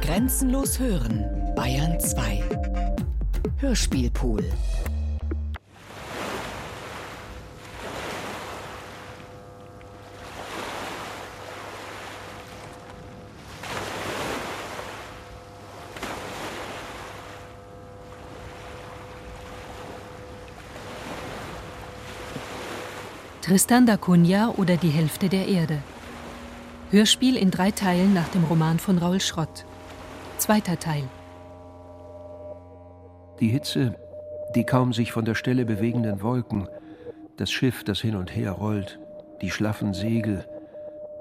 Grenzenlos 0.00 0.78
hören, 0.78 1.24
Bayern 1.54 1.98
2. 1.98 2.42
Hörspielpool. 3.58 4.44
Tristan 23.42 23.86
da 23.86 23.96
Cunha 23.96 24.52
oder 24.56 24.76
die 24.76 24.88
Hälfte 24.88 25.28
der 25.28 25.46
Erde. 25.46 25.80
Hörspiel 26.92 27.36
in 27.36 27.50
drei 27.50 27.72
Teilen 27.72 28.14
nach 28.14 28.28
dem 28.28 28.44
Roman 28.44 28.78
von 28.78 28.98
Raul 28.98 29.20
Schrott. 29.20 29.64
Zweiter 30.38 30.78
Teil. 30.78 31.02
Die 33.40 33.48
Hitze, 33.48 33.96
die 34.54 34.62
kaum 34.62 34.92
sich 34.92 35.10
von 35.10 35.24
der 35.24 35.34
Stelle 35.34 35.64
bewegenden 35.64 36.22
Wolken, 36.22 36.68
das 37.38 37.50
Schiff, 37.50 37.82
das 37.82 38.00
hin 38.00 38.14
und 38.14 38.36
her 38.36 38.52
rollt, 38.52 39.00
die 39.42 39.50
schlaffen 39.50 39.94
Segel, 39.94 40.46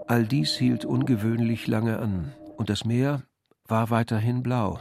all 0.05 0.25
dies 0.25 0.55
hielt 0.55 0.85
ungewöhnlich 0.85 1.65
lange 1.65 1.97
an, 1.97 2.33
und 2.57 2.69
das 2.69 2.85
Meer 2.85 3.23
war 3.67 3.89
weiterhin 3.89 4.43
blau. 4.43 4.79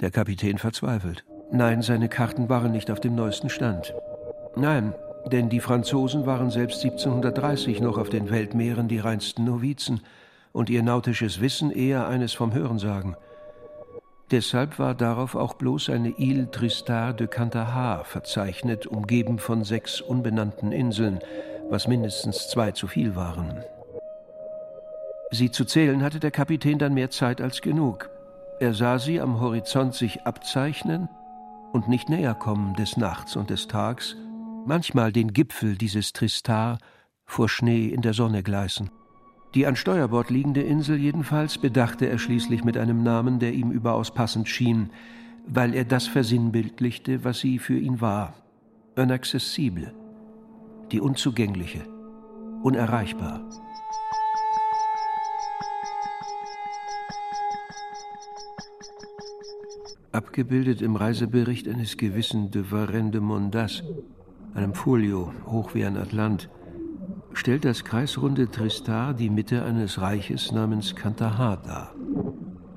Der 0.00 0.10
Kapitän 0.10 0.58
verzweifelt. 0.58 1.24
Nein, 1.52 1.82
seine 1.82 2.08
Karten 2.08 2.48
waren 2.48 2.72
nicht 2.72 2.90
auf 2.90 2.98
dem 2.98 3.14
neuesten 3.14 3.48
Stand. 3.48 3.94
Nein, 4.56 4.92
denn 5.30 5.48
die 5.48 5.60
Franzosen 5.60 6.26
waren 6.26 6.50
selbst 6.50 6.82
1730 6.84 7.80
noch 7.80 7.98
auf 7.98 8.08
den 8.08 8.30
Weltmeeren 8.30 8.88
die 8.88 8.98
reinsten 8.98 9.44
Novizen 9.44 10.00
und 10.52 10.68
ihr 10.70 10.82
nautisches 10.82 11.40
Wissen 11.40 11.70
eher 11.70 12.08
eines 12.08 12.32
vom 12.32 12.52
Hörensagen. 12.52 13.16
Deshalb 14.30 14.78
war 14.78 14.94
darauf 14.94 15.34
auch 15.34 15.54
bloß 15.54 15.90
eine 15.90 16.10
Ile 16.18 16.50
Tristar 16.50 17.12
de 17.12 17.26
Cantahar 17.26 18.04
verzeichnet, 18.04 18.86
umgeben 18.86 19.38
von 19.38 19.62
sechs 19.62 20.00
unbenannten 20.00 20.72
Inseln, 20.72 21.20
was 21.68 21.86
mindestens 21.86 22.48
zwei 22.48 22.72
zu 22.72 22.86
viel 22.86 23.14
waren. 23.14 23.62
Sie 25.30 25.50
zu 25.50 25.64
zählen 25.64 26.02
hatte 26.02 26.18
der 26.18 26.30
Kapitän 26.30 26.78
dann 26.78 26.94
mehr 26.94 27.10
Zeit 27.10 27.40
als 27.40 27.60
genug. 27.60 28.10
Er 28.60 28.74
sah 28.74 28.98
sie 28.98 29.20
am 29.20 29.40
Horizont 29.40 29.94
sich 29.94 30.22
abzeichnen 30.22 31.08
und 31.72 31.88
nicht 31.88 32.08
näher 32.08 32.34
kommen 32.34 32.74
des 32.74 32.96
Nachts 32.96 33.36
und 33.36 33.50
des 33.50 33.68
Tags, 33.68 34.16
manchmal 34.66 35.12
den 35.12 35.32
Gipfel 35.32 35.76
dieses 35.76 36.12
Tristar 36.12 36.78
vor 37.24 37.48
Schnee 37.48 37.88
in 37.88 38.02
der 38.02 38.14
Sonne 38.14 38.42
gleißen. 38.42 38.90
Die 39.54 39.66
an 39.66 39.76
Steuerbord 39.76 40.30
liegende 40.30 40.62
Insel 40.62 40.96
jedenfalls 40.96 41.58
bedachte 41.58 42.08
er 42.08 42.18
schließlich 42.18 42.64
mit 42.64 42.78
einem 42.78 43.02
Namen, 43.02 43.38
der 43.38 43.52
ihm 43.52 43.70
überaus 43.70 44.12
passend 44.12 44.48
schien, 44.48 44.90
weil 45.46 45.74
er 45.74 45.84
das 45.84 46.06
versinnbildlichte, 46.06 47.24
was 47.24 47.40
sie 47.40 47.58
für 47.58 47.78
ihn 47.78 48.00
war. 48.00 48.34
Inaccessible, 48.96 49.92
die 50.90 51.00
unzugängliche, 51.00 51.84
unerreichbar. 52.62 53.48
Abgebildet 60.12 60.82
im 60.82 60.96
Reisebericht 60.96 61.68
eines 61.68 61.96
gewissen 61.96 62.50
de 62.50 62.70
Varenne 62.70 63.10
de 63.10 63.20
Mondas, 63.20 63.82
einem 64.54 64.74
Folio, 64.74 65.32
hoch 65.46 65.74
wie 65.74 65.84
ein 65.84 65.96
Atlant, 65.96 66.50
stellt 67.32 67.64
das 67.64 67.84
kreisrunde 67.84 68.50
Tristar 68.50 69.14
die 69.14 69.30
Mitte 69.30 69.64
eines 69.64 70.00
Reiches 70.00 70.52
namens 70.52 70.94
Kandahar 70.94 71.56
dar, 71.58 71.94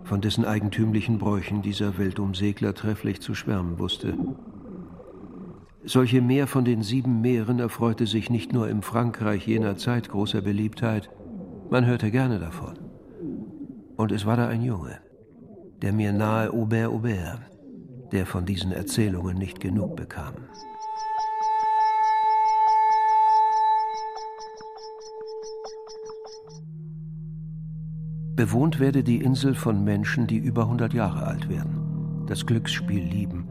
von 0.03 0.21
dessen 0.21 0.45
eigentümlichen 0.45 1.17
Bräuchen 1.17 1.61
dieser 1.61 1.97
Weltumsegler 1.97 2.73
trefflich 2.73 3.21
zu 3.21 3.35
schwärmen 3.35 3.79
wusste. 3.79 4.17
Solche 5.83 6.21
Meer 6.21 6.47
von 6.47 6.65
den 6.65 6.81
sieben 6.81 7.21
Meeren 7.21 7.59
erfreute 7.59 8.07
sich 8.07 8.29
nicht 8.29 8.53
nur 8.53 8.69
im 8.69 8.81
Frankreich 8.81 9.45
jener 9.45 9.77
Zeit 9.77 10.09
großer 10.09 10.41
Beliebtheit, 10.41 11.09
man 11.69 11.85
hörte 11.85 12.09
gerne 12.09 12.39
davon. 12.39 12.79
Und 13.97 14.11
es 14.11 14.25
war 14.25 14.37
da 14.37 14.47
ein 14.47 14.61
Junge, 14.61 14.99
der 15.81 15.93
mir 15.93 16.11
nahe 16.11 16.51
Aubert 16.51 16.89
Aubert, 16.89 17.41
der 18.11 18.25
von 18.25 18.45
diesen 18.45 18.71
Erzählungen 18.71 19.37
nicht 19.37 19.59
genug 19.59 19.95
bekam. 19.95 20.33
Bewohnt 28.35 28.81
werde 28.81 29.01
die 29.01 29.21
Insel 29.21 29.55
von 29.55 29.83
Menschen, 29.85 30.27
die 30.27 30.37
über 30.37 30.63
100 30.63 30.93
Jahre 30.93 31.25
alt 31.25 31.47
werden, 31.47 32.25
das 32.27 32.45
Glücksspiel 32.45 33.03
lieben 33.03 33.47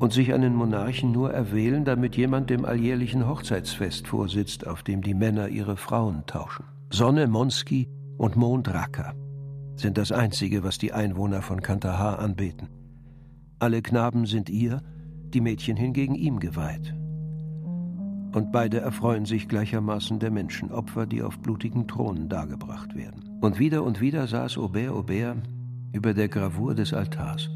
und 0.00 0.12
sich 0.12 0.32
einen 0.32 0.54
Monarchen 0.54 1.12
nur 1.12 1.32
erwählen, 1.32 1.84
damit 1.84 2.16
jemand 2.16 2.50
dem 2.50 2.64
alljährlichen 2.64 3.28
Hochzeitsfest 3.28 4.08
vorsitzt, 4.08 4.66
auf 4.66 4.82
dem 4.82 5.02
die 5.02 5.14
Männer 5.14 5.48
ihre 5.48 5.76
Frauen 5.76 6.24
tauschen. 6.26 6.64
Sonne 6.90 7.26
Monski 7.28 7.88
und 8.16 8.36
Mond 8.36 8.68
Raka 8.72 9.14
sind 9.76 9.98
das 9.98 10.10
Einzige, 10.10 10.64
was 10.64 10.78
die 10.78 10.92
Einwohner 10.92 11.42
von 11.42 11.60
Kandahar 11.60 12.18
anbeten. 12.18 12.68
Alle 13.60 13.82
Knaben 13.82 14.26
sind 14.26 14.50
ihr, 14.50 14.82
die 15.32 15.40
Mädchen 15.40 15.76
hingegen 15.76 16.14
ihm 16.14 16.40
geweiht. 16.40 16.94
Und 18.32 18.50
beide 18.50 18.80
erfreuen 18.80 19.24
sich 19.24 19.48
gleichermaßen 19.48 20.18
der 20.18 20.30
Menschenopfer, 20.30 21.06
die 21.06 21.22
auf 21.22 21.38
blutigen 21.38 21.86
Thronen 21.86 22.28
dargebracht 22.28 22.94
werden. 22.94 23.27
Und 23.40 23.60
wieder 23.60 23.84
und 23.84 24.00
wieder 24.00 24.26
saß 24.26 24.58
Aubert 24.58 24.90
Aubert 24.90 25.36
über 25.92 26.12
der 26.12 26.28
Gravur 26.28 26.74
des 26.74 26.92
Altars, 26.92 27.48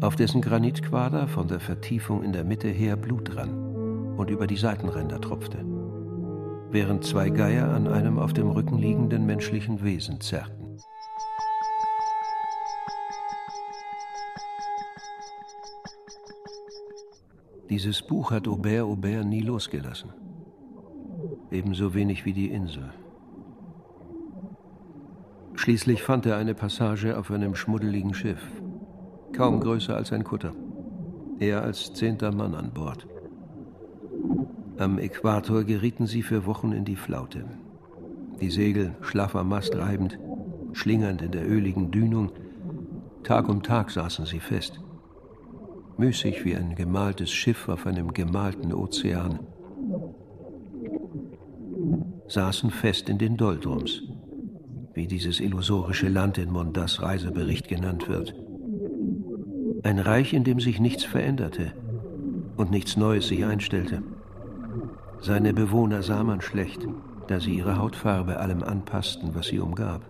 auf 0.00 0.16
dessen 0.16 0.40
Granitquader 0.40 1.28
von 1.28 1.46
der 1.46 1.60
Vertiefung 1.60 2.24
in 2.24 2.32
der 2.32 2.42
Mitte 2.42 2.66
her 2.66 2.96
Blut 2.96 3.36
rann 3.36 4.16
und 4.16 4.30
über 4.30 4.48
die 4.48 4.56
Seitenränder 4.56 5.20
tropfte, 5.20 5.64
während 6.70 7.04
zwei 7.04 7.30
Geier 7.30 7.68
an 7.68 7.86
einem 7.86 8.18
auf 8.18 8.32
dem 8.32 8.50
Rücken 8.50 8.78
liegenden 8.78 9.26
menschlichen 9.26 9.80
Wesen 9.84 10.20
zerrten. 10.20 10.76
Dieses 17.70 18.02
Buch 18.02 18.32
hat 18.32 18.48
Aubert 18.48 18.82
Aubert 18.82 19.24
nie 19.24 19.42
losgelassen. 19.42 20.10
Ebenso 21.52 21.94
wenig 21.94 22.24
wie 22.24 22.32
die 22.32 22.50
Insel. 22.50 22.92
Schließlich 25.60 26.02
fand 26.02 26.24
er 26.24 26.38
eine 26.38 26.54
Passage 26.54 27.18
auf 27.18 27.30
einem 27.30 27.54
schmuddeligen 27.54 28.14
Schiff, 28.14 28.40
kaum 29.34 29.60
größer 29.60 29.94
als 29.94 30.10
ein 30.10 30.24
Kutter. 30.24 30.54
Er 31.38 31.62
als 31.62 31.92
zehnter 31.92 32.32
Mann 32.32 32.54
an 32.54 32.72
Bord. 32.72 33.06
Am 34.78 34.98
Äquator 34.98 35.64
gerieten 35.64 36.06
sie 36.06 36.22
für 36.22 36.46
Wochen 36.46 36.72
in 36.72 36.86
die 36.86 36.96
Flaute. 36.96 37.44
Die 38.40 38.48
Segel 38.48 38.94
schlaff 39.02 39.36
am 39.36 39.50
Mast 39.50 39.76
reibend, 39.76 40.18
schlingernd 40.72 41.20
in 41.20 41.32
der 41.32 41.46
öligen 41.46 41.90
Dünung. 41.90 42.32
Tag 43.22 43.46
um 43.50 43.62
Tag 43.62 43.90
saßen 43.90 44.24
sie 44.24 44.40
fest. 44.40 44.80
Müßig 45.98 46.42
wie 46.46 46.56
ein 46.56 46.74
gemaltes 46.74 47.30
Schiff 47.30 47.68
auf 47.68 47.86
einem 47.86 48.14
gemalten 48.14 48.72
Ozean. 48.72 49.40
Saßen 52.28 52.70
fest 52.70 53.10
in 53.10 53.18
den 53.18 53.36
Doldrums 53.36 54.09
wie 54.94 55.06
dieses 55.06 55.40
illusorische 55.40 56.08
Land 56.08 56.38
in 56.38 56.50
Mondas 56.50 57.02
Reisebericht 57.02 57.68
genannt 57.68 58.08
wird. 58.08 58.34
Ein 59.82 59.98
Reich, 59.98 60.32
in 60.32 60.44
dem 60.44 60.60
sich 60.60 60.80
nichts 60.80 61.04
veränderte 61.04 61.72
und 62.56 62.70
nichts 62.70 62.96
Neues 62.96 63.28
sich 63.28 63.44
einstellte. 63.44 64.02
Seine 65.20 65.54
Bewohner 65.54 66.02
sah 66.02 66.22
man 66.24 66.40
schlecht, 66.40 66.86
da 67.28 67.40
sie 67.40 67.56
ihre 67.56 67.78
Hautfarbe 67.78 68.38
allem 68.38 68.62
anpassten, 68.62 69.34
was 69.34 69.46
sie 69.46 69.60
umgab. 69.60 70.02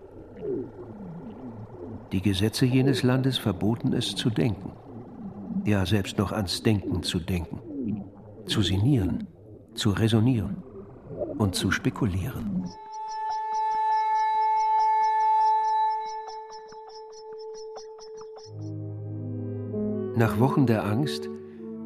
Die 2.11 2.21
Gesetze 2.21 2.65
jenes 2.65 3.03
Landes 3.03 3.37
verboten 3.37 3.93
es 3.93 4.15
zu 4.15 4.29
denken, 4.29 4.71
ja 5.65 5.85
selbst 5.85 6.17
noch 6.17 6.31
ans 6.31 6.63
Denken 6.63 7.03
zu 7.03 7.19
denken, 7.19 7.61
zu 8.47 8.61
sinnieren, 8.61 9.27
zu 9.75 9.91
resonieren 9.91 10.57
und 11.37 11.55
zu 11.55 11.71
spekulieren. 11.71 12.65
Nach 20.15 20.39
Wochen 20.39 20.65
der 20.65 20.85
Angst 20.85 21.29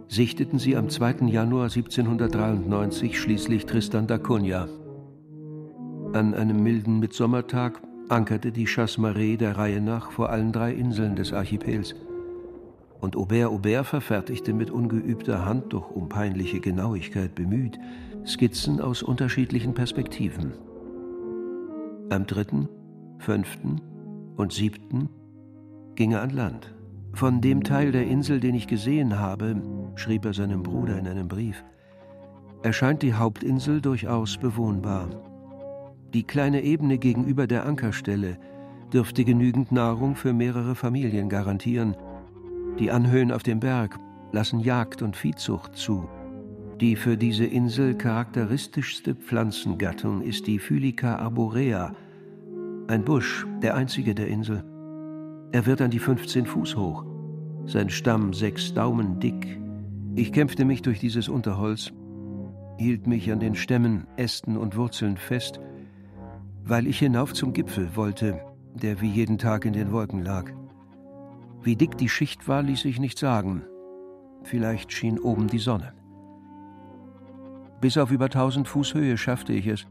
sichteten 0.07 0.57
sie 0.57 0.75
am 0.75 0.89
2. 0.89 1.27
Januar 1.27 1.65
1793 1.65 3.19
schließlich 3.19 3.67
Tristan 3.67 4.07
da 4.07 4.17
Cunha. 4.17 4.67
An 6.13 6.33
einem 6.33 6.63
milden 6.63 6.99
Mitsommertag 6.99 7.81
ankerte 8.09 8.51
die 8.51 8.65
Chasse 8.65 8.99
Marée 8.99 9.37
der 9.37 9.57
Reihe 9.57 9.79
nach 9.79 10.11
vor 10.11 10.29
allen 10.29 10.51
drei 10.51 10.73
Inseln 10.73 11.15
des 11.15 11.33
Archipels. 11.33 11.95
Und 12.99 13.15
Aubert 13.15 13.49
Aubert 13.49 13.85
verfertigte 13.85 14.53
mit 14.53 14.71
ungeübter 14.71 15.45
Hand, 15.45 15.73
doch 15.73 15.91
um 15.91 16.09
peinliche 16.09 16.59
Genauigkeit 16.59 17.35
bemüht, 17.35 17.77
Skizzen 18.25 18.81
aus 18.81 19.03
unterschiedlichen 19.03 19.75
Perspektiven. 19.75 20.53
Am 22.09 22.25
3., 22.25 22.67
5., 23.19 23.59
und 24.37 24.51
siebten 24.51 25.09
ginge 25.95 26.19
an 26.19 26.31
Land. 26.31 26.74
Von 27.15 27.39
dem 27.39 27.63
Teil 27.63 27.93
der 27.93 28.05
Insel, 28.07 28.41
den 28.41 28.55
ich 28.55 28.67
gesehen 28.67 29.17
habe, 29.17 29.55
schrieb 29.95 30.25
er 30.25 30.33
seinem 30.33 30.63
Bruder 30.63 30.99
in 30.99 31.07
einem 31.07 31.29
Brief, 31.29 31.63
erscheint 32.61 33.03
die 33.03 33.13
Hauptinsel 33.13 33.79
durchaus 33.79 34.37
bewohnbar. 34.37 35.07
Die 36.13 36.23
kleine 36.23 36.61
Ebene 36.61 36.97
gegenüber 36.97 37.47
der 37.47 37.65
Ankerstelle 37.65 38.37
dürfte 38.91 39.23
genügend 39.23 39.71
Nahrung 39.71 40.17
für 40.17 40.33
mehrere 40.33 40.75
Familien 40.75 41.29
garantieren. 41.29 41.95
Die 42.79 42.91
Anhöhen 42.91 43.31
auf 43.31 43.43
dem 43.43 43.61
Berg 43.61 43.97
lassen 44.33 44.59
Jagd 44.59 45.01
und 45.01 45.15
Viehzucht 45.15 45.77
zu. 45.77 46.09
Die 46.81 46.97
für 46.97 47.15
diese 47.15 47.45
Insel 47.45 47.95
charakteristischste 47.95 49.15
Pflanzengattung 49.15 50.21
ist 50.21 50.47
die 50.47 50.59
Phylica 50.59 51.15
arborea, 51.15 51.95
ein 52.87 53.05
Busch, 53.05 53.47
der 53.61 53.75
einzige 53.75 54.13
der 54.13 54.27
Insel. 54.27 54.65
Er 55.55 55.65
wird 55.65 55.81
an 55.81 55.89
die 55.89 55.99
15 55.99 56.47
Fuß 56.47 56.75
hoch, 56.75 57.05
sein 57.65 57.89
Stamm 57.89 58.33
sechs 58.33 58.73
Daumen 58.73 59.21
dick. 59.21 59.57
Ich 60.13 60.33
kämpfte 60.33 60.65
mich 60.65 60.81
durch 60.81 60.99
dieses 60.99 61.29
Unterholz, 61.29 61.93
hielt 62.77 63.07
mich 63.07 63.31
an 63.31 63.39
den 63.39 63.55
Stämmen, 63.55 64.05
Ästen 64.17 64.57
und 64.57 64.75
Wurzeln 64.75 65.15
fest, 65.15 65.61
weil 66.65 66.87
ich 66.87 66.99
hinauf 66.99 67.33
zum 67.33 67.53
Gipfel 67.53 67.95
wollte, 67.95 68.41
der 68.73 68.99
wie 68.99 69.09
jeden 69.09 69.37
Tag 69.37 69.63
in 69.63 69.71
den 69.71 69.93
Wolken 69.93 70.25
lag. 70.25 70.51
Wie 71.61 71.77
dick 71.77 71.97
die 71.97 72.09
Schicht 72.09 72.49
war, 72.49 72.61
ließ 72.61 72.81
sich 72.81 72.99
nicht 72.99 73.17
sagen. 73.17 73.63
Vielleicht 74.43 74.91
schien 74.91 75.17
oben 75.17 75.47
die 75.47 75.59
Sonne. 75.59 75.93
Bis 77.79 77.97
auf 77.97 78.11
über 78.11 78.27
tausend 78.27 78.67
Fuß 78.67 78.93
Höhe 78.93 79.17
schaffte 79.17 79.53
ich 79.53 79.67
es 79.67 79.87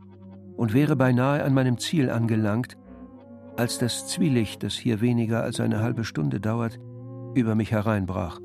und 0.58 0.75
wäre 0.75 0.94
beinahe 0.94 1.43
an 1.43 1.55
meinem 1.55 1.78
Ziel 1.78 2.11
angelangt, 2.11 2.76
als 3.56 3.78
das 3.78 4.06
Zwielicht, 4.08 4.62
das 4.62 4.74
hier 4.74 5.00
weniger 5.00 5.42
als 5.42 5.60
eine 5.60 5.80
halbe 5.80 6.04
Stunde 6.04 6.40
dauert, 6.40 6.78
über 7.34 7.54
mich 7.54 7.72
hereinbrach 7.72 8.40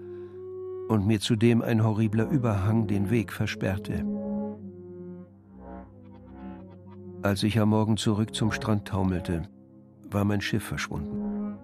und 0.88 1.06
mir 1.06 1.20
zudem 1.20 1.62
ein 1.62 1.84
horribler 1.84 2.28
Überhang 2.30 2.88
den 2.88 3.10
Weg 3.10 3.32
versperrte. 3.32 4.04
Als 7.22 7.44
ich 7.44 7.60
am 7.60 7.70
Morgen 7.70 7.98
zurück 7.98 8.34
zum 8.34 8.52
Strand 8.52 8.88
taumelte, 8.88 9.44
war 10.10 10.26
mein 10.26 10.42
Schiff 10.42 10.64
verschwunden. 10.64 11.58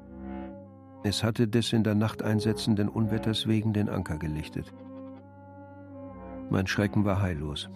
Es 1.04 1.24
hatte 1.24 1.48
des 1.48 1.74
in 1.74 1.84
der 1.84 1.96
Nacht 1.96 2.22
einsetzenden 2.24 2.90
Unwetters 2.90 3.48
wegen 3.48 3.74
den 3.74 3.90
Anker 3.90 4.18
gelichtet. 4.18 4.74
Mein 6.50 6.68
Schrecken 6.68 7.06
war 7.06 7.22
heillos. 7.22 7.70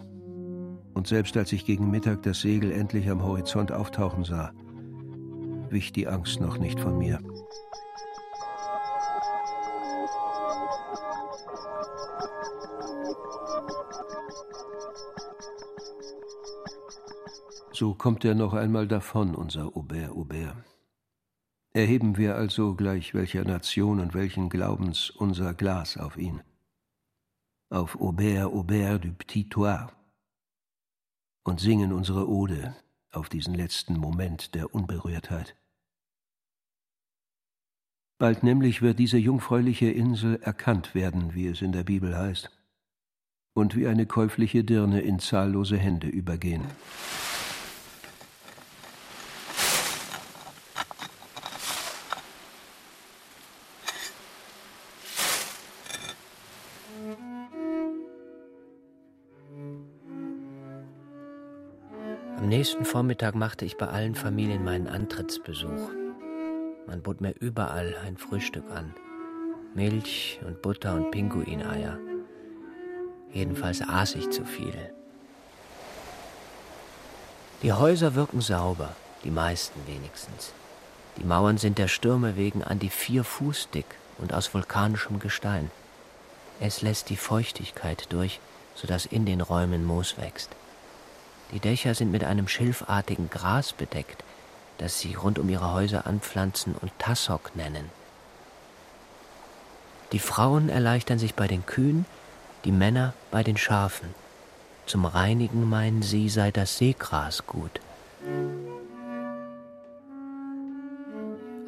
Und 0.94 1.06
selbst 1.06 1.36
als 1.36 1.52
ich 1.52 1.64
gegen 1.64 1.90
Mittag 1.90 2.22
das 2.22 2.40
Segel 2.40 2.70
endlich 2.70 3.08
am 3.08 3.22
Horizont 3.22 3.72
auftauchen 3.72 4.24
sah, 4.24 4.52
wich 5.72 5.92
die 5.92 6.08
Angst 6.08 6.40
noch 6.40 6.58
nicht 6.58 6.80
von 6.80 6.98
mir. 6.98 7.20
So 17.72 17.94
kommt 17.94 18.26
er 18.26 18.34
noch 18.34 18.52
einmal 18.52 18.86
davon, 18.86 19.34
unser 19.34 19.74
Aubert 19.74 20.10
Aubert. 20.10 20.56
Erheben 21.72 22.18
wir 22.18 22.34
also 22.34 22.74
gleich 22.74 23.14
welcher 23.14 23.44
Nation 23.44 24.00
und 24.00 24.12
welchen 24.12 24.50
Glaubens 24.50 25.08
unser 25.08 25.54
Glas 25.54 25.96
auf 25.96 26.18
ihn. 26.18 26.42
Auf 27.70 27.98
Aubert 27.98 28.52
Aubert 28.52 29.04
du 29.04 29.12
Petit 29.12 29.50
Toit. 29.50 29.88
Und 31.42 31.60
singen 31.60 31.92
unsere 31.92 32.28
Ode 32.28 32.76
auf 33.12 33.28
diesen 33.28 33.54
letzten 33.54 33.96
Moment 33.96 34.54
der 34.54 34.74
Unberührtheit. 34.74 35.56
Bald 38.20 38.42
nämlich 38.42 38.82
wird 38.82 38.98
diese 38.98 39.16
jungfräuliche 39.16 39.90
Insel 39.90 40.38
erkannt 40.42 40.94
werden, 40.94 41.34
wie 41.34 41.46
es 41.46 41.62
in 41.62 41.72
der 41.72 41.84
Bibel 41.84 42.14
heißt, 42.14 42.50
und 43.54 43.74
wie 43.74 43.86
eine 43.86 44.04
käufliche 44.04 44.62
Dirne 44.62 45.00
in 45.00 45.20
zahllose 45.20 45.78
Hände 45.78 46.06
übergehen. 46.06 46.60
Am 62.36 62.48
nächsten 62.48 62.84
Vormittag 62.84 63.34
machte 63.34 63.64
ich 63.64 63.78
bei 63.78 63.86
allen 63.86 64.14
Familien 64.14 64.62
meinen 64.62 64.88
Antrittsbesuch. 64.88 66.09
Man 66.90 67.02
bot 67.02 67.20
mir 67.20 67.30
überall 67.38 67.94
ein 68.04 68.16
Frühstück 68.16 68.68
an. 68.72 68.92
Milch 69.76 70.40
und 70.44 70.60
Butter 70.60 70.92
und 70.94 71.12
Pinguineier. 71.12 71.96
Jedenfalls 73.32 73.80
aß 73.80 74.16
ich 74.16 74.28
zu 74.30 74.44
viel. 74.44 74.74
Die 77.62 77.72
Häuser 77.72 78.16
wirken 78.16 78.40
sauber, 78.40 78.96
die 79.22 79.30
meisten 79.30 79.78
wenigstens. 79.86 80.52
Die 81.16 81.22
Mauern 81.22 81.58
sind 81.58 81.78
der 81.78 81.86
Stürme 81.86 82.36
wegen 82.36 82.64
an 82.64 82.80
die 82.80 82.90
vier 82.90 83.22
Fuß 83.22 83.68
dick 83.72 83.86
und 84.18 84.34
aus 84.34 84.52
vulkanischem 84.52 85.20
Gestein. 85.20 85.70
Es 86.58 86.82
lässt 86.82 87.08
die 87.08 87.16
Feuchtigkeit 87.16 88.12
durch, 88.12 88.40
sodass 88.74 89.06
in 89.06 89.26
den 89.26 89.42
Räumen 89.42 89.84
Moos 89.84 90.18
wächst. 90.18 90.50
Die 91.52 91.60
Dächer 91.60 91.94
sind 91.94 92.10
mit 92.10 92.24
einem 92.24 92.48
schilfartigen 92.48 93.30
Gras 93.30 93.72
bedeckt, 93.72 94.24
das 94.80 94.98
sie 94.98 95.14
rund 95.14 95.38
um 95.38 95.48
ihre 95.50 95.74
Häuser 95.74 96.06
anpflanzen 96.06 96.74
und 96.80 96.90
Tassok 96.98 97.54
nennen. 97.54 97.90
Die 100.12 100.18
Frauen 100.18 100.70
erleichtern 100.70 101.18
sich 101.18 101.34
bei 101.34 101.46
den 101.46 101.66
Kühen, 101.66 102.06
die 102.64 102.72
Männer 102.72 103.12
bei 103.30 103.42
den 103.42 103.58
Schafen. 103.58 104.08
Zum 104.86 105.04
Reinigen 105.04 105.68
meinen 105.68 106.00
sie, 106.00 106.30
sei 106.30 106.50
das 106.50 106.78
Seegras 106.78 107.46
gut. 107.46 107.80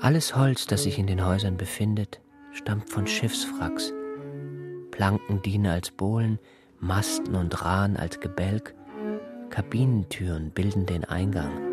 Alles 0.00 0.34
Holz, 0.34 0.66
das 0.66 0.84
sich 0.84 0.98
in 0.98 1.06
den 1.06 1.24
Häusern 1.24 1.58
befindet, 1.58 2.18
stammt 2.52 2.88
von 2.88 3.06
Schiffswracks. 3.06 3.92
Planken 4.90 5.42
dienen 5.42 5.66
als 5.66 5.90
Bohlen, 5.90 6.38
Masten 6.80 7.36
und 7.36 7.62
Rahn 7.62 7.96
als 7.96 8.20
Gebälk, 8.20 8.74
Kabinentüren 9.50 10.50
bilden 10.50 10.86
den 10.86 11.04
Eingang. 11.04 11.71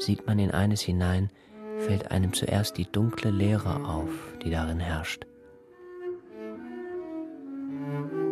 Sieht 0.00 0.26
man 0.26 0.38
in 0.38 0.50
eines 0.50 0.80
hinein, 0.80 1.28
fällt 1.76 2.10
einem 2.10 2.32
zuerst 2.32 2.78
die 2.78 2.90
dunkle 2.90 3.30
Leere 3.30 3.84
auf, 3.84 4.08
die 4.42 4.50
darin 4.50 4.80
herrscht. 4.80 5.26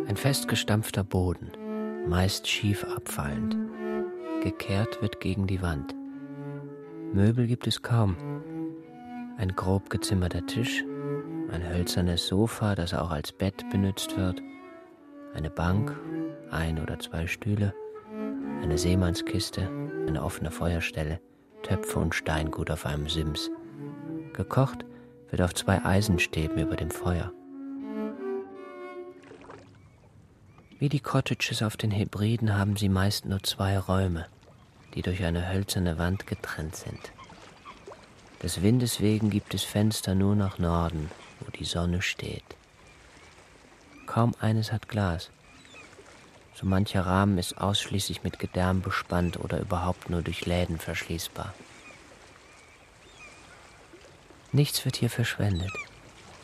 Ein 0.07 0.17
festgestampfter 0.17 1.03
Boden, 1.03 1.51
meist 2.07 2.47
schief 2.47 2.83
abfallend. 2.83 3.55
Gekehrt 4.41 4.99
wird 5.03 5.19
gegen 5.19 5.45
die 5.45 5.61
Wand. 5.61 5.93
Möbel 7.13 7.45
gibt 7.45 7.67
es 7.67 7.83
kaum. 7.83 8.17
Ein 9.37 9.55
grob 9.55 9.91
gezimmerter 9.91 10.47
Tisch, 10.47 10.83
ein 11.51 11.69
hölzernes 11.69 12.25
Sofa, 12.25 12.73
das 12.73 12.95
auch 12.95 13.11
als 13.11 13.31
Bett 13.31 13.69
benutzt 13.69 14.17
wird, 14.17 14.41
eine 15.35 15.51
Bank, 15.51 15.95
ein 16.49 16.81
oder 16.81 16.97
zwei 16.97 17.27
Stühle, 17.27 17.75
eine 18.63 18.79
Seemannskiste, 18.79 19.69
eine 20.07 20.23
offene 20.23 20.49
Feuerstelle. 20.49 21.19
Töpfe 21.63 21.99
und 21.99 22.15
Steingut 22.15 22.71
auf 22.71 22.85
einem 22.85 23.09
Sims. 23.09 23.49
Gekocht 24.33 24.85
wird 25.29 25.41
auf 25.41 25.53
zwei 25.53 25.83
Eisenstäben 25.83 26.57
über 26.57 26.75
dem 26.75 26.91
Feuer. 26.91 27.31
Wie 30.79 30.89
die 30.89 31.01
Cottages 31.01 31.61
auf 31.61 31.75
den 31.75 31.91
Hebriden 31.91 32.57
haben 32.57 32.77
sie 32.77 32.89
meist 32.89 33.25
nur 33.25 33.43
zwei 33.43 33.77
Räume, 33.77 34.27
die 34.95 35.01
durch 35.01 35.23
eine 35.25 35.51
hölzerne 35.51 35.97
Wand 35.97 36.25
getrennt 36.25 36.75
sind. 36.75 37.11
Des 38.41 38.61
Windes 38.61 39.01
wegen 39.01 39.29
gibt 39.29 39.53
es 39.53 39.63
Fenster 39.63 40.15
nur 40.15 40.35
nach 40.35 40.57
Norden, 40.57 41.11
wo 41.41 41.51
die 41.51 41.65
Sonne 41.65 42.01
steht. 42.01 42.55
Kaum 44.05 44.33
eines 44.39 44.71
hat 44.71 44.87
Glas. 44.87 45.29
So 46.59 46.65
mancher 46.65 47.05
Rahmen 47.05 47.37
ist 47.37 47.57
ausschließlich 47.57 48.23
mit 48.23 48.37
Gedärm 48.37 48.81
bespannt 48.81 49.39
oder 49.39 49.61
überhaupt 49.61 50.09
nur 50.09 50.21
durch 50.21 50.45
Läden 50.45 50.77
verschließbar. 50.77 51.53
Nichts 54.51 54.83
wird 54.83 54.97
hier 54.97 55.09
verschwendet. 55.09 55.71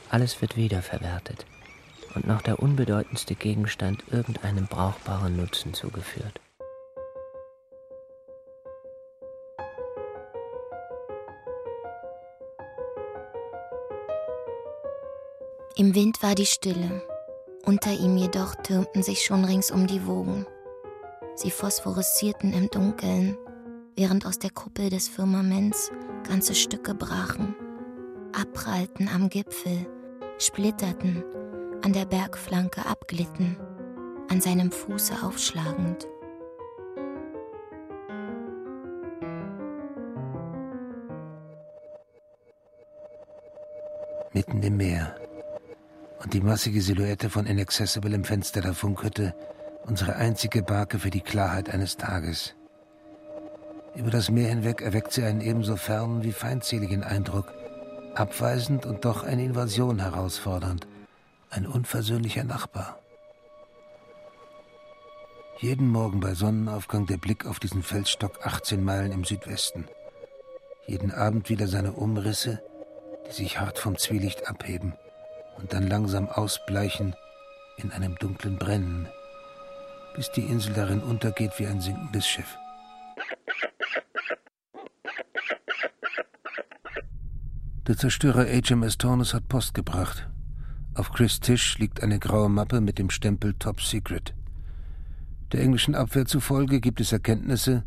Alles 0.10 0.40
wird 0.40 0.56
wiederverwertet 0.56 1.46
und 2.14 2.26
noch 2.28 2.42
der 2.42 2.60
unbedeutendste 2.60 3.36
Gegenstand 3.36 4.06
irgendeinem 4.10 4.68
brauchbaren 4.68 5.36
Nutzen 5.36 5.74
zugeführt. 5.74 6.40
Im 15.76 15.94
Wind 15.94 16.24
war 16.24 16.36
die 16.36 16.46
Stille. 16.46 17.02
Unter 17.66 17.92
ihm 17.92 18.16
jedoch 18.16 18.54
türmten 18.56 19.02
sich 19.02 19.26
schon 19.26 19.44
ringsum 19.44 19.88
die 19.88 20.06
Wogen. 20.06 20.46
Sie 21.36 21.50
phosphoreszierten 21.50 22.54
im 22.54 22.70
Dunkeln, 22.70 23.38
während 23.96 24.28
aus 24.28 24.38
der 24.38 24.52
Kuppel 24.52 24.92
des 24.92 25.08
Firmaments 25.08 25.92
Ganze 26.28 26.54
Stücke 26.54 26.94
brachen, 26.94 27.56
abprallten 28.34 29.10
am 29.10 29.30
Gipfel, 29.30 29.88
splitterten, 30.38 31.24
an 31.84 31.94
der 31.94 32.06
Bergflanke 32.06 32.86
abglitten, 32.86 33.58
an 34.30 34.42
seinem 34.42 34.72
Fuße 34.72 35.16
aufschlagend. 35.24 36.08
Mitten 44.34 44.62
im 44.62 44.78
Meer 44.78 45.16
und 46.20 46.34
die 46.34 46.42
massige 46.42 46.82
Silhouette 46.82 47.30
von 47.30 47.46
Inaccessible 47.46 48.14
im 48.14 48.24
Fenster 48.24 48.62
der 48.62 48.74
Funkhütte, 48.74 49.36
unsere 49.86 50.16
einzige 50.16 50.64
Barke 50.64 51.00
für 51.00 51.10
die 51.10 51.22
Klarheit 51.22 51.70
eines 51.70 51.98
Tages. 51.98 52.56
Über 53.96 54.10
das 54.10 54.30
Meer 54.30 54.50
hinweg 54.50 54.82
erweckt 54.82 55.14
sie 55.14 55.24
einen 55.24 55.42
ebenso 55.42 55.78
fernen 55.78 56.24
wie 56.24 56.32
feindseligen 56.32 57.04
Eindruck, 57.04 57.54
abweisend 58.16 58.86
und 58.86 59.06
doch 59.06 59.24
eine 59.24 59.44
Invasion 59.44 60.00
herausfordernd, 60.00 60.88
ein 61.50 61.66
unversöhnlicher 61.66 62.44
Nachbar. 62.44 63.00
Jeden 65.60 65.88
Morgen 65.88 66.20
bei 66.20 66.34
Sonnenaufgang 66.34 67.06
der 67.06 67.18
Blick 67.18 67.46
auf 67.46 67.60
diesen 67.60 67.82
Felsstock 67.82 68.46
18 68.46 68.84
Meilen 68.84 69.14
im 69.14 69.24
Südwesten. 69.24 69.88
Jeden 70.86 71.14
Abend 71.14 71.50
wieder 71.50 71.68
seine 71.68 71.94
Umrisse, 71.94 72.62
die 73.28 73.34
sich 73.34 73.60
hart 73.60 73.80
vom 73.80 73.98
Zwielicht 73.98 74.50
abheben 74.50 74.94
und 75.58 75.74
dann 75.74 75.88
langsam 75.88 76.28
ausbleichen 76.28 77.16
in 77.78 77.92
einem 77.92 78.16
dunklen 78.16 78.58
Brennen, 78.58 79.08
bis 80.16 80.32
die 80.32 80.44
Insel 80.44 80.74
darin 80.74 81.02
untergeht 81.02 81.52
wie 81.58 81.68
ein 81.68 81.82
sinkendes 81.82 82.28
Schiff. 82.28 82.58
Der 87.88 87.98
Zerstörer 87.98 88.46
HMS 88.46 88.98
Taunus 88.98 89.34
hat 89.34 89.48
Post 89.48 89.76
gebracht. 89.76 90.28
Auf 90.96 91.12
Chris' 91.12 91.40
Tisch 91.40 91.78
liegt 91.78 92.02
eine 92.02 92.18
graue 92.18 92.50
Mappe 92.50 92.82
mit 92.82 92.98
dem 92.98 93.12
Stempel 93.12 93.54
Top 93.60 93.82
Secret. 93.82 94.34
Der 95.52 95.62
englischen 95.62 95.94
Abwehr 95.94 96.26
zufolge 96.26 96.80
gibt 96.80 97.00
es 97.00 97.12
Erkenntnisse, 97.12 97.84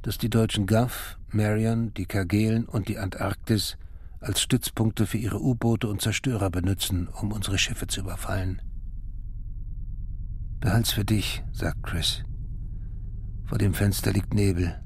dass 0.00 0.16
die 0.18 0.30
deutschen 0.30 0.66
Gaff, 0.66 1.18
Marion, 1.28 1.92
die 1.94 2.06
Kargelen 2.06 2.64
und 2.64 2.88
die 2.88 2.96
Antarktis 2.96 3.76
als 4.24 4.40
Stützpunkte 4.40 5.06
für 5.06 5.18
ihre 5.18 5.40
U-Boote 5.40 5.88
und 5.88 6.00
Zerstörer 6.00 6.50
benutzen, 6.50 7.08
um 7.08 7.32
unsere 7.32 7.58
Schiffe 7.58 7.86
zu 7.86 8.00
überfallen. 8.00 8.62
Behalt's 10.60 10.92
für 10.92 11.04
dich, 11.04 11.44
sagt 11.52 11.82
Chris. 11.82 12.24
Vor 13.44 13.58
dem 13.58 13.74
Fenster 13.74 14.12
liegt 14.12 14.32
Nebel, 14.32 14.80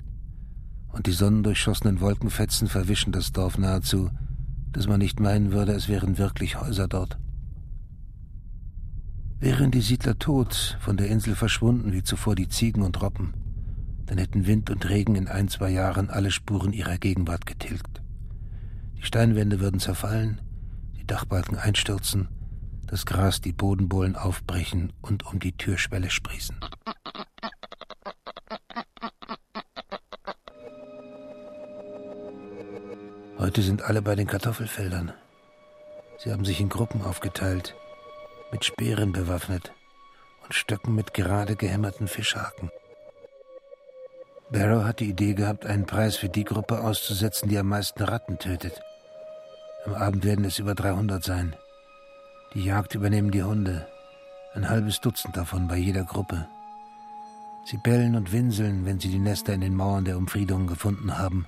und 0.92 1.06
die 1.06 1.12
sonnendurchschossenen 1.12 2.00
Wolkenfetzen 2.00 2.66
verwischen 2.66 3.12
das 3.12 3.32
Dorf 3.32 3.58
nahezu, 3.58 4.10
dass 4.72 4.88
man 4.88 4.98
nicht 4.98 5.20
meinen 5.20 5.52
würde, 5.52 5.72
es 5.72 5.88
wären 5.88 6.18
wirklich 6.18 6.60
Häuser 6.60 6.88
dort. 6.88 7.18
Wären 9.38 9.70
die 9.70 9.80
Siedler 9.80 10.18
tot, 10.18 10.76
von 10.80 10.96
der 10.96 11.08
Insel 11.08 11.36
verschwunden 11.36 11.92
wie 11.92 12.02
zuvor 12.02 12.34
die 12.34 12.48
Ziegen 12.48 12.82
und 12.82 13.00
Robben, 13.00 13.34
dann 14.06 14.18
hätten 14.18 14.46
Wind 14.46 14.70
und 14.70 14.88
Regen 14.88 15.14
in 15.14 15.28
ein, 15.28 15.48
zwei 15.48 15.70
Jahren 15.70 16.10
alle 16.10 16.32
Spuren 16.32 16.72
ihrer 16.72 16.98
Gegenwart 16.98 17.46
getilgt. 17.46 17.97
Die 18.98 19.04
Steinwände 19.04 19.60
würden 19.60 19.80
zerfallen, 19.80 20.40
die 20.96 21.06
Dachbalken 21.06 21.56
einstürzen, 21.56 22.28
das 22.86 23.06
Gras 23.06 23.40
die 23.40 23.52
Bodenbohlen 23.52 24.16
aufbrechen 24.16 24.92
und 25.00 25.24
um 25.26 25.38
die 25.38 25.56
Türschwelle 25.56 26.10
sprießen. 26.10 26.56
Heute 33.38 33.62
sind 33.62 33.82
alle 33.82 34.02
bei 34.02 34.16
den 34.16 34.26
Kartoffelfeldern. 34.26 35.12
Sie 36.18 36.32
haben 36.32 36.44
sich 36.44 36.60
in 36.60 36.68
Gruppen 36.68 37.02
aufgeteilt, 37.02 37.76
mit 38.50 38.64
Speeren 38.64 39.12
bewaffnet 39.12 39.72
und 40.42 40.54
Stöcken 40.54 40.96
mit 40.96 41.14
gerade 41.14 41.54
gehämmerten 41.54 42.08
Fischhaken. 42.08 42.70
Barrow 44.50 44.84
hat 44.84 45.00
die 45.00 45.10
Idee 45.10 45.34
gehabt, 45.34 45.66
einen 45.66 45.84
Preis 45.84 46.16
für 46.16 46.30
die 46.30 46.44
Gruppe 46.44 46.80
auszusetzen, 46.80 47.50
die 47.50 47.58
am 47.58 47.68
meisten 47.68 48.02
Ratten 48.02 48.38
tötet. 48.38 48.80
Am 49.84 49.94
Abend 49.94 50.24
werden 50.24 50.44
es 50.44 50.58
über 50.58 50.74
300 50.74 51.22
sein. 51.22 51.54
Die 52.54 52.64
Jagd 52.64 52.94
übernehmen 52.94 53.30
die 53.30 53.42
Hunde, 53.42 53.86
ein 54.54 54.70
halbes 54.70 55.00
Dutzend 55.00 55.36
davon 55.36 55.68
bei 55.68 55.76
jeder 55.76 56.04
Gruppe. 56.04 56.48
Sie 57.66 57.76
bellen 57.76 58.16
und 58.16 58.32
winseln, 58.32 58.86
wenn 58.86 58.98
sie 58.98 59.10
die 59.10 59.18
Nester 59.18 59.52
in 59.52 59.60
den 59.60 59.74
Mauern 59.74 60.06
der 60.06 60.16
Umfriedungen 60.16 60.66
gefunden 60.66 61.18
haben. 61.18 61.46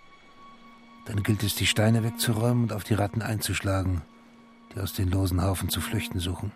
Dann 1.06 1.22
gilt 1.22 1.42
es, 1.42 1.54
die 1.54 1.66
Steine 1.66 2.04
wegzuräumen 2.04 2.64
und 2.64 2.72
auf 2.74 2.84
die 2.84 2.94
Ratten 2.94 3.22
einzuschlagen, 3.22 4.02
die 4.74 4.80
aus 4.80 4.92
den 4.92 5.10
losen 5.10 5.42
Haufen 5.42 5.70
zu 5.70 5.80
flüchten 5.80 6.20
suchen. 6.20 6.52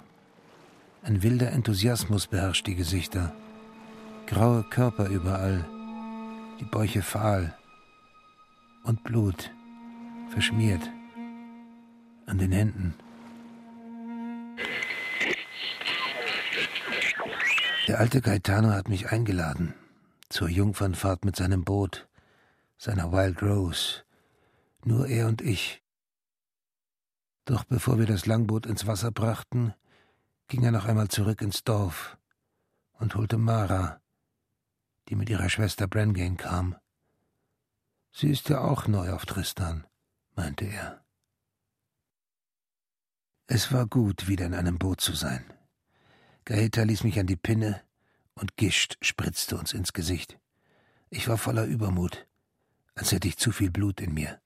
Ein 1.03 1.23
wilder 1.23 1.53
Enthusiasmus 1.53 2.27
beherrscht 2.27 2.67
die 2.67 2.75
Gesichter. 2.75 3.33
Graue 4.27 4.63
Körper 4.65 5.09
überall, 5.09 5.65
die 6.65 6.71
Bäuche 6.71 7.03
fahl 7.03 7.55
und 8.85 9.05
Blut, 9.05 9.51
verschmiert 10.31 10.91
an 12.27 12.39
den 12.39 12.53
Händen. 12.53 12.95
Der 17.87 18.01
alte 18.01 18.23
Gaetano 18.23 18.71
hat 18.71 18.89
mich 18.89 19.11
eingeladen 19.11 19.75
zur 20.31 20.49
Jungfernfahrt 20.49 21.27
mit 21.27 21.37
seinem 21.37 21.65
Boot, 21.65 22.09
seiner 22.79 23.13
Wild 23.13 23.43
Rose. 23.43 24.03
Nur 24.85 25.07
er 25.07 25.29
und 25.29 25.43
ich. 25.43 25.83
Doch 27.45 27.65
bevor 27.65 27.99
wir 27.99 28.07
das 28.07 28.25
Langboot 28.25 28.65
ins 28.65 28.87
Wasser 28.87 29.11
brachten, 29.11 29.75
ging 30.49 30.63
er 30.63 30.73
noch 30.73 30.87
einmal 30.87 31.09
zurück 31.09 31.43
ins 31.43 31.63
Dorf 31.63 32.17
und 32.93 33.15
holte 33.17 33.37
Mara, 33.37 34.01
die 35.09 35.17
mit 35.17 35.29
ihrer 35.31 35.49
Schwester 35.49 35.87
Brengane 35.87 36.37
kam. 36.37 36.77
Sie 38.13 38.31
ist 38.31 38.49
ja 38.49 38.61
auch 38.61 38.87
neu 38.87 39.13
auf 39.13 39.27
Tristan, 39.27 39.87
meinte 40.37 40.65
er. 40.65 41.05
Es 43.47 43.73
war 43.73 43.87
gut, 43.87 44.29
wieder 44.29 44.47
in 44.47 44.55
einem 44.55 44.79
Boot 44.79 45.01
zu 45.01 45.13
sein. 45.13 45.45
Gaeta 46.45 46.83
ließ 46.83 47.05
mich 47.05 47.19
an 47.19 47.27
die 47.27 47.37
Pinne 47.37 47.83
und 48.35 48.57
Gischt 48.57 48.97
spritzte 49.03 49.57
uns 49.57 49.73
ins 49.73 49.93
Gesicht. 49.93 50.39
Ich 51.11 51.29
war 51.29 51.39
voller 51.39 51.65
Übermut, 51.65 52.27
als 52.95 53.13
hätte 53.13 53.29
ich 53.29 53.37
zu 53.37 53.53
viel 53.53 53.71
Blut 53.71 54.01
in 54.01 54.15
mir. 54.15 54.41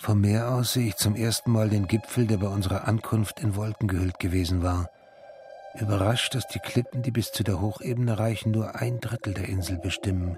Vom 0.00 0.20
Meer 0.20 0.52
aus 0.54 0.72
sehe 0.72 0.88
ich 0.88 0.96
zum 0.96 1.16
ersten 1.16 1.50
Mal 1.50 1.68
den 1.68 1.86
Gipfel, 1.86 2.26
der 2.26 2.38
bei 2.38 2.46
unserer 2.48 2.86
Ankunft 2.86 3.40
in 3.40 3.56
Wolken 3.56 3.88
gehüllt 3.88 4.18
gewesen 4.18 4.62
war. 4.62 4.88
Überrascht, 5.80 6.34
dass 6.34 6.48
die 6.48 6.58
Klippen, 6.58 7.02
die 7.02 7.12
bis 7.12 7.30
zu 7.30 7.44
der 7.44 7.60
Hochebene 7.60 8.18
reichen, 8.18 8.50
nur 8.50 8.74
ein 8.74 8.98
Drittel 8.98 9.32
der 9.32 9.48
Insel 9.48 9.78
bestimmen. 9.78 10.36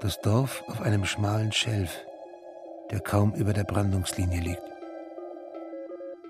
Das 0.00 0.20
Dorf 0.20 0.64
auf 0.68 0.80
einem 0.80 1.04
schmalen 1.04 1.52
Schelf, 1.52 1.90
der 2.90 3.00
kaum 3.00 3.34
über 3.34 3.52
der 3.52 3.64
Brandungslinie 3.64 4.40
liegt. 4.40 4.62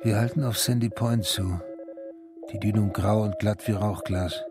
Wir 0.02 0.16
halten 0.16 0.42
auf 0.42 0.58
Sandy 0.58 0.88
Point 0.88 1.24
zu, 1.24 1.60
die 2.52 2.58
Dünung 2.58 2.92
grau 2.92 3.22
und 3.22 3.38
glatt 3.38 3.66
wie 3.68 3.72
Rauchglas. 3.72 4.44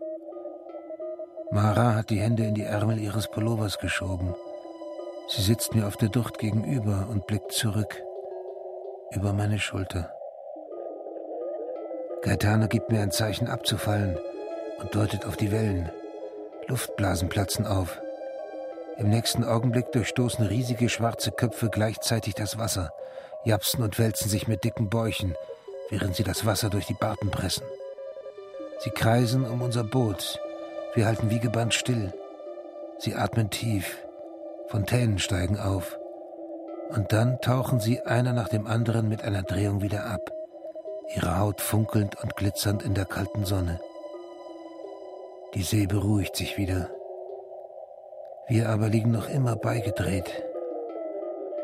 Mara 1.50 1.94
hat 1.94 2.08
die 2.08 2.20
Hände 2.20 2.44
in 2.44 2.54
die 2.54 2.64
Ärmel 2.64 2.98
ihres 2.98 3.28
Pullovers 3.28 3.78
geschoben. 3.78 4.34
Sie 5.28 5.42
sitzt 5.42 5.74
mir 5.74 5.86
auf 5.86 5.96
der 5.96 6.08
Ducht 6.08 6.38
gegenüber 6.38 7.08
und 7.10 7.26
blickt 7.26 7.52
zurück, 7.52 8.02
über 9.12 9.34
meine 9.34 9.58
Schulter. 9.58 10.15
Gaetano 12.22 12.68
gibt 12.68 12.90
mir 12.90 13.00
ein 13.00 13.10
Zeichen 13.10 13.48
abzufallen 13.48 14.18
und 14.78 14.94
deutet 14.94 15.24
auf 15.26 15.36
die 15.36 15.52
Wellen. 15.52 15.90
Luftblasen 16.68 17.28
platzen 17.28 17.66
auf. 17.66 18.00
Im 18.98 19.10
nächsten 19.10 19.44
Augenblick 19.44 19.92
durchstoßen 19.92 20.46
riesige 20.46 20.88
schwarze 20.88 21.30
Köpfe 21.30 21.68
gleichzeitig 21.70 22.34
das 22.34 22.58
Wasser 22.58 22.92
japsen 23.46 23.82
und 23.82 23.98
wälzen 23.98 24.28
sich 24.28 24.48
mit 24.48 24.64
dicken 24.64 24.90
Bäuchen, 24.90 25.34
während 25.88 26.16
sie 26.16 26.24
das 26.24 26.44
Wasser 26.44 26.68
durch 26.68 26.86
die 26.86 26.94
Barten 26.94 27.30
pressen. 27.30 27.64
Sie 28.80 28.90
kreisen 28.90 29.48
um 29.48 29.62
unser 29.62 29.84
Boot. 29.84 30.40
Wir 30.94 31.06
halten 31.06 31.30
wie 31.30 31.38
gebannt 31.38 31.72
still. 31.72 32.12
Sie 32.98 33.14
atmen 33.14 33.50
tief. 33.50 33.98
Fontänen 34.68 35.18
steigen 35.18 35.58
auf. 35.58 35.98
Und 36.90 37.12
dann 37.12 37.40
tauchen 37.40 37.78
sie 37.78 38.02
einer 38.02 38.32
nach 38.32 38.48
dem 38.48 38.66
anderen 38.66 39.08
mit 39.08 39.22
einer 39.22 39.42
Drehung 39.42 39.80
wieder 39.80 40.06
ab, 40.06 40.32
ihre 41.14 41.38
Haut 41.38 41.60
funkelnd 41.60 42.16
und 42.22 42.36
glitzernd 42.36 42.82
in 42.82 42.94
der 42.94 43.04
kalten 43.04 43.44
Sonne. 43.44 43.80
Die 45.54 45.62
See 45.62 45.86
beruhigt 45.86 46.36
sich 46.36 46.58
wieder. 46.58 46.90
Wir 48.48 48.68
aber 48.68 48.88
liegen 48.88 49.10
noch 49.10 49.28
immer 49.28 49.56
beigedreht, 49.56 50.46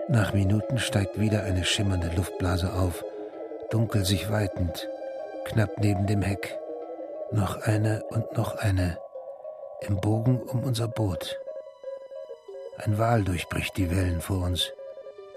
nach 0.09 0.35
Minuten 0.35 0.79
steigt 0.79 1.21
wieder 1.21 1.45
eine 1.45 1.65
schimmernde 1.65 2.11
Luftblase 2.17 2.73
auf, 2.75 3.05
dunkel 3.71 4.05
sich 4.05 4.31
weitend, 4.31 4.89
knapp 5.45 5.79
neben 5.79 6.07
dem 6.07 6.23
Heck. 6.23 6.59
Noch 7.31 7.63
eine 7.63 8.03
und 8.11 8.37
noch 8.37 8.57
eine, 8.57 8.99
im 9.81 10.01
Bogen 10.01 10.43
um 10.43 10.65
unser 10.65 10.89
Boot. 10.89 11.41
Ein 12.79 12.99
Wal 12.99 13.23
durchbricht 13.23 13.77
die 13.77 13.91
Wellen 13.91 14.21
vor 14.21 14.45
uns, 14.45 14.73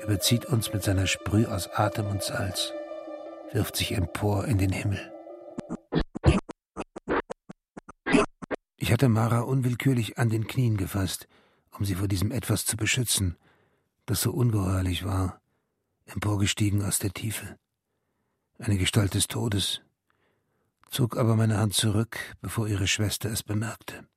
überzieht 0.02 0.46
uns 0.46 0.74
mit 0.74 0.84
seiner 0.84 1.08
Sprüh 1.08 1.46
aus 1.46 1.70
Atem 1.72 2.08
und 2.08 2.24
Salz, 2.24 2.74
wirft 3.52 3.76
sich 3.76 3.92
empor 3.94 4.46
in 4.46 4.58
den 4.58 4.72
Himmel. 4.72 5.12
Ich 8.78 8.92
hatte 8.92 9.10
Mara 9.10 9.40
unwillkürlich 9.42 10.18
an 10.18 10.30
den 10.30 10.48
Knien 10.48 10.78
gefasst, 10.78 11.28
um 11.72 11.86
sie 11.86 11.96
vor 11.96 12.08
diesem 12.08 12.32
etwas 12.32 12.66
zu 12.66 12.78
beschützen, 12.78 13.38
das 14.06 14.22
so 14.22 14.32
ungeheuerlich 14.32 15.04
war, 15.04 15.42
emporgestiegen 16.06 16.84
aus 16.84 17.00
der 17.00 17.12
Tiefe. 17.12 17.58
Eine 18.60 18.78
Gestalt 18.78 19.16
des 19.16 19.28
Todes, 19.28 19.82
zog 20.90 21.18
aber 21.18 21.36
meine 21.36 21.58
Hand 21.58 21.74
zurück, 21.74 22.18
bevor 22.42 22.68
ihre 22.68 22.88
Schwester 22.88 23.30
es 23.30 23.44
bemerkte. 23.44 24.08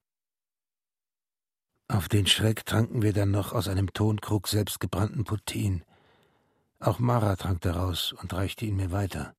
Auf 1.89 2.09
den 2.09 2.27
Schreck 2.27 2.67
tranken 2.67 3.01
wir 3.01 3.15
dann 3.15 3.31
noch 3.31 3.53
aus 3.53 3.67
einem 3.67 3.93
Tonkrug 3.95 4.47
selbstgebrannten 4.47 5.25
Putin. 5.25 5.83
Auch 6.81 6.99
Mara 7.01 7.35
trank 7.37 7.61
daraus 7.61 8.13
und 8.13 8.33
reichte 8.33 8.65
ihn 8.65 8.77
mir 8.77 8.93
weiter. 8.93 9.35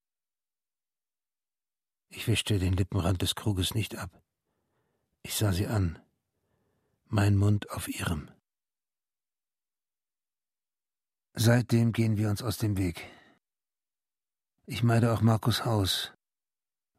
Ich 2.09 2.27
wischte 2.27 2.59
den 2.59 2.73
Lippenrand 2.73 3.21
des 3.21 3.35
Kruges 3.35 3.75
nicht 3.75 3.95
ab. 3.95 4.11
Ich 5.23 5.35
sah 5.35 5.53
sie 5.53 5.67
an, 5.67 5.99
mein 7.05 7.37
Mund 7.37 7.69
auf 7.71 7.87
ihrem. 7.87 8.29
Seitdem 11.33 11.93
gehen 11.93 12.17
wir 12.17 12.29
uns 12.29 12.41
aus 12.41 12.57
dem 12.57 12.77
Weg. 12.77 13.07
Ich 14.65 14.83
meide 14.83 15.13
auch 15.13 15.21
Markus 15.21 15.63
Haus, 15.65 16.11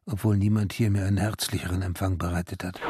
obwohl 0.05 0.37
niemand 0.37 0.73
hier 0.73 0.89
mir 0.89 1.05
einen 1.05 1.17
herzlicheren 1.17 1.81
Empfang 1.83 2.17
bereitet 2.17 2.63
hat. 2.63 2.81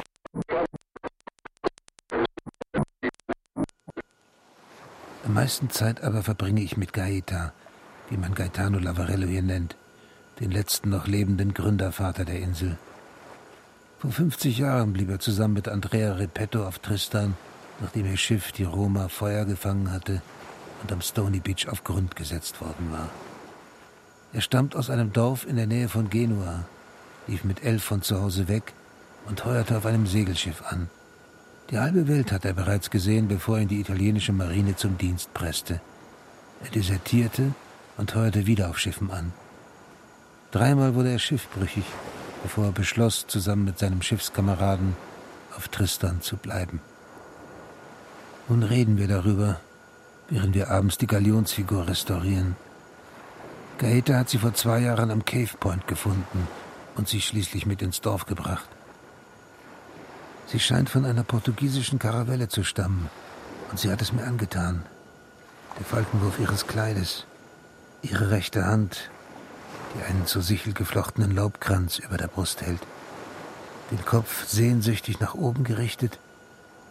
Meisten 5.41 5.71
Zeit 5.71 6.03
aber 6.03 6.21
verbringe 6.21 6.61
ich 6.61 6.77
mit 6.77 6.93
Gaeta, 6.93 7.51
wie 8.11 8.17
man 8.17 8.35
Gaetano 8.35 8.77
Lavarello 8.77 9.25
hier 9.25 9.41
nennt, 9.41 9.75
den 10.39 10.51
letzten 10.51 10.91
noch 10.91 11.07
lebenden 11.07 11.55
Gründervater 11.55 12.25
der 12.25 12.39
Insel. 12.39 12.77
Vor 13.97 14.11
50 14.11 14.59
Jahren 14.59 14.93
blieb 14.93 15.09
er 15.09 15.19
zusammen 15.19 15.55
mit 15.55 15.67
Andrea 15.67 16.13
Repetto 16.13 16.63
auf 16.67 16.77
Tristan, 16.77 17.35
nachdem 17.79 18.05
ihr 18.05 18.17
Schiff, 18.17 18.51
die 18.51 18.65
Roma, 18.65 19.07
Feuer 19.07 19.45
gefangen 19.45 19.91
hatte 19.91 20.21
und 20.83 20.91
am 20.91 21.01
Stony 21.01 21.39
Beach 21.39 21.67
auf 21.69 21.83
Grund 21.83 22.15
gesetzt 22.15 22.61
worden 22.61 22.91
war. 22.91 23.09
Er 24.33 24.41
stammt 24.41 24.75
aus 24.75 24.91
einem 24.91 25.11
Dorf 25.11 25.47
in 25.47 25.55
der 25.55 25.65
Nähe 25.65 25.89
von 25.89 26.11
Genua, 26.11 26.65
lief 27.25 27.43
mit 27.45 27.63
elf 27.63 27.83
von 27.83 28.03
zu 28.03 28.21
Hause 28.21 28.47
weg 28.47 28.73
und 29.25 29.43
heuerte 29.43 29.75
auf 29.75 29.87
einem 29.87 30.05
Segelschiff 30.05 30.61
an. 30.67 30.87
Die 31.69 31.79
halbe 31.79 32.07
Welt 32.07 32.31
hat 32.31 32.43
er 32.43 32.53
bereits 32.53 32.89
gesehen, 32.89 33.27
bevor 33.27 33.59
ihn 33.59 33.67
die 33.67 33.79
italienische 33.79 34.33
Marine 34.33 34.75
zum 34.75 34.97
Dienst 34.97 35.33
presste. 35.33 35.79
Er 36.63 36.69
desertierte 36.69 37.53
und 37.97 38.13
heuerte 38.15 38.45
wieder 38.45 38.69
auf 38.69 38.79
Schiffen 38.79 39.11
an. 39.11 39.31
Dreimal 40.51 40.95
wurde 40.95 41.11
er 41.11 41.19
schiffbrüchig, 41.19 41.85
bevor 42.43 42.65
er 42.65 42.71
beschloss, 42.71 43.25
zusammen 43.27 43.63
mit 43.65 43.79
seinem 43.79 44.01
Schiffskameraden 44.01 44.95
auf 45.55 45.69
Tristan 45.69 46.21
zu 46.21 46.35
bleiben. 46.35 46.81
Nun 48.49 48.63
reden 48.63 48.97
wir 48.97 49.07
darüber, 49.07 49.61
während 50.29 50.53
wir 50.55 50.69
abends 50.69 50.97
die 50.97 51.07
Galionsfigur 51.07 51.87
restaurieren. 51.87 52.57
Gaeta 53.77 54.15
hat 54.15 54.29
sie 54.29 54.39
vor 54.39 54.53
zwei 54.53 54.79
Jahren 54.79 55.09
am 55.09 55.23
Cave 55.23 55.55
Point 55.59 55.87
gefunden 55.87 56.47
und 56.95 57.07
sie 57.07 57.21
schließlich 57.21 57.65
mit 57.65 57.81
ins 57.81 58.01
Dorf 58.01 58.25
gebracht. 58.25 58.67
Sie 60.51 60.59
scheint 60.59 60.89
von 60.89 61.05
einer 61.05 61.23
portugiesischen 61.23 61.97
Karavelle 61.97 62.49
zu 62.49 62.65
stammen, 62.65 63.09
und 63.69 63.79
sie 63.79 63.89
hat 63.89 64.01
es 64.01 64.11
mir 64.11 64.25
angetan. 64.25 64.83
Der 65.79 65.85
Faltenwurf 65.85 66.39
ihres 66.39 66.67
Kleides, 66.67 67.25
ihre 68.01 68.31
rechte 68.31 68.65
Hand, 68.65 69.09
die 69.95 70.03
einen 70.03 70.25
zur 70.25 70.41
Sichel 70.41 70.73
geflochtenen 70.73 71.33
Laubkranz 71.33 71.99
über 71.99 72.17
der 72.17 72.27
Brust 72.27 72.61
hält, 72.61 72.81
den 73.91 74.03
Kopf 74.03 74.45
sehnsüchtig 74.45 75.21
nach 75.21 75.35
oben 75.35 75.63
gerichtet, 75.63 76.19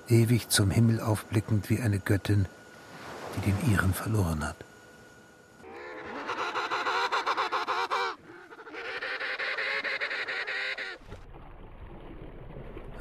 ewig 0.08 0.48
zum 0.48 0.70
Himmel 0.70 0.98
aufblickend 0.98 1.68
wie 1.68 1.82
eine 1.82 1.98
Göttin, 1.98 2.46
die 3.36 3.50
den 3.50 3.70
ihren 3.70 3.92
verloren 3.92 4.42
hat. 4.42 4.56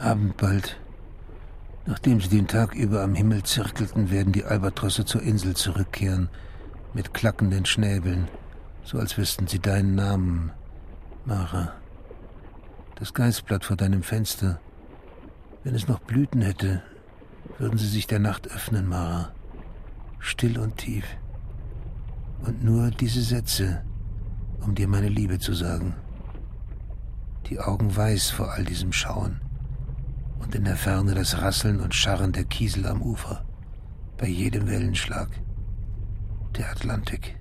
Abend 0.09 0.37
bald. 0.37 0.75
Nachdem 1.85 2.19
sie 2.19 2.29
den 2.29 2.47
Tag 2.47 2.73
über 2.73 3.03
am 3.03 3.13
Himmel 3.13 3.43
zirkelten, 3.43 4.09
werden 4.09 4.33
die 4.33 4.43
Albatrosse 4.43 5.05
zur 5.05 5.21
Insel 5.21 5.55
zurückkehren, 5.55 6.29
mit 6.95 7.13
klackenden 7.13 7.67
Schnäbeln, 7.67 8.27
so 8.83 8.97
als 8.97 9.19
wüssten 9.19 9.45
sie 9.45 9.59
deinen 9.59 9.93
Namen, 9.93 10.51
Mara. 11.25 11.73
Das 12.95 13.13
Geißblatt 13.13 13.63
vor 13.63 13.77
deinem 13.77 14.01
Fenster. 14.01 14.59
Wenn 15.63 15.75
es 15.75 15.87
noch 15.87 15.99
Blüten 15.99 16.41
hätte, 16.41 16.81
würden 17.59 17.77
sie 17.77 17.87
sich 17.87 18.07
der 18.07 18.19
Nacht 18.19 18.47
öffnen, 18.47 18.87
Mara. 18.87 19.31
Still 20.17 20.57
und 20.57 20.77
tief. 20.77 21.05
Und 22.47 22.63
nur 22.63 22.89
diese 22.89 23.21
Sätze, 23.21 23.83
um 24.61 24.73
dir 24.73 24.87
meine 24.87 25.09
Liebe 25.09 25.37
zu 25.37 25.53
sagen. 25.53 25.93
Die 27.45 27.59
Augen 27.59 27.95
weiß 27.95 28.31
vor 28.31 28.51
all 28.51 28.65
diesem 28.65 28.91
Schauen 28.91 29.39
und 30.39 30.55
in 30.55 30.63
der 30.63 30.75
Ferne 30.75 31.13
das 31.13 31.41
Rasseln 31.41 31.79
und 31.79 31.93
Scharren 31.93 32.31
der 32.31 32.45
Kiesel 32.45 32.85
am 32.87 33.01
Ufer, 33.01 33.45
bei 34.17 34.27
jedem 34.27 34.67
Wellenschlag. 34.67 35.29
Der 36.57 36.71
Atlantik. 36.71 37.39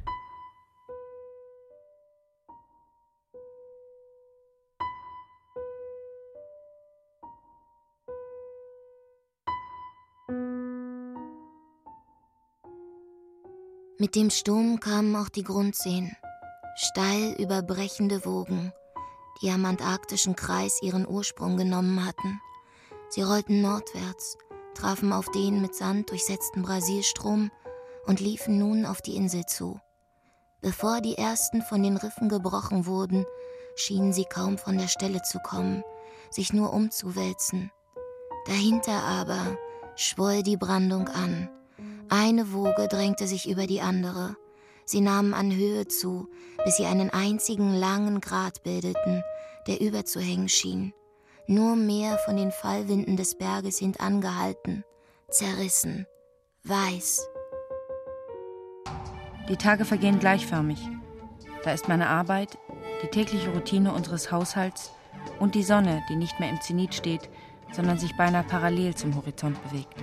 Mit 14.01 14.15
dem 14.15 14.31
Sturm 14.31 14.79
kamen 14.79 15.17
auch 15.17 15.29
die 15.29 15.43
Grundseen, 15.43 16.17
steil 16.77 17.35
überbrechende 17.37 18.25
Wogen, 18.25 18.73
die 19.43 19.51
am 19.51 19.65
antarktischen 19.65 20.37
Kreis 20.37 20.81
ihren 20.83 21.05
Ursprung 21.05 21.57
genommen 21.57 22.05
hatten. 22.05 22.41
Sie 23.09 23.23
rollten 23.23 23.63
nordwärts, 23.63 24.37
trafen 24.75 25.13
auf 25.13 25.31
den 25.31 25.63
mit 25.63 25.75
Sand 25.75 26.11
durchsetzten 26.11 26.63
Brasilstrom 26.63 27.51
und 28.07 28.21
liefen 28.21 28.59
nun 28.59 28.87
auf 28.87 29.03
die 29.03 29.17
Insel 29.17 29.45
zu. 29.47 29.81
Bevor 30.61 31.01
die 31.01 31.17
ersten 31.17 31.63
von 31.63 31.83
den 31.83 31.97
Riffen 31.97 32.29
gebrochen 32.29 32.87
wurden, 32.87 33.25
schienen 33.77 34.13
sie 34.13 34.25
kaum 34.25 34.59
von 34.59 34.77
der 34.77 34.89
Stelle 34.89 35.23
zu 35.23 35.39
kommen, 35.39 35.85
sich 36.31 36.53
nur 36.53 36.73
umzuwälzen. 36.73 37.71
Dahinter 38.47 39.03
aber 39.03 39.57
schwoll 39.95 40.43
die 40.43 40.57
Brandung 40.57 41.09
an. 41.09 41.49
Eine 42.09 42.53
Woge 42.53 42.89
drängte 42.89 43.27
sich 43.27 43.49
über 43.49 43.67
die 43.67 43.81
andere. 43.81 44.37
Sie 44.85 45.01
nahmen 45.01 45.35
an 45.35 45.55
Höhe 45.55 45.87
zu, 45.87 46.29
bis 46.65 46.77
sie 46.77 46.87
einen 46.87 47.11
einzigen 47.11 47.75
langen 47.75 48.21
Grat 48.21 48.63
bildeten, 48.63 49.23
der 49.67 49.81
überzuhängen 49.81 50.49
schien. 50.49 50.95
Nur 51.51 51.77
mehr 51.77 52.19
von 52.19 52.37
den 52.37 52.53
Fallwinden 52.53 53.17
des 53.17 53.39
Berges 53.39 53.79
sind 53.79 54.03
angehalten, 54.03 54.85
zerrissen, 55.31 56.07
weiß. 56.65 57.27
Die 59.49 59.57
Tage 59.57 59.87
vergehen 59.87 60.19
gleichförmig. 60.19 60.79
Da 61.65 61.73
ist 61.73 61.89
meine 61.89 62.11
Arbeit, 62.11 62.59
die 63.03 63.07
tägliche 63.07 63.49
Routine 63.49 63.95
unseres 63.95 64.31
Haushalts 64.31 64.93
und 65.41 65.55
die 65.55 65.63
Sonne, 65.63 66.03
die 66.11 66.17
nicht 66.17 66.39
mehr 66.39 66.51
im 66.51 66.61
Zenit 66.61 66.95
steht, 66.95 67.31
sondern 67.73 67.99
sich 67.99 68.15
beinahe 68.15 68.45
parallel 68.45 68.95
zum 68.95 69.17
Horizont 69.17 69.57
bewegt. 69.65 69.95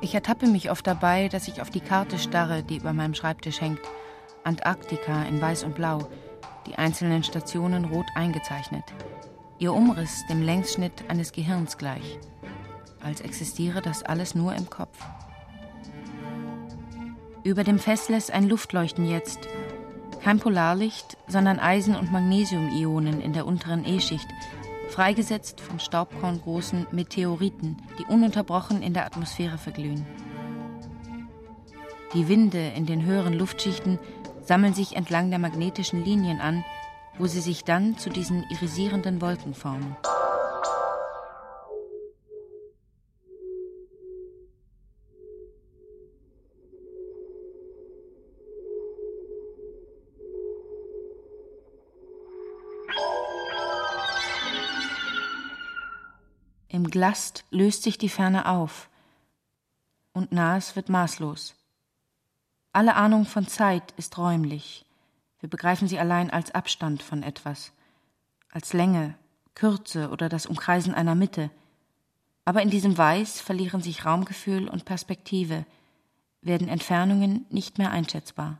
Ich 0.00 0.16
ertappe 0.16 0.48
mich 0.48 0.68
oft 0.68 0.84
dabei, 0.84 1.28
dass 1.28 1.46
ich 1.46 1.62
auf 1.62 1.70
die 1.70 1.78
Karte 1.78 2.18
starre, 2.18 2.64
die 2.64 2.78
über 2.78 2.92
meinem 2.92 3.14
Schreibtisch 3.14 3.60
hängt. 3.60 3.80
Antarktika 4.42 5.22
in 5.26 5.40
Weiß 5.40 5.62
und 5.62 5.76
Blau, 5.76 6.08
die 6.66 6.74
einzelnen 6.74 7.22
Stationen 7.22 7.84
rot 7.84 8.06
eingezeichnet 8.16 8.82
ihr 9.58 9.72
Umriss 9.72 10.24
dem 10.26 10.42
Längsschnitt 10.42 11.04
eines 11.08 11.32
Gehirns 11.32 11.78
gleich, 11.78 12.18
als 13.02 13.20
existiere 13.20 13.82
das 13.82 14.02
alles 14.02 14.34
nur 14.34 14.54
im 14.54 14.70
Kopf. 14.70 14.98
Über 17.42 17.64
dem 17.64 17.78
Fessless 17.78 18.30
ein 18.30 18.48
Luftleuchten 18.48 19.04
jetzt, 19.04 19.48
kein 20.22 20.38
Polarlicht, 20.38 21.16
sondern 21.26 21.58
Eisen- 21.58 21.96
und 21.96 22.12
Magnesium-Ionen 22.12 23.20
in 23.20 23.32
der 23.32 23.46
unteren 23.46 23.84
E-Schicht, 23.84 24.28
freigesetzt 24.90 25.60
von 25.60 25.80
staubkorngroßen 25.80 26.88
Meteoriten, 26.90 27.76
die 27.98 28.04
ununterbrochen 28.04 28.82
in 28.82 28.94
der 28.94 29.06
Atmosphäre 29.06 29.58
verglühen. 29.58 30.06
Die 32.14 32.28
Winde 32.28 32.72
in 32.74 32.86
den 32.86 33.04
höheren 33.04 33.34
Luftschichten 33.34 33.98
sammeln 34.42 34.74
sich 34.74 34.96
entlang 34.96 35.30
der 35.30 35.38
magnetischen 35.38 36.04
Linien 36.04 36.40
an, 36.40 36.64
wo 37.18 37.26
sie 37.26 37.40
sich 37.40 37.64
dann 37.64 37.98
zu 37.98 38.10
diesen 38.10 38.44
irisierenden 38.50 39.20
Wolken 39.20 39.54
formen. 39.54 39.96
Im 56.70 56.90
Glast 56.90 57.44
löst 57.50 57.82
sich 57.82 57.98
die 57.98 58.08
Ferne 58.08 58.46
auf 58.46 58.88
und 60.12 60.30
Nahes 60.32 60.76
wird 60.76 60.88
maßlos. 60.88 61.54
Alle 62.72 62.94
Ahnung 62.94 63.24
von 63.24 63.48
Zeit 63.48 63.92
ist 63.96 64.16
räumlich. 64.18 64.87
Wir 65.40 65.48
begreifen 65.48 65.88
sie 65.88 65.98
allein 65.98 66.30
als 66.30 66.50
Abstand 66.50 67.02
von 67.02 67.22
etwas, 67.22 67.72
als 68.50 68.72
Länge, 68.72 69.14
Kürze 69.54 70.10
oder 70.10 70.28
das 70.28 70.46
Umkreisen 70.46 70.94
einer 70.94 71.14
Mitte. 71.14 71.50
Aber 72.44 72.62
in 72.62 72.70
diesem 72.70 72.96
Weiß 72.96 73.40
verlieren 73.40 73.82
sich 73.82 74.04
Raumgefühl 74.04 74.68
und 74.68 74.84
Perspektive, 74.84 75.66
werden 76.40 76.68
Entfernungen 76.68 77.46
nicht 77.50 77.78
mehr 77.78 77.90
einschätzbar. 77.90 78.58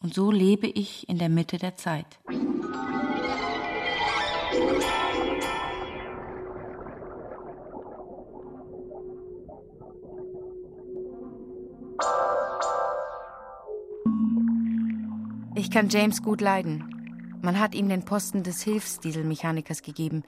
Und 0.00 0.14
so 0.14 0.30
lebe 0.30 0.66
ich 0.66 1.08
in 1.08 1.18
der 1.18 1.28
Mitte 1.30 1.56
der 1.56 1.76
Zeit. 1.76 2.18
Kann 15.74 15.88
James 15.88 16.22
gut 16.22 16.40
leiden. 16.40 17.40
Man 17.42 17.58
hat 17.58 17.74
ihm 17.74 17.88
den 17.88 18.04
Posten 18.04 18.44
des 18.44 18.62
Hilfsdieselmechanikers 18.62 19.82
gegeben. 19.82 20.22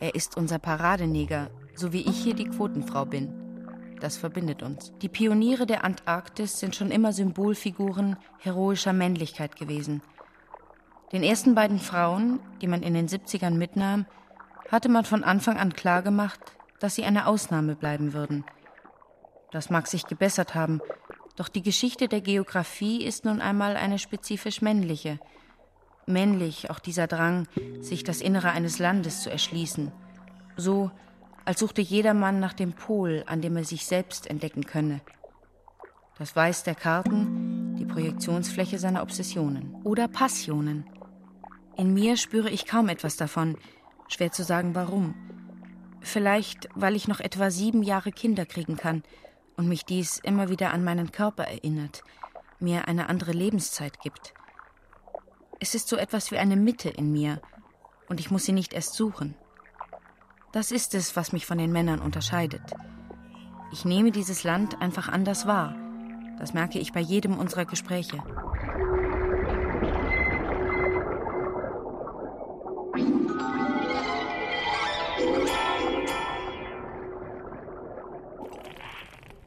Er 0.00 0.14
ist 0.14 0.36
unser 0.36 0.58
Paradeneger, 0.58 1.48
so 1.74 1.94
wie 1.94 2.02
ich 2.02 2.22
hier 2.22 2.34
die 2.34 2.44
Quotenfrau 2.44 3.06
bin. 3.06 3.32
Das 4.00 4.18
verbindet 4.18 4.62
uns. 4.62 4.92
Die 5.00 5.08
Pioniere 5.08 5.64
der 5.64 5.84
Antarktis 5.84 6.60
sind 6.60 6.76
schon 6.76 6.90
immer 6.90 7.14
Symbolfiguren 7.14 8.18
heroischer 8.38 8.92
Männlichkeit 8.92 9.56
gewesen. 9.56 10.02
Den 11.10 11.22
ersten 11.22 11.54
beiden 11.54 11.78
Frauen, 11.78 12.40
die 12.60 12.68
man 12.68 12.82
in 12.82 12.92
den 12.92 13.08
70ern 13.08 13.54
mitnahm, 13.54 14.04
hatte 14.70 14.90
man 14.90 15.06
von 15.06 15.24
Anfang 15.24 15.56
an 15.56 15.72
klargemacht, 15.72 16.52
dass 16.80 16.96
sie 16.96 17.04
eine 17.04 17.28
Ausnahme 17.28 17.76
bleiben 17.76 18.12
würden. 18.12 18.44
Das 19.52 19.70
mag 19.70 19.86
sich 19.86 20.04
gebessert 20.04 20.54
haben, 20.54 20.82
doch 21.36 21.48
die 21.48 21.62
Geschichte 21.62 22.08
der 22.08 22.20
Geographie 22.20 23.04
ist 23.04 23.24
nun 23.24 23.40
einmal 23.40 23.76
eine 23.76 23.98
spezifisch 23.98 24.60
männliche. 24.60 25.18
Männlich 26.06 26.68
auch 26.68 26.78
dieser 26.78 27.06
Drang, 27.06 27.46
sich 27.80 28.04
das 28.04 28.20
Innere 28.20 28.50
eines 28.50 28.78
Landes 28.78 29.22
zu 29.22 29.30
erschließen. 29.30 29.92
So, 30.56 30.90
als 31.44 31.60
suchte 31.60 31.80
jedermann 31.80 32.38
nach 32.38 32.52
dem 32.52 32.72
Pol, 32.72 33.24
an 33.26 33.40
dem 33.40 33.56
er 33.56 33.64
sich 33.64 33.86
selbst 33.86 34.26
entdecken 34.26 34.64
könne. 34.66 35.00
Das 36.18 36.36
Weiß 36.36 36.64
der 36.64 36.74
Karten, 36.74 37.76
die 37.76 37.86
Projektionsfläche 37.86 38.78
seiner 38.78 39.02
Obsessionen 39.02 39.74
oder 39.84 40.08
Passionen. 40.08 40.84
In 41.76 41.94
mir 41.94 42.16
spüre 42.16 42.50
ich 42.50 42.66
kaum 42.66 42.88
etwas 42.90 43.16
davon, 43.16 43.56
schwer 44.08 44.30
zu 44.30 44.44
sagen 44.44 44.74
warum. 44.74 45.14
Vielleicht, 46.00 46.68
weil 46.74 46.94
ich 46.94 47.08
noch 47.08 47.20
etwa 47.20 47.50
sieben 47.50 47.82
Jahre 47.82 48.12
Kinder 48.12 48.44
kriegen 48.44 48.76
kann 48.76 49.02
und 49.62 49.68
mich 49.68 49.84
dies 49.84 50.18
immer 50.18 50.48
wieder 50.48 50.72
an 50.72 50.82
meinen 50.82 51.12
Körper 51.12 51.44
erinnert, 51.44 52.02
mir 52.58 52.88
eine 52.88 53.08
andere 53.08 53.30
Lebenszeit 53.30 54.00
gibt. 54.00 54.34
Es 55.60 55.76
ist 55.76 55.86
so 55.86 55.96
etwas 55.96 56.32
wie 56.32 56.38
eine 56.38 56.56
Mitte 56.56 56.88
in 56.88 57.12
mir, 57.12 57.40
und 58.08 58.18
ich 58.18 58.32
muss 58.32 58.44
sie 58.44 58.52
nicht 58.52 58.72
erst 58.72 58.94
suchen. 58.94 59.36
Das 60.50 60.72
ist 60.72 60.96
es, 60.96 61.14
was 61.14 61.32
mich 61.32 61.46
von 61.46 61.58
den 61.58 61.70
Männern 61.70 62.00
unterscheidet. 62.00 62.74
Ich 63.70 63.84
nehme 63.84 64.10
dieses 64.10 64.42
Land 64.42 64.82
einfach 64.82 65.08
anders 65.08 65.46
wahr. 65.46 65.76
Das 66.40 66.54
merke 66.54 66.80
ich 66.80 66.92
bei 66.92 67.00
jedem 67.00 67.38
unserer 67.38 67.64
Gespräche. 67.64 68.18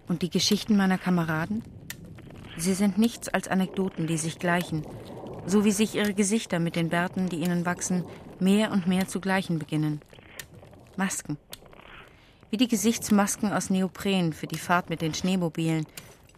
Und 0.08 0.22
die 0.22 0.30
Geschichten 0.30 0.78
meiner 0.78 0.98
Kameraden? 0.98 1.64
Sie 2.58 2.74
sind 2.74 2.98
nichts 2.98 3.28
als 3.28 3.48
Anekdoten, 3.48 4.08
die 4.08 4.18
sich 4.18 4.40
gleichen, 4.40 4.86
so 5.46 5.66
wie 5.66 5.72
sich 5.72 5.96
ihre 5.96 6.14
Gesichter 6.14 6.60
mit 6.60 6.76
den 6.76 6.90
Bärten, 6.90 7.28
die 7.28 7.38
ihnen 7.38 7.66
wachsen, 7.66 8.06
mehr 8.40 8.72
und 8.72 8.88
mehr 8.88 9.08
zu 9.08 9.20
gleichen 9.20 9.60
beginnen. 9.60 10.02
Masken. 10.96 11.38
Wie 12.50 12.58
die 12.58 12.68
Gesichtsmasken 12.68 13.52
aus 13.52 13.70
Neopren 13.70 14.32
für 14.32 14.48
die 14.48 14.58
Fahrt 14.58 14.90
mit 14.90 15.02
den 15.02 15.14
Schneemobilen, 15.14 15.86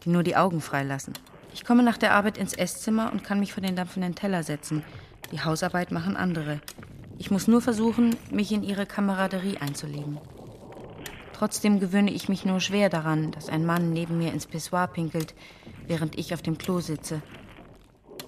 die 0.04 0.10
nur 0.10 0.24
die 0.24 0.36
Augen 0.36 0.62
freilassen. 0.62 1.14
Ich 1.54 1.66
komme 1.66 1.84
nach 1.84 1.98
der 1.98 2.14
Arbeit 2.14 2.38
ins 2.38 2.54
Esszimmer 2.54 3.12
und 3.12 3.24
kann 3.24 3.40
mich 3.40 3.54
vor 3.54 3.62
den 3.62 3.76
dampfenden 3.76 4.16
Teller 4.16 4.44
setzen. 4.44 4.84
Die 5.32 5.42
Hausarbeit 5.42 5.92
machen 5.92 6.16
andere. 6.16 6.62
Ich 7.20 7.32
muss 7.32 7.48
nur 7.48 7.62
versuchen, 7.62 8.16
mich 8.32 8.52
in 8.52 8.64
ihre 8.64 8.86
Kameraderie 8.86 9.58
einzulegen. 9.58 10.20
Trotzdem 11.38 11.80
gewöhne 11.80 12.10
ich 12.10 12.30
mich 12.30 12.46
nur 12.46 12.60
schwer 12.60 12.90
daran, 12.90 13.30
dass 13.30 13.48
ein 13.48 13.64
Mann 13.64 13.94
neben 13.94 14.18
mir 14.18 14.34
ins 14.34 14.48
Pissoir 14.48 14.88
pinkelt, 14.88 15.36
während 15.86 16.18
ich 16.18 16.34
auf 16.34 16.42
dem 16.42 16.58
Klo 16.58 16.80
sitze. 16.80 17.22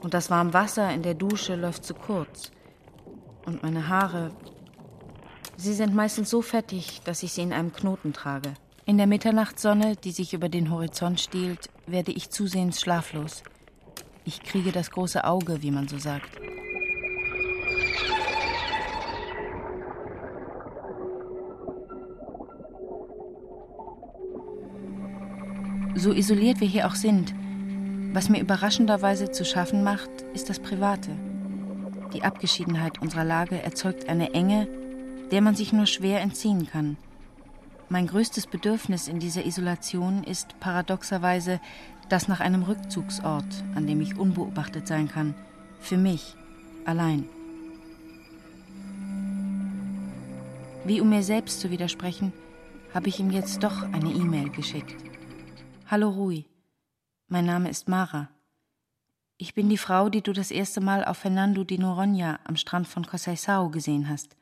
Und 0.01 0.13
das 0.13 0.29
warme 0.29 0.53
Wasser 0.53 0.93
in 0.93 1.01
der 1.01 1.15
Dusche 1.15 1.55
läuft 1.55 1.83
zu 1.83 1.95
kurz. 1.95 2.51
Und 3.47 3.63
meine 3.63 3.87
Haare. 3.87 4.29
Sie 5.57 5.73
sind 5.73 5.95
meistens 5.95 6.29
so 6.29 6.43
fettig, 6.43 7.01
dass 7.03 7.23
ich 7.23 7.33
sie 7.33 7.41
in 7.41 7.51
einem 7.51 7.73
Knoten 7.73 8.13
trage. 8.13 8.53
In 8.85 8.97
der 8.97 9.07
Mitternachtssonne, 9.07 9.95
die 9.95 10.11
sich 10.11 10.35
über 10.35 10.47
den 10.47 10.69
Horizont 10.69 11.19
stiehlt, 11.19 11.67
werde 11.87 12.11
ich 12.11 12.29
zusehends 12.29 12.79
schlaflos. 12.79 13.41
Ich 14.23 14.43
kriege 14.43 14.71
das 14.71 14.91
große 14.91 15.23
Auge, 15.23 15.63
wie 15.63 15.71
man 15.71 15.87
so 15.87 15.97
sagt. 15.97 16.29
So 25.99 26.13
isoliert 26.13 26.61
wir 26.61 26.67
hier 26.67 26.87
auch 26.87 26.95
sind, 26.95 27.35
was 28.13 28.29
mir 28.29 28.39
überraschenderweise 28.39 29.31
zu 29.31 29.43
schaffen 29.43 29.83
macht, 29.83 30.09
ist 30.33 30.49
das 30.49 30.57
Private. 30.57 31.09
Die 32.13 32.23
Abgeschiedenheit 32.23 33.01
unserer 33.01 33.25
Lage 33.25 33.61
erzeugt 33.61 34.07
eine 34.07 34.33
Enge, 34.33 34.69
der 35.29 35.41
man 35.41 35.55
sich 35.55 35.73
nur 35.73 35.87
schwer 35.87 36.21
entziehen 36.21 36.67
kann. 36.67 36.95
Mein 37.89 38.07
größtes 38.07 38.47
Bedürfnis 38.47 39.09
in 39.09 39.19
dieser 39.19 39.45
Isolation 39.45 40.23
ist 40.23 40.57
paradoxerweise 40.61 41.59
das 42.07 42.29
nach 42.29 42.39
einem 42.39 42.63
Rückzugsort, 42.63 43.65
an 43.75 43.85
dem 43.85 43.99
ich 43.99 44.17
unbeobachtet 44.17 44.87
sein 44.87 45.09
kann, 45.09 45.35
für 45.81 45.97
mich, 45.97 46.33
allein. 46.85 47.25
Wie 50.85 51.01
um 51.01 51.09
mir 51.09 51.23
selbst 51.23 51.59
zu 51.59 51.71
widersprechen, 51.71 52.31
habe 52.93 53.09
ich 53.09 53.19
ihm 53.19 53.31
jetzt 53.31 53.63
doch 53.63 53.83
eine 53.91 54.11
E-Mail 54.11 54.49
geschickt. 54.49 55.08
Hallo 55.91 56.09
Rui, 56.11 56.45
mein 57.29 57.47
Name 57.47 57.67
ist 57.67 57.89
Mara. 57.89 58.29
Ich 59.37 59.55
bin 59.55 59.69
die 59.69 59.77
Frau, 59.77 60.09
die 60.09 60.21
du 60.21 60.33
das 60.33 60.51
erste 60.51 60.81
Mal 60.81 61.03
auf 61.03 61.17
Fernando 61.17 61.63
de 61.63 61.79
Noronha 61.79 62.37
am 62.43 62.57
Strand 62.57 62.87
von 62.87 63.07
Cosaisao 63.07 63.69
gesehen 63.69 64.07
hast. 64.07 64.35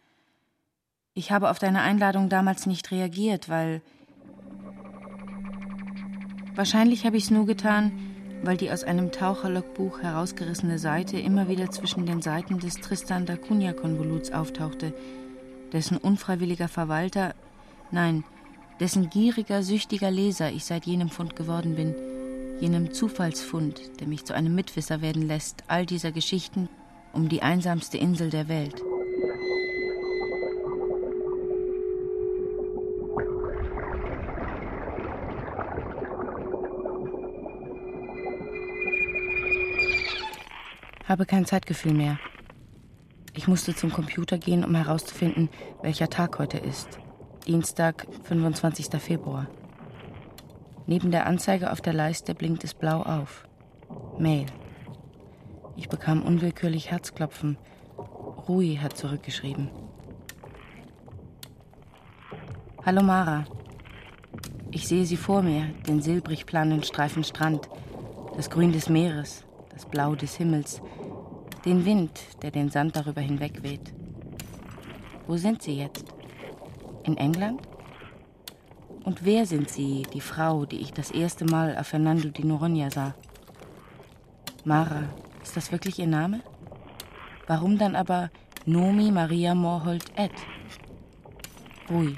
Ich 1.14 1.32
habe 1.32 1.50
auf 1.50 1.58
deine 1.58 1.84
Einladung 1.84 2.28
damals 2.28 2.66
nicht 2.66 2.92
reagiert, 2.92 3.48
weil. 3.48 3.82
Wahrscheinlich 6.54 7.06
habe 7.06 7.16
ich 7.16 7.24
es 7.24 7.32
nur 7.32 7.46
getan, 7.46 7.94
weil 8.44 8.58
die 8.58 8.70
aus 8.70 8.84
einem 8.84 9.14
Taucherlogbuch 9.14 10.02
herausgerissene 10.02 10.80
Seite 10.80 11.18
immer 11.18 11.48
wieder 11.48 11.72
zwischen 11.72 12.06
den 12.06 12.22
Seiten 12.22 12.60
des 12.60 12.74
Tristan 12.74 13.26
da 13.26 13.38
Cunha-Konvoluts 13.38 14.34
auftauchte, 14.34 14.94
dessen 15.72 15.96
unfreiwilliger 15.96 16.68
Verwalter, 16.68 17.36
nein, 17.92 18.26
dessen 18.80 19.10
gieriger, 19.10 19.64
süchtiger 19.64 20.12
Leser 20.12 20.52
ich 20.52 20.66
seit 20.66 20.86
jenem 20.86 21.10
Fund 21.10 21.36
geworden 21.36 21.76
bin, 21.76 21.96
jenem 22.60 22.94
Zufallsfund, 22.94 24.00
der 24.00 24.08
mich 24.08 24.26
zu 24.26 24.34
einem 24.34 24.56
Mitwisser 24.56 25.02
werden 25.02 25.28
lässt, 25.28 25.64
all 25.68 25.86
dieser 25.86 26.12
Geschichten 26.12 26.70
um 27.14 27.30
die 27.30 27.42
einsamste 27.42 27.98
Insel 27.98 28.30
der 28.30 28.48
Welt. 28.48 28.84
Habe 41.06 41.26
kein 41.26 41.46
Zeitgefühl 41.46 41.94
mehr. 41.94 42.20
Ich 43.34 43.48
musste 43.48 43.74
zum 43.74 43.92
Computer 43.94 44.38
gehen, 44.38 44.66
um 44.66 44.76
herauszufinden, 44.76 45.50
welcher 45.82 46.10
Tag 46.10 46.38
heute 46.38 46.58
ist. 46.58 47.00
Dienstag, 47.48 48.06
25. 48.24 48.88
Februar. 49.02 49.48
Neben 50.86 51.12
der 51.12 51.28
Anzeige 51.28 51.72
auf 51.72 51.80
der 51.80 51.94
Leiste 51.94 52.36
blinkt 52.36 52.66
es 52.66 52.74
blau 52.74 53.02
auf. 53.04 53.48
Mail. 54.20 54.48
Ich 55.78 55.88
bekam 55.88 56.24
unwillkürlich 56.24 56.92
Herzklopfen. 56.92 57.58
Rui 58.50 58.76
hat 58.76 58.98
zurückgeschrieben. 58.98 59.70
Hallo 62.86 63.02
Mara. 63.02 63.46
Ich 64.72 64.86
sehe 64.86 65.06
sie 65.06 65.16
vor 65.16 65.42
mir, 65.42 65.68
den 65.88 66.02
silbrig 66.02 66.46
planen 66.48 66.84
Streifen 66.84 67.24
Strand, 67.24 67.70
das 68.36 68.50
Grün 68.50 68.74
des 68.74 68.90
Meeres, 68.90 69.46
das 69.70 69.86
Blau 69.86 70.16
des 70.16 70.36
Himmels, 70.36 70.82
den 71.64 71.86
Wind, 71.86 72.12
der 72.42 72.52
den 72.52 72.70
Sand 72.70 72.98
darüber 72.98 73.22
hinweg 73.22 73.64
weht. 73.64 73.94
Wo 75.28 75.38
sind 75.38 75.62
sie 75.62 75.78
jetzt? 75.78 76.17
In 77.08 77.16
England? 77.16 77.62
Und 79.06 79.24
wer 79.24 79.46
sind 79.46 79.70
Sie, 79.70 80.06
die 80.14 80.20
Frau, 80.20 80.66
die 80.66 80.82
ich 80.82 80.92
das 80.92 81.10
erste 81.10 81.46
Mal 81.46 81.78
auf 81.78 81.88
Fernando 81.88 82.28
di 82.28 82.44
Noronha 82.44 82.90
sah? 82.90 83.16
Mara, 84.66 85.04
ist 85.42 85.56
das 85.56 85.72
wirklich 85.72 86.00
Ihr 86.00 86.08
Name? 86.08 86.42
Warum 87.48 87.78
dann 87.78 87.96
aber 87.96 88.30
Nomi 88.66 89.12
Maria 89.12 89.56
Morholt 89.56 90.04
Ed? 90.18 90.34
Rui. 91.90 92.18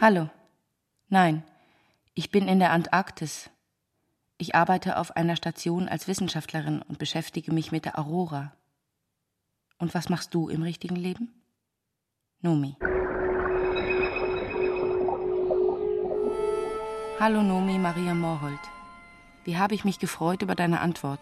Hallo. 0.00 0.30
Nein, 1.10 1.42
ich 2.14 2.30
bin 2.30 2.48
in 2.48 2.58
der 2.58 2.70
Antarktis. 2.70 3.50
Ich 4.40 4.54
arbeite 4.54 4.96
auf 4.96 5.16
einer 5.16 5.36
Station 5.36 5.86
als 5.86 6.08
Wissenschaftlerin 6.08 6.80
und 6.80 6.98
beschäftige 6.98 7.52
mich 7.52 7.72
mit 7.72 7.84
der 7.84 7.98
Aurora. 7.98 8.52
Und 9.76 9.92
was 9.92 10.08
machst 10.08 10.32
du 10.32 10.48
im 10.48 10.62
richtigen 10.62 10.96
Leben? 10.96 11.28
Nomi. 12.40 12.74
Hallo 17.20 17.42
Nomi 17.42 17.76
Maria 17.76 18.14
Morholt. 18.14 18.58
Wie 19.44 19.58
habe 19.58 19.74
ich 19.74 19.84
mich 19.84 19.98
gefreut 19.98 20.40
über 20.40 20.54
deine 20.54 20.80
Antwort. 20.80 21.20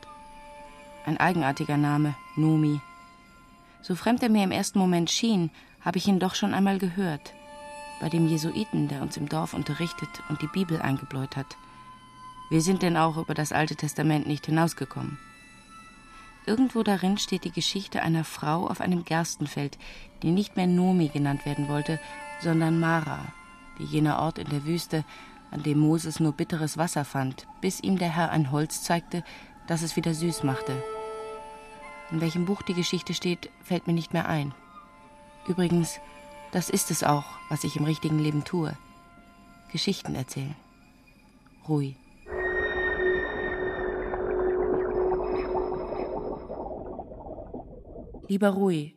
Ein 1.05 1.19
eigenartiger 1.19 1.77
Name, 1.77 2.15
Nomi. 2.37 2.81
So 3.83 3.97
fremd 3.97 4.23
er 4.23 4.29
mir 4.29 4.45
im 4.45 4.53
ersten 4.53 4.79
Moment 4.79 5.11
schien, 5.11 5.51
habe 5.81 5.99
ich 5.99 6.07
ihn 6.07 6.21
doch 6.21 6.37
schon 6.37 6.55
einmal 6.55 6.79
gehört. 6.79 7.35
Bei 8.01 8.09
dem 8.09 8.29
Jesuiten, 8.29 8.87
der 8.87 9.03
uns 9.03 9.17
im 9.17 9.29
Dorf 9.29 9.55
unterrichtet 9.55 10.23
und 10.29 10.41
die 10.41 10.51
Bibel 10.53 10.81
eingebläut 10.81 11.37
hat. 11.37 11.57
Wir 12.51 12.63
sind 12.63 12.83
denn 12.83 12.97
auch 12.97 13.17
über 13.17 13.35
das 13.35 13.53
Alte 13.53 13.77
Testament 13.77 14.27
nicht 14.27 14.47
hinausgekommen. 14.47 15.19
Irgendwo 16.47 16.83
darin 16.83 17.19
steht 17.19 17.45
die 17.45 17.53
Geschichte 17.53 18.01
einer 18.01 18.25
Frau 18.25 18.67
auf 18.67 18.81
einem 18.81 19.05
Gerstenfeld, 19.05 19.77
die 20.23 20.31
nicht 20.31 20.57
mehr 20.57 20.67
Nomi 20.67 21.09
genannt 21.09 21.45
werden 21.45 21.69
wollte, 21.69 22.01
sondern 22.41 22.81
Mara, 22.81 23.21
wie 23.77 23.85
jener 23.85 24.19
Ort 24.19 24.39
in 24.39 24.49
der 24.49 24.65
Wüste, 24.65 25.05
an 25.51 25.63
dem 25.63 25.79
Moses 25.79 26.21
nur 26.21 26.33
bitteres 26.33 26.79
Wasser 26.79 27.05
fand, 27.05 27.47
bis 27.61 27.81
ihm 27.81 27.99
der 27.99 28.09
Herr 28.09 28.31
ein 28.31 28.51
Holz 28.51 28.83
zeigte, 28.83 29.25
das 29.67 29.83
es 29.83 29.97
wieder 29.97 30.15
süß 30.15 30.43
machte. 30.43 30.83
In 32.11 32.23
welchem 32.23 32.47
Buch 32.47 32.63
die 32.63 32.75
Geschichte 32.75 33.13
steht, 33.13 33.51
fällt 33.63 33.87
mir 33.87 33.93
nicht 33.93 34.15
mehr 34.15 34.27
ein. 34.27 34.55
Übrigens, 35.47 36.01
das 36.53 36.71
ist 36.71 36.91
es 36.91 37.05
auch, 37.05 37.27
was 37.51 37.65
ich 37.65 37.77
im 37.77 37.85
richtigen 37.85 38.19
Leben 38.19 38.45
tue. 38.45 38.75
Geschichten 39.71 40.15
erzählen. 40.15 40.57
Rui. 41.69 41.95
Lieber 48.31 48.51
Rui, 48.51 48.93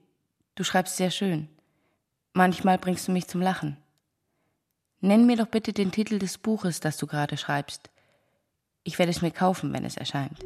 du 0.56 0.66
schreibst 0.66 0.98
sehr 0.98 1.10
schön. 1.10 1.48
Manchmal 2.34 2.78
bringst 2.78 3.08
du 3.08 3.14
mich 3.14 3.30
zum 3.30 3.40
Lachen. 3.40 3.78
Nenn 5.00 5.26
mir 5.26 5.38
doch 5.38 5.48
bitte 5.48 5.72
den 5.72 5.94
Titel 5.94 6.20
des 6.20 6.38
Buches, 6.38 6.82
das 6.82 6.98
du 6.98 7.08
gerade 7.08 7.38
schreibst. 7.38 7.90
Ich 8.84 9.00
werde 9.00 9.10
es 9.10 9.22
mir 9.22 9.32
kaufen, 9.32 9.72
wenn 9.72 9.86
es 9.86 9.96
erscheint. 9.96 10.38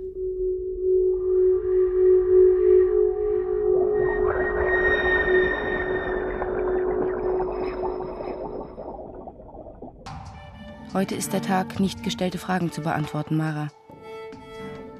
Heute 10.93 11.15
ist 11.15 11.33
der 11.33 11.41
Tag, 11.41 11.79
nicht 11.79 12.03
gestellte 12.03 12.37
Fragen 12.37 12.71
zu 12.71 12.81
beantworten, 12.81 13.35
Mara. 13.35 13.69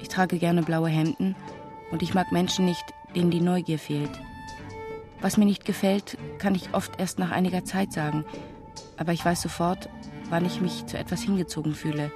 Ich 0.00 0.08
trage 0.08 0.38
gerne 0.38 0.64
blaue 0.64 0.88
Hemden 0.88 1.36
und 1.92 2.02
ich 2.02 2.14
mag 2.14 2.32
Menschen 2.32 2.64
nicht, 2.64 2.84
denen 3.16 3.30
die 3.30 3.40
Neugier 3.40 3.78
fehlt. 3.78 4.20
Was 5.20 5.38
mir 5.38 5.46
nicht 5.46 5.64
gefällt, 5.64 6.18
kann 6.38 6.54
ich 6.54 6.74
oft 6.74 7.00
erst 7.00 7.18
nach 7.18 7.30
einiger 7.30 7.64
Zeit 7.64 7.92
sagen, 7.92 8.24
aber 8.98 9.12
ich 9.12 9.24
weiß 9.24 9.40
sofort, 9.42 9.88
wann 10.28 10.44
ich 10.44 10.60
mich 10.60 10.86
zu 10.86 10.98
etwas 10.98 11.22
hingezogen 11.22 11.74
fühle. 11.74 12.12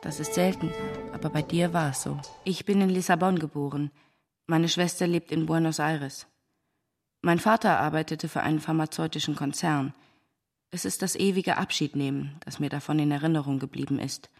Das 0.00 0.20
ist 0.20 0.34
selten, 0.34 0.70
aber 1.12 1.28
bei 1.28 1.42
dir 1.42 1.72
war 1.72 1.90
es 1.90 2.02
so. 2.02 2.18
Ich 2.44 2.64
bin 2.64 2.80
in 2.80 2.88
Lissabon 2.88 3.38
geboren. 3.38 3.90
Meine 4.46 4.68
Schwester 4.68 5.06
lebt 5.06 5.32
in 5.32 5.46
Buenos 5.46 5.78
Aires. 5.78 6.26
Mein 7.20 7.38
Vater 7.38 7.78
arbeitete 7.78 8.28
für 8.28 8.42
einen 8.42 8.60
pharmazeutischen 8.60 9.36
Konzern. 9.36 9.94
Es 10.70 10.84
ist 10.84 11.02
das 11.02 11.16
ewige 11.16 11.56
Abschiednehmen, 11.56 12.36
das 12.44 12.58
mir 12.58 12.68
davon 12.68 12.98
in 12.98 13.10
Erinnerung 13.10 13.58
geblieben 13.58 13.98
ist. 13.98 14.30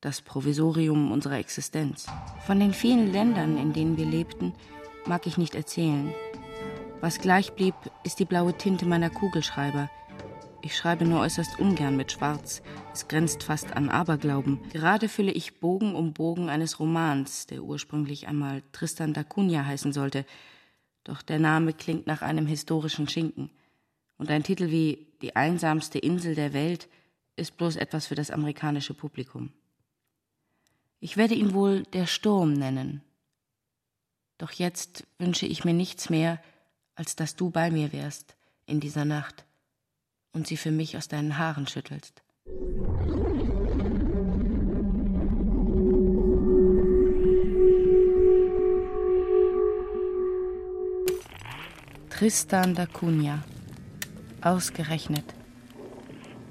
Das 0.00 0.22
Provisorium 0.22 1.12
unserer 1.12 1.38
Existenz. 1.38 2.06
Von 2.46 2.60
den 2.60 2.72
vielen 2.72 3.12
Ländern, 3.12 3.58
in 3.58 3.72
denen 3.72 3.96
wir 3.96 4.06
lebten, 4.06 4.54
mag 5.06 5.26
ich 5.26 5.38
nicht 5.38 5.54
erzählen. 5.54 6.12
Was 7.00 7.18
gleich 7.18 7.52
blieb, 7.52 7.74
ist 8.04 8.18
die 8.18 8.24
blaue 8.24 8.56
Tinte 8.56 8.86
meiner 8.86 9.10
Kugelschreiber– 9.10 9.90
ich 10.66 10.76
schreibe 10.76 11.04
nur 11.04 11.20
äußerst 11.20 11.60
ungern 11.60 11.96
mit 11.96 12.10
Schwarz. 12.10 12.60
Es 12.92 13.06
grenzt 13.06 13.44
fast 13.44 13.76
an 13.76 13.88
Aberglauben. 13.88 14.58
Gerade 14.72 15.08
fülle 15.08 15.30
ich 15.30 15.60
Bogen 15.60 15.94
um 15.94 16.12
Bogen 16.12 16.48
eines 16.48 16.80
Romans, 16.80 17.46
der 17.46 17.62
ursprünglich 17.62 18.26
einmal 18.26 18.64
Tristan 18.72 19.12
da 19.12 19.22
Cunha 19.22 19.64
heißen 19.64 19.92
sollte. 19.92 20.26
Doch 21.04 21.22
der 21.22 21.38
Name 21.38 21.72
klingt 21.72 22.08
nach 22.08 22.20
einem 22.20 22.48
historischen 22.48 23.08
Schinken. 23.08 23.50
Und 24.18 24.28
ein 24.28 24.42
Titel 24.42 24.72
wie 24.72 25.06
Die 25.22 25.36
einsamste 25.36 26.00
Insel 26.00 26.34
der 26.34 26.52
Welt 26.52 26.88
ist 27.36 27.56
bloß 27.56 27.76
etwas 27.76 28.08
für 28.08 28.16
das 28.16 28.32
amerikanische 28.32 28.94
Publikum. 28.94 29.52
Ich 30.98 31.16
werde 31.16 31.34
ihn 31.34 31.54
wohl 31.54 31.84
der 31.84 32.08
Sturm 32.08 32.54
nennen. 32.54 33.02
Doch 34.38 34.52
jetzt 34.52 35.06
wünsche 35.18 35.46
ich 35.46 35.64
mir 35.64 35.72
nichts 35.72 36.10
mehr, 36.10 36.40
als 36.94 37.16
dass 37.16 37.36
du 37.36 37.50
bei 37.50 37.70
mir 37.70 37.92
wärst 37.92 38.36
in 38.66 38.80
dieser 38.80 39.04
Nacht 39.04 39.44
und 40.32 40.46
sie 40.46 40.56
für 40.56 40.70
mich 40.70 40.96
aus 40.96 41.08
deinen 41.08 41.38
Haaren 41.38 41.66
schüttelst. 41.66 42.22
Tristan 52.10 52.74
da 52.74 52.86
Cunha. 52.86 53.42
Ausgerechnet. 54.42 55.24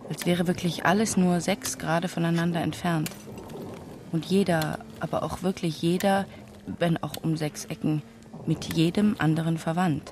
Als 0.10 0.26
wäre 0.26 0.48
wirklich 0.48 0.86
alles 0.86 1.18
nur 1.18 1.42
sechs 1.42 1.78
Grade 1.78 2.08
voneinander 2.08 2.62
entfernt. 2.62 3.10
Und 4.12 4.26
jeder, 4.26 4.86
aber 5.00 5.24
auch 5.24 5.42
wirklich 5.42 5.82
jeder, 5.82 6.26
wenn 6.80 6.98
auch 6.98 7.16
um 7.24 7.38
sechs 7.38 7.66
Ecken, 7.66 8.02
mit 8.46 8.74
jedem 8.74 9.16
anderen 9.18 9.58
verwandt 9.58 10.12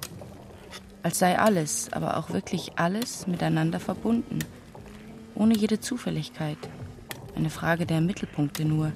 als 1.03 1.19
sei 1.19 1.37
alles, 1.37 1.91
aber 1.91 2.17
auch 2.17 2.29
wirklich 2.31 2.71
alles 2.77 3.27
miteinander 3.27 3.79
verbunden, 3.79 4.39
ohne 5.35 5.55
jede 5.55 5.81
Zufälligkeit. 5.81 6.57
Eine 7.35 7.49
Frage 7.49 7.85
der 7.85 7.99
Mittelpunkte 7.99 8.63
nur, 8.63 8.93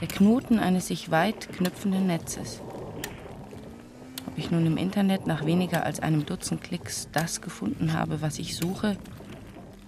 der 0.00 0.08
Knoten 0.08 0.58
eines 0.58 0.88
sich 0.88 1.10
weit 1.12 1.48
knüpfenden 1.52 2.08
Netzes. 2.08 2.60
Ob 4.26 4.36
ich 4.36 4.50
nun 4.50 4.66
im 4.66 4.76
Internet 4.76 5.26
nach 5.28 5.46
weniger 5.46 5.86
als 5.86 6.00
einem 6.00 6.26
Dutzend 6.26 6.62
Klicks 6.62 7.08
das 7.12 7.40
gefunden 7.40 7.92
habe, 7.92 8.20
was 8.20 8.40
ich 8.40 8.56
suche, 8.56 8.96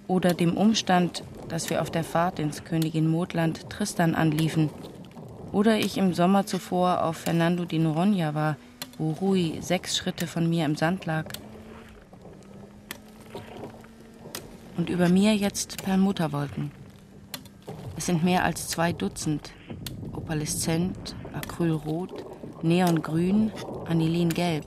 oder 0.06 0.32
dem 0.32 0.56
Umstand, 0.56 1.24
dass 1.48 1.68
wir 1.70 1.82
auf 1.82 1.90
der 1.90 2.04
Fahrt 2.04 2.38
ins 2.38 2.62
Königin 2.62 3.10
Modland 3.10 3.68
Tristan 3.68 4.14
anliefen, 4.14 4.70
oder 5.56 5.78
ich 5.78 5.96
im 5.96 6.12
Sommer 6.12 6.44
zuvor 6.44 7.02
auf 7.02 7.16
Fernando 7.16 7.64
di 7.64 7.78
Noronha 7.78 8.34
war, 8.34 8.56
wo 8.98 9.12
Rui 9.12 9.54
sechs 9.62 9.96
Schritte 9.96 10.26
von 10.26 10.50
mir 10.50 10.66
im 10.66 10.76
Sand 10.76 11.06
lag. 11.06 11.24
Und 14.76 14.90
über 14.90 15.08
mir 15.08 15.34
jetzt 15.34 15.82
Perlmutterwolken. 15.82 16.72
Es 17.96 18.04
sind 18.04 18.22
mehr 18.22 18.44
als 18.44 18.68
zwei 18.68 18.92
Dutzend. 18.92 19.52
Opaleszent, 20.12 21.16
Acrylrot, 21.32 22.26
Neongrün, 22.62 23.50
Anilingelb. 23.86 24.66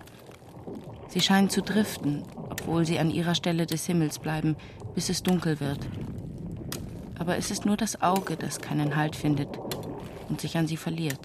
Sie 1.07 1.21
scheinen 1.21 1.51
zu 1.51 1.61
driften, 1.61 2.23
obwohl 2.49 2.83
sie 2.87 2.97
an 2.97 3.11
ihrer 3.11 3.35
Stelle 3.35 3.67
des 3.67 3.85
Himmels 3.85 4.17
bleiben, 4.17 4.55
bis 4.95 5.09
es 5.09 5.21
dunkel 5.21 5.59
wird. 5.59 5.87
Aber 7.19 7.37
es 7.37 7.51
ist 7.51 7.67
nur 7.67 7.77
das 7.77 8.01
Auge, 8.01 8.37
das 8.37 8.59
keinen 8.59 8.95
Halt 8.95 9.15
findet 9.15 9.68
und 10.29 10.39
sich 10.39 10.57
an 10.57 10.67
sie 10.67 10.77
verliert. 10.77 11.19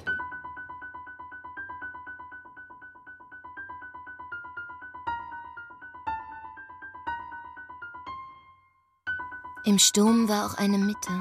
Im 9.67 9.79
Sturm 9.79 10.29
war 10.29 10.47
auch 10.47 10.59
eine 10.59 10.77
Mitte. 10.77 11.13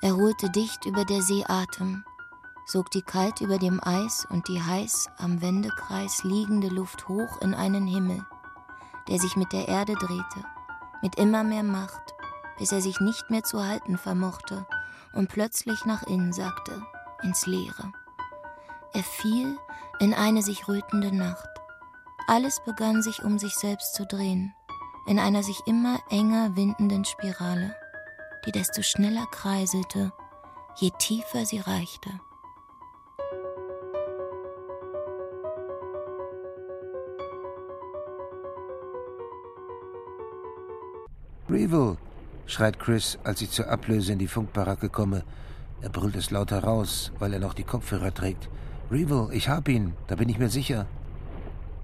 Er 0.00 0.16
holte 0.16 0.48
dicht 0.50 0.84
über 0.84 1.04
der 1.04 1.22
See 1.22 1.44
Atem, 1.48 2.04
sog 2.66 2.90
die 2.92 3.02
kalt 3.02 3.40
über 3.40 3.58
dem 3.58 3.80
Eis 3.82 4.26
und 4.30 4.46
die 4.46 4.62
heiß 4.62 5.08
am 5.18 5.42
Wendekreis 5.42 6.22
liegende 6.22 6.68
Luft 6.68 7.08
hoch 7.08 7.40
in 7.40 7.54
einen 7.54 7.86
Himmel, 7.86 8.24
der 9.08 9.18
sich 9.18 9.34
mit 9.34 9.52
der 9.52 9.66
Erde 9.66 9.94
drehte, 9.94 10.44
mit 11.02 11.16
immer 11.16 11.42
mehr 11.42 11.64
Macht, 11.64 12.14
bis 12.58 12.70
er 12.70 12.80
sich 12.80 13.00
nicht 13.00 13.28
mehr 13.28 13.42
zu 13.42 13.64
halten 13.64 13.98
vermochte 13.98 14.64
und 15.12 15.28
plötzlich 15.28 15.84
nach 15.84 16.02
innen 16.04 16.32
sackte, 16.32 16.82
ins 17.22 17.46
Leere. 17.46 17.92
Er 18.92 19.02
fiel 19.02 19.58
in 20.00 20.14
eine 20.14 20.42
sich 20.42 20.68
rötende 20.68 21.14
Nacht. 21.14 21.48
Alles 22.28 22.60
begann 22.64 23.02
sich 23.02 23.22
um 23.22 23.38
sich 23.38 23.54
selbst 23.54 23.94
zu 23.94 24.06
drehen, 24.06 24.54
in 25.06 25.18
einer 25.18 25.42
sich 25.42 25.60
immer 25.66 25.98
enger 26.10 26.56
windenden 26.56 27.04
Spirale, 27.04 27.74
die 28.44 28.52
desto 28.52 28.82
schneller 28.82 29.26
kreiselte, 29.30 30.12
je 30.76 30.90
tiefer 30.98 31.46
sie 31.46 31.60
reichte. 31.60 32.10
Revel, 41.48 41.96
schreit 42.46 42.78
Chris, 42.78 43.18
als 43.24 43.42
ich 43.42 43.50
zur 43.50 43.68
Ablöse 43.68 44.12
in 44.12 44.18
die 44.18 44.28
Funkbaracke 44.28 44.88
komme. 44.88 45.24
Er 45.82 45.90
brüllt 45.90 46.16
es 46.16 46.30
laut 46.30 46.50
heraus, 46.50 47.12
weil 47.18 47.32
er 47.32 47.40
noch 47.40 47.54
die 47.54 47.64
Kopfhörer 47.64 48.14
trägt. 48.14 48.48
Revel, 48.90 49.28
ich 49.32 49.48
hab 49.48 49.68
ihn, 49.68 49.94
da 50.06 50.14
bin 50.14 50.28
ich 50.28 50.38
mir 50.38 50.48
sicher. 50.48 50.86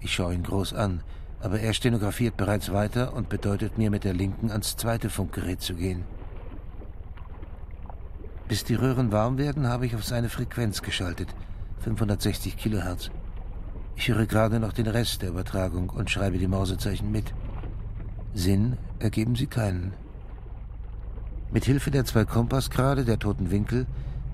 Ich 0.01 0.14
schaue 0.14 0.35
ihn 0.35 0.42
groß 0.42 0.72
an, 0.72 1.03
aber 1.40 1.61
er 1.61 1.75
stenografiert 1.75 2.37
bereits 2.37 2.72
weiter 2.72 3.12
und 3.14 3.29
bedeutet 3.29 3.77
mir 3.77 3.90
mit 3.90 4.05
der 4.05 4.14
linken 4.14 4.51
ans 4.51 4.77
zweite 4.77 5.11
Funkgerät 5.11 5.61
zu 5.61 5.75
gehen. 5.75 6.05
Bis 8.48 8.64
die 8.64 8.75
Röhren 8.75 9.12
warm 9.12 9.38
werden, 9.38 9.66
habe 9.66 9.87
ich 9.87 9.94
auf 9.94 10.05
seine 10.05 10.29
Frequenz 10.29 10.83
geschaltet, 10.83 11.29
560 11.81 12.57
Kilohertz. 12.57 13.11
Ich 13.96 14.09
höre 14.09 14.27
gerade 14.27 14.61
noch 14.61 14.72
den 14.72 14.87
Rest 14.87 15.22
der 15.22 15.31
Übertragung 15.31 15.90
und 15.90 16.11
schreibe 16.11 16.38
die 16.38 16.48
Mausezeichen 16.48 17.11
mit. 17.11 17.33
Sinn 18.35 18.77
ergeben 18.98 19.37
sie 19.37 19.46
keinen. 19.46 19.92
Mit 21.52 21.66
Hilfe 21.66 21.90
der 21.90 22.06
zwei 22.06 22.24
Kompassgrade, 22.24 23.04
der 23.04 23.18
toten 23.18 23.50
Winkel, 23.50 23.86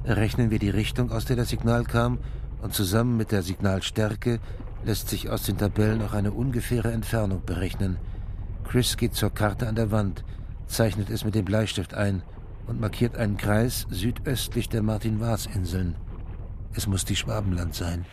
errechnen 0.04 0.52
wir 0.52 0.60
die 0.60 0.70
Richtung, 0.70 1.10
aus 1.10 1.24
der 1.24 1.34
das 1.34 1.48
Signal 1.48 1.82
kam, 1.82 2.18
und 2.62 2.74
zusammen 2.74 3.16
mit 3.16 3.32
der 3.32 3.42
Signalstärke 3.42 4.38
lässt 4.84 5.08
sich 5.08 5.28
aus 5.28 5.42
den 5.42 5.58
Tabellen 5.58 6.00
auch 6.02 6.12
eine 6.12 6.30
ungefähre 6.30 6.92
Entfernung 6.92 7.44
berechnen. 7.44 7.98
Chris 8.62 8.96
geht 8.96 9.14
zur 9.14 9.30
Karte 9.30 9.66
an 9.66 9.74
der 9.74 9.90
Wand, 9.90 10.24
zeichnet 10.68 11.10
es 11.10 11.24
mit 11.24 11.34
dem 11.34 11.44
Bleistift 11.44 11.92
ein 11.94 12.22
und 12.68 12.80
markiert 12.80 13.16
einen 13.16 13.36
Kreis 13.36 13.86
südöstlich 13.90 14.68
der 14.68 14.82
Martin-Vaz-Inseln. 14.82 15.96
Es 16.74 16.86
muss 16.86 17.04
die 17.04 17.16
Schwabenland 17.16 17.74
sein. 17.74 18.06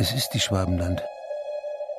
Es 0.00 0.12
ist 0.12 0.32
die 0.32 0.38
Schwabenland. 0.38 1.02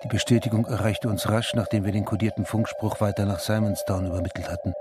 Die 0.06 0.08
Bestätigung 0.08 0.66
erreichte 0.66 1.10
uns 1.10 1.28
rasch, 1.28 1.54
nachdem 1.54 1.84
wir 1.84 1.92
den 1.92 2.06
kodierten 2.06 2.46
Funkspruch 2.46 3.02
weiter 3.02 3.26
nach 3.26 3.40
Simonstown 3.40 4.08
übermittelt 4.08 4.50
hatten. 4.50 4.72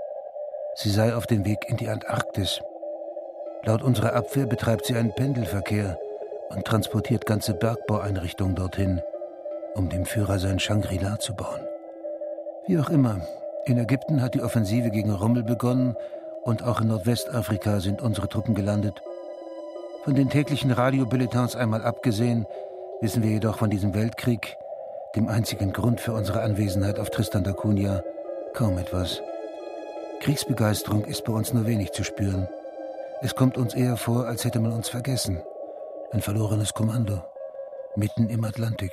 Sie 0.75 0.89
sei 0.89 1.13
auf 1.13 1.27
dem 1.27 1.43
Weg 1.43 1.67
in 1.67 1.75
die 1.75 1.89
Antarktis. 1.89 2.61
Laut 3.63 3.81
unserer 3.81 4.13
Abwehr 4.13 4.45
betreibt 4.45 4.85
sie 4.85 4.95
einen 4.95 5.13
Pendelverkehr 5.13 5.99
und 6.47 6.63
transportiert 6.63 7.25
ganze 7.25 7.53
Bergbaueinrichtungen 7.55 8.55
dorthin, 8.55 9.01
um 9.75 9.89
dem 9.89 10.05
Führer 10.05 10.39
sein 10.39 10.57
Shangri-La 10.57 11.19
zu 11.19 11.35
bauen. 11.35 11.67
Wie 12.67 12.79
auch 12.79 12.89
immer, 12.89 13.19
in 13.65 13.77
Ägypten 13.77 14.21
hat 14.21 14.33
die 14.33 14.41
Offensive 14.41 14.91
gegen 14.91 15.11
Rommel 15.11 15.43
begonnen 15.43 15.97
und 16.43 16.63
auch 16.63 16.79
in 16.79 16.87
Nordwestafrika 16.87 17.81
sind 17.81 18.01
unsere 18.01 18.29
Truppen 18.29 18.55
gelandet. 18.55 19.01
Von 20.05 20.15
den 20.15 20.29
täglichen 20.29 20.71
Radiobulletins 20.71 21.57
einmal 21.57 21.83
abgesehen, 21.83 22.47
wissen 23.01 23.23
wir 23.23 23.29
jedoch 23.29 23.57
von 23.57 23.69
diesem 23.69 23.93
Weltkrieg, 23.93 24.57
dem 25.15 25.29
einzigen 25.29 25.71
Grund 25.71 26.01
für 26.01 26.13
unsere 26.13 26.41
Anwesenheit 26.41 26.99
auf 26.99 27.09
Tristan 27.09 27.43
da 27.43 27.53
Cunha, 27.53 28.03
kaum 28.53 28.77
etwas. 28.77 29.21
Kriegsbegeisterung 30.19 31.05
ist 31.05 31.23
bei 31.23 31.31
uns 31.31 31.53
nur 31.53 31.65
wenig 31.65 31.93
zu 31.93 32.03
spüren. 32.03 32.49
Es 33.21 33.35
kommt 33.35 33.57
uns 33.57 33.73
eher 33.73 33.95
vor, 33.95 34.25
als 34.25 34.43
hätte 34.43 34.59
man 34.59 34.73
uns 34.73 34.89
vergessen. 34.89 35.41
Ein 36.11 36.21
verlorenes 36.21 36.73
Kommando. 36.73 37.23
Mitten 37.95 38.29
im 38.29 38.43
Atlantik. 38.43 38.91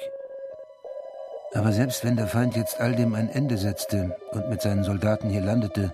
Aber 1.54 1.72
selbst 1.72 2.04
wenn 2.04 2.16
der 2.16 2.26
Feind 2.26 2.56
jetzt 2.56 2.80
all 2.80 2.94
dem 2.94 3.14
ein 3.14 3.28
Ende 3.28 3.56
setzte 3.56 4.16
und 4.32 4.48
mit 4.48 4.62
seinen 4.62 4.84
Soldaten 4.84 5.28
hier 5.28 5.40
landete, 5.40 5.92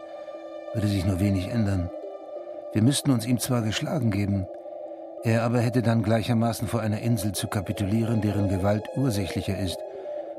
würde 0.75 0.88
sich 0.88 1.05
nur 1.05 1.20
wenig 1.20 1.48
ändern. 1.48 1.90
Wir 2.72 2.83
müssten 2.83 3.11
uns 3.11 3.27
ihm 3.27 3.38
zwar 3.38 3.62
geschlagen 3.62 4.11
geben, 4.11 4.46
er 5.24 5.42
aber 5.42 5.61
hätte 5.61 5.82
dann 5.82 6.02
gleichermaßen 6.02 6.68
vor 6.68 6.80
einer 6.80 7.00
Insel 7.00 7.32
zu 7.32 7.48
kapitulieren, 7.48 8.20
deren 8.20 8.48
Gewalt 8.48 8.85
ursächlicher 8.96 9.58
ist, 9.58 9.78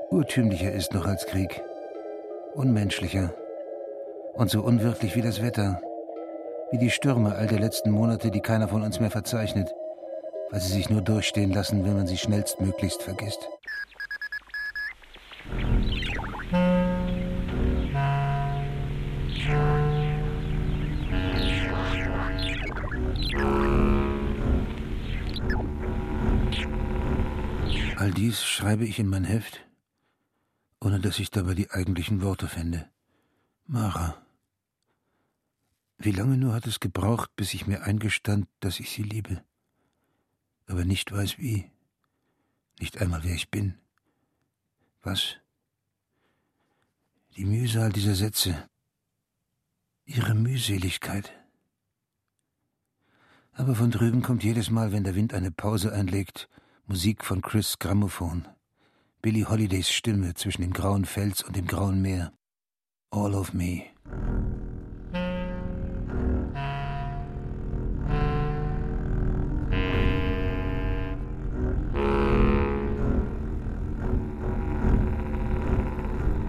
urtümlicher 0.10 0.72
ist 0.72 0.94
noch 0.94 1.06
als 1.06 1.26
Krieg, 1.26 1.62
unmenschlicher 2.54 3.34
und 4.34 4.50
so 4.50 4.62
unwirklich 4.62 5.16
wie 5.16 5.22
das 5.22 5.42
Wetter, 5.42 5.82
wie 6.72 6.78
die 6.78 6.90
Stürme 6.90 7.36
all 7.36 7.48
der 7.48 7.60
letzten 7.60 7.92
Monate, 7.92 8.32
die 8.32 8.42
keiner 8.42 8.68
von 8.68 8.84
uns 8.84 9.00
mehr 9.00 9.12
verzeichnet, 9.12 9.74
weil 10.50 10.60
sie 10.60 10.74
sich 10.74 10.90
nur 10.90 11.02
durchstehen 11.02 11.52
lassen, 11.52 11.86
wenn 11.86 11.96
man 11.96 12.08
sie 12.08 12.18
schnellstmöglichst 12.18 13.02
vergisst. 13.02 13.50
Dies 28.24 28.46
schreibe 28.46 28.86
ich 28.86 29.00
in 29.00 29.10
mein 29.10 29.26
Heft, 29.26 29.68
ohne 30.80 31.02
dass 31.02 31.20
ich 31.20 31.30
dabei 31.30 31.56
die 31.56 31.72
eigentlichen 31.72 32.22
Worte 32.22 32.48
fände. 32.48 32.90
Mara. 33.66 34.26
Wie 35.98 36.12
lange 36.12 36.38
nur 36.38 36.54
hat 36.54 36.66
es 36.66 36.80
gebraucht, 36.80 37.36
bis 37.36 37.54
ich 37.54 37.68
mir 37.68 37.84
eingestand, 37.84 38.48
dass 38.62 38.80
ich 38.80 38.92
sie 38.92 39.04
liebe, 39.04 39.44
aber 40.68 40.86
nicht 40.86 41.12
weiß 41.12 41.38
wie, 41.38 41.70
nicht 42.80 42.98
einmal 43.02 43.26
wer 43.26 43.36
ich 43.36 43.52
bin. 43.52 43.78
Was? 45.02 45.36
Die 47.36 47.44
Mühsal 47.44 47.92
dieser 47.92 48.16
Sätze, 48.16 48.70
ihre 50.06 50.34
Mühseligkeit. 50.34 51.34
Aber 53.52 53.76
von 53.76 53.92
drüben 53.92 54.22
kommt 54.22 54.46
jedes 54.46 54.70
Mal, 54.70 54.94
wenn 54.94 55.04
der 55.04 55.16
Wind 55.16 55.34
eine 55.34 55.52
Pause 55.52 55.92
einlegt, 55.92 56.48
Musik 56.94 57.26
von 57.26 57.42
Chris 57.42 57.80
Grammophon. 57.80 58.48
Billie 59.24 59.50
Holidays 59.50 59.90
Stimme 59.90 60.36
zwischen 60.36 60.62
dem 60.62 60.74
grauen 60.74 61.06
Fels 61.06 61.42
und 61.42 61.56
dem 61.56 61.66
grauen 61.66 62.04
Meer. 62.04 62.32
All 63.10 63.34
of 63.34 63.52
me. 63.52 63.86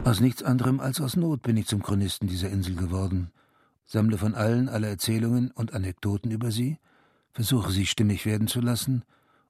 Aus 0.04 0.20
nichts 0.20 0.42
anderem 0.42 0.78
als 0.78 1.00
aus 1.00 1.16
Not 1.16 1.40
bin 1.40 1.56
ich 1.56 1.68
zum 1.68 1.82
Chronisten 1.82 2.28
dieser 2.28 2.50
Insel 2.50 2.76
geworden. 2.76 3.30
Sammle 3.86 4.18
von 4.18 4.34
allen 4.34 4.68
alle 4.68 4.88
Erzählungen 4.88 5.52
und 5.52 5.72
Anekdoten 5.72 6.30
über 6.30 6.50
sie, 6.50 6.76
versuche 7.32 7.72
sie 7.72 7.86
stimmig 7.86 8.26
werden 8.26 8.46
zu 8.46 8.60
lassen 8.60 9.04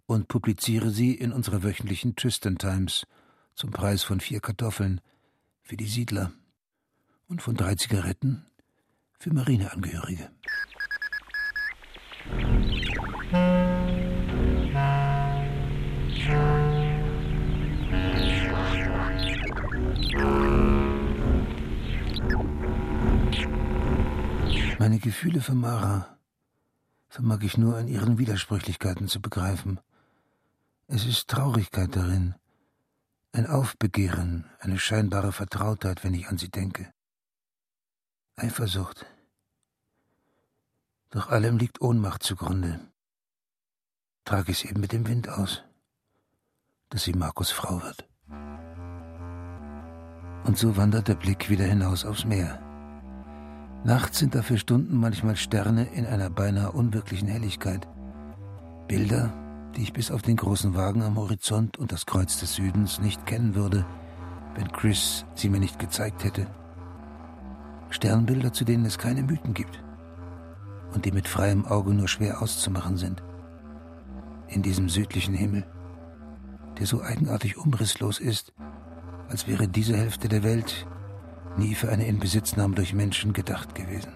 und 0.07 0.29
publiziere 0.29 0.91
sie 0.91 1.15
in 1.15 1.33
unserer 1.33 1.63
wöchentlichen 1.63 2.17
Tristan 2.17 2.59
Times 2.59 3.07
zum 3.55 3.71
Preis 3.71 4.03
von 4.03 4.21
vier 4.21 4.41
Kartoffeln 4.41 5.01
für 5.63 5.77
die 5.77 5.87
Siedler 5.87 6.33
und 7.29 7.43
von 7.43 7.55
drei 7.55 7.75
Zigaretten 7.75 8.45
für 9.19 9.33
Marineangehörige. 9.33 10.31
Meine 24.79 24.99
Gefühle 24.99 25.41
für 25.41 25.55
Mara 25.55 26.19
vermag 27.09 27.43
ich 27.43 27.57
nur 27.57 27.77
an 27.77 27.89
ihren 27.89 28.19
Widersprüchlichkeiten 28.19 29.09
zu 29.09 29.23
begreifen. 29.23 29.81
Es 30.87 31.07
ist 31.07 31.29
Traurigkeit 31.29 31.97
darin, 31.97 32.35
ein 33.33 33.47
Aufbegehren, 33.47 34.51
eine 34.61 34.79
scheinbare 34.79 35.33
Vertrautheit, 35.33 36.05
wenn 36.05 36.13
ich 36.13 36.29
an 36.29 36.37
sie 36.37 36.51
denke. 36.51 36.93
Eifersucht. 38.37 39.07
Doch 41.09 41.31
allem 41.31 41.57
liegt 41.57 41.81
Ohnmacht 41.81 42.23
zugrunde. 42.23 42.81
Trage 44.25 44.53
es 44.53 44.65
eben 44.65 44.81
mit 44.81 44.93
dem 44.93 45.07
Wind 45.07 45.29
aus, 45.29 45.63
dass 46.91 47.05
sie 47.05 47.15
Markus 47.15 47.51
Frau 47.51 47.83
wird. 47.83 48.07
Und 50.45 50.59
so 50.59 50.77
wandert 50.77 51.09
der 51.09 51.15
Blick 51.15 51.49
wieder 51.49 51.65
hinaus 51.65 52.05
aufs 52.05 52.27
Meer. 52.27 52.61
Nachts 53.85 54.19
sind 54.19 54.35
da 54.35 54.43
für 54.43 54.59
Stunden 54.59 54.97
manchmal 54.97 55.37
Sterne 55.37 55.87
in 55.95 56.05
einer 56.05 56.29
beinahe 56.29 56.73
unwirklichen 56.73 57.29
Helligkeit. 57.29 57.89
Bilder, 58.87 59.33
die 59.77 59.83
ich 59.83 59.93
bis 59.93 60.11
auf 60.11 60.23
den 60.23 60.37
großen 60.37 60.75
Wagen 60.75 61.03
am 61.03 61.17
Horizont 61.17 61.79
und 61.79 61.93
das 61.93 62.07
Kreuz 62.07 62.39
des 62.41 62.55
Südens 62.55 63.01
nicht 63.01 63.27
kennen 63.27 63.55
würde, 63.55 63.85
wenn 64.55 64.71
Chris 64.73 65.25
sie 65.35 65.49
mir 65.49 65.61
nicht 65.61 65.79
gezeigt 65.79 66.25
hätte. 66.25 66.47
Sternbilder, 67.91 68.53
zu 68.53 68.65
denen 68.65 68.85
es 68.85 68.99
keine 68.99 69.23
Mythen 69.23 69.55
gibt 69.55 69.83
und 70.95 71.05
die 71.05 71.13
mit 71.13 71.29
freiem 71.29 71.67
Auge 71.67 71.93
nur 71.93 72.09
schwer 72.09 72.41
auszumachen 72.41 72.97
sind. 72.97 73.23
In 74.49 74.63
diesem 74.63 74.89
südlichen 74.89 75.35
Himmel, 75.35 75.67
der 76.79 76.87
so 76.87 77.03
eigenartig 77.03 77.57
umrisslos 77.57 78.21
ist, 78.21 78.53
als 79.29 79.47
wäre 79.47 79.69
diese 79.69 79.97
Hälfte 79.97 80.29
der 80.29 80.43
Welt 80.43 80.87
nie 81.57 81.75
für 81.75 81.91
eine 81.91 82.07
Inbesitznahme 82.07 82.75
durch 82.75 82.95
Menschen 82.95 83.33
gedacht 83.33 83.75
gewesen. 83.75 84.13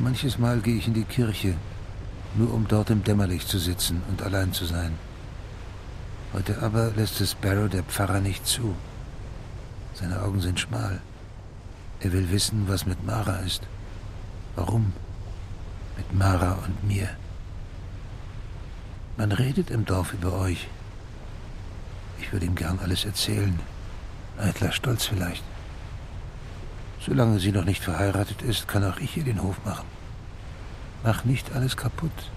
Manches 0.00 0.38
Mal 0.38 0.60
gehe 0.60 0.76
ich 0.76 0.86
in 0.86 0.94
die 0.94 1.04
Kirche, 1.04 1.54
nur 2.34 2.52
um 2.52 2.66
dort 2.66 2.90
im 2.90 3.04
Dämmerlicht 3.04 3.48
zu 3.48 3.58
sitzen 3.58 4.02
und 4.08 4.22
allein 4.22 4.52
zu 4.52 4.64
sein. 4.64 4.98
Heute 6.32 6.62
aber 6.62 6.92
lässt 6.92 7.20
es 7.20 7.34
Barrow 7.34 7.68
der 7.68 7.82
Pfarrer 7.82 8.20
nicht 8.20 8.46
zu. 8.46 8.74
Seine 9.94 10.22
Augen 10.22 10.40
sind 10.40 10.60
schmal. 10.60 11.00
Er 12.00 12.12
will 12.12 12.30
wissen, 12.30 12.68
was 12.68 12.86
mit 12.86 13.04
Mara 13.04 13.36
ist. 13.38 13.62
Warum? 14.56 14.92
Mit 15.96 16.12
Mara 16.14 16.52
und 16.64 16.84
mir. 16.84 17.08
Man 19.16 19.32
redet 19.32 19.70
im 19.70 19.84
Dorf 19.84 20.14
über 20.14 20.32
euch. 20.32 20.68
Ich 22.20 22.32
würde 22.32 22.46
ihm 22.46 22.54
gern 22.54 22.78
alles 22.78 23.04
erzählen. 23.04 23.58
Eitler 24.38 24.72
Stolz 24.72 25.04
vielleicht. 25.06 25.44
Solange 27.00 27.38
sie 27.38 27.50
noch 27.50 27.64
nicht 27.64 27.82
verheiratet 27.82 28.42
ist, 28.42 28.68
kann 28.68 28.84
auch 28.84 28.98
ich 28.98 29.16
ihr 29.16 29.24
den 29.24 29.42
Hof 29.42 29.56
machen. 29.64 29.86
Mach 31.02 31.24
nicht 31.24 31.52
alles 31.52 31.76
kaputt, 31.76 32.30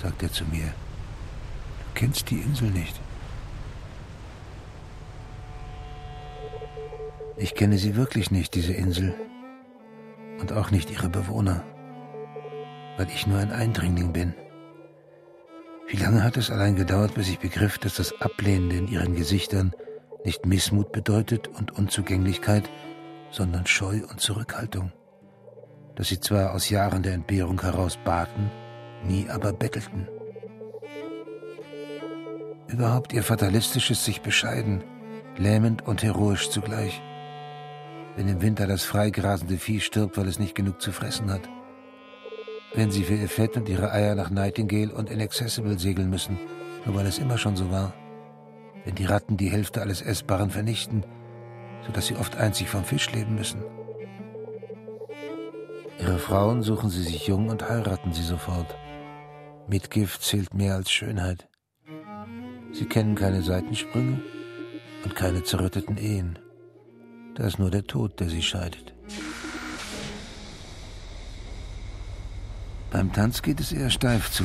sagt 0.00 0.22
er 0.22 0.30
zu 0.30 0.44
mir. 0.44 0.66
Du 0.66 1.94
kennst 1.94 2.30
die 2.30 2.40
Insel 2.40 2.70
nicht. 2.70 3.00
Ich 7.36 7.54
kenne 7.54 7.78
sie 7.78 7.96
wirklich 7.96 8.30
nicht, 8.30 8.54
diese 8.54 8.74
Insel. 8.74 9.14
Und 10.38 10.52
auch 10.52 10.70
nicht 10.70 10.90
ihre 10.90 11.08
Bewohner. 11.08 11.64
Weil 12.98 13.08
ich 13.08 13.26
nur 13.26 13.38
ein 13.38 13.52
Eindringling 13.52 14.12
bin. 14.12 14.34
Wie 15.88 15.96
lange 15.96 16.22
hat 16.22 16.36
es 16.36 16.50
allein 16.50 16.76
gedauert, 16.76 17.14
bis 17.14 17.28
ich 17.28 17.38
begriff, 17.38 17.78
dass 17.78 17.96
das 17.96 18.20
Ablehnende 18.20 18.76
in 18.76 18.88
ihren 18.88 19.14
Gesichtern 19.14 19.72
nicht 20.24 20.46
Missmut 20.46 20.92
bedeutet 20.92 21.48
und 21.48 21.72
Unzugänglichkeit, 21.72 22.68
sondern 23.34 23.66
Scheu 23.66 24.02
und 24.08 24.20
Zurückhaltung. 24.20 24.92
Dass 25.96 26.08
sie 26.08 26.20
zwar 26.20 26.54
aus 26.54 26.70
Jahren 26.70 27.02
der 27.02 27.14
Entbehrung 27.14 27.60
heraus 27.60 27.98
baten, 28.04 28.50
nie 29.04 29.28
aber 29.28 29.52
bettelten. 29.52 30.08
Überhaupt 32.68 33.12
ihr 33.12 33.22
fatalistisches 33.22 34.04
sich 34.04 34.22
bescheiden, 34.22 34.82
lähmend 35.36 35.86
und 35.86 36.02
heroisch 36.02 36.50
zugleich. 36.50 37.02
Wenn 38.16 38.28
im 38.28 38.42
Winter 38.42 38.66
das 38.66 38.84
freigrasende 38.84 39.58
Vieh 39.58 39.80
stirbt, 39.80 40.16
weil 40.16 40.28
es 40.28 40.38
nicht 40.38 40.54
genug 40.54 40.80
zu 40.80 40.92
fressen 40.92 41.30
hat. 41.30 41.48
Wenn 42.72 42.90
sie 42.90 43.04
für 43.04 43.14
ihr 43.14 43.28
Fett 43.28 43.56
und 43.56 43.68
ihre 43.68 43.90
Eier 43.92 44.14
nach 44.14 44.30
Nightingale 44.30 44.94
und 44.94 45.10
Inaccessible 45.10 45.78
segeln 45.78 46.10
müssen, 46.10 46.38
nur 46.84 46.94
weil 46.94 47.06
es 47.06 47.18
immer 47.18 47.38
schon 47.38 47.56
so 47.56 47.70
war. 47.70 47.92
Wenn 48.84 48.94
die 48.94 49.06
Ratten 49.06 49.36
die 49.36 49.50
Hälfte 49.50 49.80
alles 49.80 50.02
Essbaren 50.02 50.50
vernichten, 50.50 51.04
sodass 51.86 52.06
sie 52.06 52.16
oft 52.16 52.36
einzig 52.36 52.68
vom 52.68 52.84
Fisch 52.84 53.10
leben 53.12 53.34
müssen. 53.34 53.62
Ihre 55.98 56.18
Frauen 56.18 56.62
suchen 56.62 56.90
sie 56.90 57.02
sich 57.02 57.26
jung 57.26 57.48
und 57.48 57.68
heiraten 57.68 58.12
sie 58.12 58.22
sofort. 58.22 58.76
Mitgift 59.68 60.22
zählt 60.22 60.52
mehr 60.52 60.74
als 60.74 60.90
Schönheit. 60.90 61.48
Sie 62.72 62.86
kennen 62.86 63.14
keine 63.14 63.42
Seitensprünge 63.42 64.20
und 65.04 65.14
keine 65.14 65.44
zerrütteten 65.44 65.96
Ehen. 65.96 66.38
Da 67.36 67.46
ist 67.46 67.58
nur 67.58 67.70
der 67.70 67.84
Tod, 67.84 68.20
der 68.20 68.28
sie 68.28 68.42
scheidet. 68.42 68.92
Beim 72.90 73.12
Tanz 73.12 73.42
geht 73.42 73.60
es 73.60 73.72
eher 73.72 73.90
steif 73.90 74.30
zu. 74.30 74.44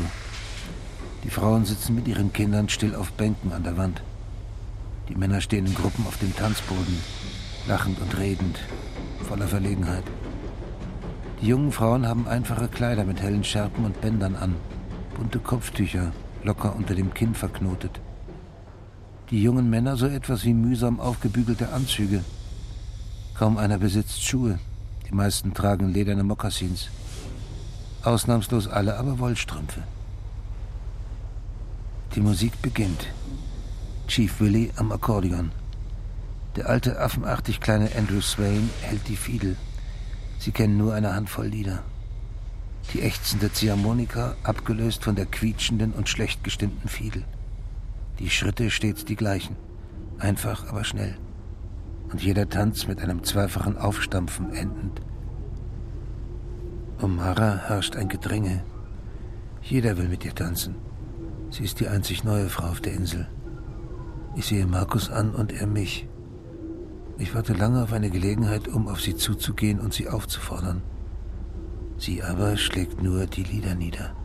Die 1.24 1.30
Frauen 1.30 1.66
sitzen 1.66 1.96
mit 1.96 2.08
ihren 2.08 2.34
Kindern 2.34 2.70
still 2.70 2.96
auf 2.96 3.12
Bänken 3.12 3.52
an 3.52 3.64
der 3.64 3.78
Wand. 3.78 4.02
Die 5.10 5.16
Männer 5.16 5.41
stehen 5.41 5.66
in 5.66 5.74
Gruppen 5.74 6.05
auf 6.05 6.18
dem 6.18 6.36
Tanzboden, 6.36 6.97
lachend 7.68 7.99
und 7.99 8.18
redend, 8.18 8.60
voller 9.28 9.47
Verlegenheit. 9.47 10.03
Die 11.41 11.47
jungen 11.47 11.72
Frauen 11.72 12.07
haben 12.07 12.28
einfache 12.28 12.68
Kleider 12.68 13.03
mit 13.05 13.22
hellen 13.22 13.43
Schärpen 13.43 13.86
und 13.86 13.99
Bändern 14.01 14.36
an, 14.36 14.55
bunte 15.18 15.39
Kopftücher, 15.39 16.12
locker 16.43 16.76
unter 16.76 16.93
dem 16.93 17.14
Kinn 17.14 17.34
verknotet. 17.34 17.99
Die 19.32 19.41
jungen 19.41 19.70
Männer 19.70 19.97
so 19.97 20.05
etwas 20.05 20.43
wie 20.43 20.53
mühsam 20.53 20.99
aufgebügelte 20.99 21.72
Anzüge. 21.74 22.24
Kaum 23.36 23.57
einer 23.57 23.78
besitzt 23.78 24.24
Schuhe, 24.24 24.60
die 25.10 25.16
meisten 25.16 25.53
tragen 25.53 25.91
lederne 25.91 26.24
Mokassins. 26.24 26.89
Ausnahmslos 28.03 28.68
alle 28.68 28.97
aber 28.97 29.20
Wollstrümpfe. 29.20 29.84
Die 32.16 32.22
Musik 32.22 32.62
beginnt. 32.62 33.07
Chief 34.10 34.39
Willy 34.39 34.72
am 34.76 34.91
Akkordeon. 34.91 35.51
Der 36.55 36.68
alte, 36.68 36.99
affenartig 36.99 37.60
kleine 37.60 37.91
Andrew 37.95 38.22
Swain 38.22 38.72
hält 38.82 39.07
die 39.07 39.16
Fiedel. 39.16 39.55
Sie 40.39 40.51
kennen 40.51 40.78
nur 40.78 40.95
eine 40.95 41.14
Handvoll 41.14 41.45
Lieder. 41.45 41.84
Die 42.91 43.03
ächzende 43.03 43.53
Ziehharmonika, 43.53 44.36
abgelöst 44.41 45.03
von 45.03 45.16
der 45.16 45.28
quietschenden 45.28 45.91
und 45.93 46.10
schlecht 46.10 46.43
gestimmten 46.43 46.89
Fiedel. 46.89 47.24
Die 48.18 48.32
Schritte 48.32 48.72
stets 48.72 49.05
die 49.05 49.16
gleichen, 49.16 49.55
einfach 50.18 50.68
aber 50.68 50.84
schnell. 50.84 51.16
Und 52.12 52.24
jeder 52.24 52.49
Tanz 52.49 52.88
mit 52.88 53.01
einem 53.01 53.24
zweifachen 53.24 53.78
Aufstampfen 53.78 54.51
endend. 54.55 55.01
Um 56.99 57.18
Mara 57.18 57.57
herrscht 57.68 57.95
ein 57.95 58.10
Gedränge. 58.10 58.64
Jeder 59.62 59.97
will 59.97 60.10
mit 60.10 60.26
ihr 60.26 60.34
tanzen. 60.34 60.74
Sie 61.51 61.64
ist 61.64 61.80
die 61.80 61.88
einzig 61.88 62.24
neue 62.24 62.49
Frau 62.49 62.70
auf 62.70 62.82
der 62.82 62.93
Insel. 62.93 63.28
Ich 64.36 64.46
sehe 64.46 64.66
Markus 64.66 65.10
an 65.10 65.34
und 65.34 65.52
er 65.52 65.68
mich. 65.68 66.08
Ich 67.18 67.36
warte 67.36 67.54
lange 67.54 67.84
auf 67.84 67.92
eine 67.94 68.10
Gelegenheit, 68.10 68.68
um 68.68 68.88
auf 68.88 69.02
sie 69.02 69.16
zuzugehen 69.16 69.80
und 69.80 69.94
sie 69.94 70.08
aufzufordern. 70.08 70.82
Sie 71.98 72.24
aber 72.24 72.56
schlägt 72.56 73.04
nur 73.04 73.26
die 73.26 73.44
Lieder 73.44 73.76
nieder. 73.76 74.16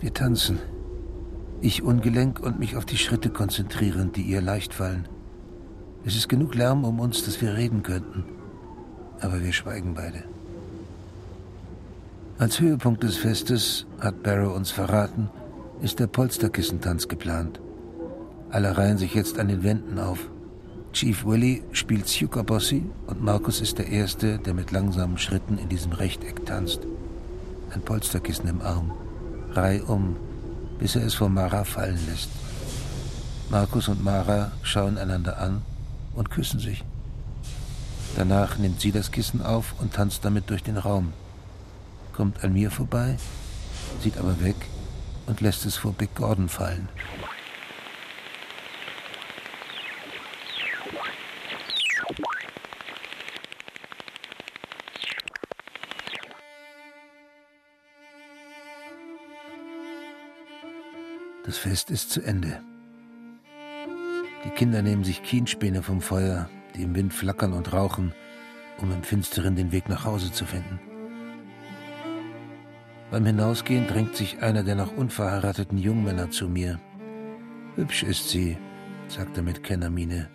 Wir 0.00 0.12
tanzen. 0.12 0.58
Ich 1.60 1.82
ungelenk 1.82 2.40
und 2.40 2.58
mich 2.58 2.76
auf 2.76 2.86
die 2.86 2.96
Schritte 2.96 3.30
konzentrierend, 3.30 4.16
die 4.16 4.22
ihr 4.22 4.40
leicht 4.40 4.74
fallen. 4.74 5.06
Es 6.04 6.16
ist 6.16 6.28
genug 6.28 6.54
Lärm 6.54 6.84
um 6.84 6.98
uns, 6.98 7.22
dass 7.24 7.40
wir 7.40 7.54
reden 7.54 7.82
könnten. 7.82 8.24
Aber 9.20 9.42
wir 9.44 9.52
schweigen 9.52 9.94
beide. 9.94 10.24
Als 12.38 12.58
Höhepunkt 12.58 13.02
des 13.02 13.18
Festes, 13.18 13.86
hat 14.00 14.22
Barrow 14.22 14.56
uns 14.56 14.70
verraten, 14.70 15.28
ist 15.82 16.00
der 16.00 16.06
Polsterkissentanz 16.06 17.06
geplant. 17.06 17.60
Alle 18.52 18.76
reihen 18.76 18.98
sich 18.98 19.14
jetzt 19.14 19.38
an 19.38 19.46
den 19.46 19.62
Wänden 19.62 20.00
auf. 20.00 20.18
Chief 20.92 21.24
Willy 21.24 21.62
spielt 21.70 22.08
Suka 22.08 22.42
Bossi 22.42 22.84
und 23.06 23.22
Markus 23.22 23.60
ist 23.60 23.78
der 23.78 23.86
Erste, 23.86 24.38
der 24.38 24.54
mit 24.54 24.72
langsamen 24.72 25.18
Schritten 25.18 25.56
in 25.56 25.68
diesem 25.68 25.92
Rechteck 25.92 26.44
tanzt. 26.46 26.80
Ein 27.72 27.82
Polsterkissen 27.82 28.48
im 28.48 28.60
Arm, 28.60 28.90
reihum, 29.52 30.16
bis 30.80 30.96
er 30.96 31.06
es 31.06 31.14
vor 31.14 31.28
Mara 31.28 31.62
fallen 31.62 32.00
lässt. 32.08 32.28
Markus 33.50 33.86
und 33.86 34.02
Mara 34.02 34.50
schauen 34.62 34.98
einander 34.98 35.38
an 35.38 35.62
und 36.16 36.30
küssen 36.30 36.58
sich. 36.58 36.84
Danach 38.16 38.58
nimmt 38.58 38.80
sie 38.80 38.90
das 38.90 39.12
Kissen 39.12 39.42
auf 39.42 39.74
und 39.78 39.94
tanzt 39.94 40.24
damit 40.24 40.50
durch 40.50 40.64
den 40.64 40.76
Raum, 40.76 41.12
kommt 42.12 42.42
an 42.42 42.52
mir 42.52 42.72
vorbei, 42.72 43.16
sieht 44.02 44.18
aber 44.18 44.40
weg 44.42 44.56
und 45.26 45.40
lässt 45.40 45.64
es 45.66 45.76
vor 45.76 45.92
Big 45.92 46.16
Gordon 46.16 46.48
fallen. 46.48 46.88
Das 61.50 61.58
Fest 61.58 61.90
ist 61.90 62.10
zu 62.10 62.22
Ende. 62.22 62.60
Die 64.44 64.50
Kinder 64.50 64.82
nehmen 64.82 65.02
sich 65.02 65.24
Kienspäne 65.24 65.82
vom 65.82 66.00
Feuer, 66.00 66.48
die 66.76 66.84
im 66.84 66.94
Wind 66.94 67.12
flackern 67.12 67.54
und 67.54 67.72
rauchen, 67.72 68.14
um 68.78 68.92
im 68.92 69.02
Finsteren 69.02 69.56
den 69.56 69.72
Weg 69.72 69.88
nach 69.88 70.04
Hause 70.04 70.30
zu 70.30 70.44
finden. 70.44 70.78
Beim 73.10 73.26
Hinausgehen 73.26 73.88
drängt 73.88 74.14
sich 74.14 74.44
einer 74.44 74.62
der 74.62 74.76
noch 74.76 74.96
unverheirateten 74.96 75.76
Jungmänner 75.76 76.30
zu 76.30 76.48
mir. 76.48 76.78
Hübsch 77.74 78.04
ist 78.04 78.28
sie, 78.28 78.56
sagt 79.08 79.36
er 79.36 79.42
mit 79.42 79.64
Kennermiene, 79.64 80.30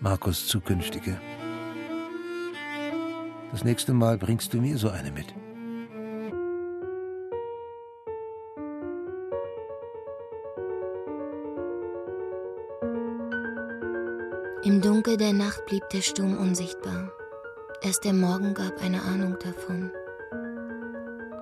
Markus 0.00 0.48
zukünftige. 0.48 1.18
Das 3.52 3.64
nächste 3.64 3.94
Mal 3.94 4.18
bringst 4.18 4.52
du 4.52 4.60
mir 4.60 4.76
so 4.76 4.90
eine 4.90 5.12
mit. 5.12 5.34
Im 14.68 14.82
Dunkel 14.82 15.16
der 15.16 15.32
Nacht 15.32 15.64
blieb 15.64 15.88
der 15.88 16.02
Sturm 16.02 16.36
unsichtbar. 16.36 17.10
Erst 17.80 18.04
der 18.04 18.12
Morgen 18.12 18.52
gab 18.52 18.82
eine 18.82 19.00
Ahnung 19.00 19.38
davon. 19.42 19.90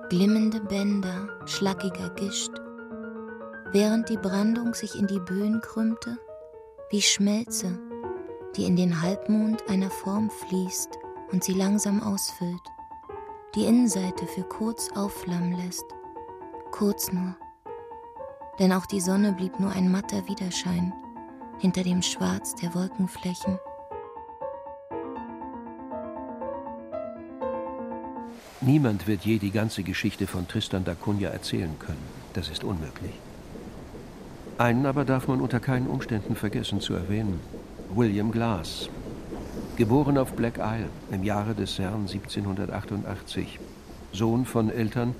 Glimmende 0.07 0.61
Bänder 0.61 1.27
schlackiger 1.45 2.09
Gischt, 2.11 2.53
während 3.73 4.07
die 4.07 4.15
Brandung 4.15 4.73
sich 4.73 4.97
in 4.97 5.07
die 5.07 5.19
Böen 5.19 5.59
krümmte, 5.59 6.17
wie 6.89 7.01
Schmelze, 7.01 7.77
die 8.55 8.63
in 8.63 8.77
den 8.77 9.01
Halbmond 9.01 9.61
einer 9.69 9.89
Form 9.89 10.29
fließt 10.29 10.97
und 11.33 11.43
sie 11.43 11.53
langsam 11.53 12.01
ausfüllt, 12.01 12.63
die 13.55 13.65
Innenseite 13.65 14.25
für 14.25 14.43
kurz 14.43 14.87
aufflammen 14.95 15.51
lässt, 15.51 15.85
kurz 16.71 17.11
nur. 17.11 17.35
Denn 18.57 18.71
auch 18.71 18.85
die 18.85 19.01
Sonne 19.01 19.33
blieb 19.33 19.59
nur 19.59 19.71
ein 19.71 19.91
matter 19.91 20.25
Widerschein 20.29 20.93
hinter 21.59 21.83
dem 21.83 22.01
Schwarz 22.01 22.55
der 22.55 22.73
Wolkenflächen. 22.75 23.59
Niemand 28.61 29.07
wird 29.07 29.21
je 29.23 29.37
die 29.37 29.51
ganze 29.51 29.83
Geschichte 29.83 30.27
von 30.27 30.47
Tristan 30.47 30.83
da 30.83 30.93
Cunha 30.93 31.29
erzählen 31.29 31.77
können. 31.79 32.03
Das 32.33 32.49
ist 32.49 32.63
unmöglich. 32.63 33.13
Einen 34.57 34.85
aber 34.85 35.05
darf 35.05 35.27
man 35.27 35.41
unter 35.41 35.59
keinen 35.59 35.87
Umständen 35.87 36.35
vergessen 36.35 36.81
zu 36.81 36.93
erwähnen. 36.93 37.39
William 37.93 38.31
Glass. 38.31 38.89
Geboren 39.77 40.17
auf 40.17 40.33
Black 40.33 40.57
Isle 40.57 40.89
im 41.11 41.23
Jahre 41.23 41.53
des 41.53 41.77
Herrn 41.77 42.07
1788. 42.07 43.59
Sohn 44.11 44.45
von 44.45 44.69
Eltern, 44.71 45.15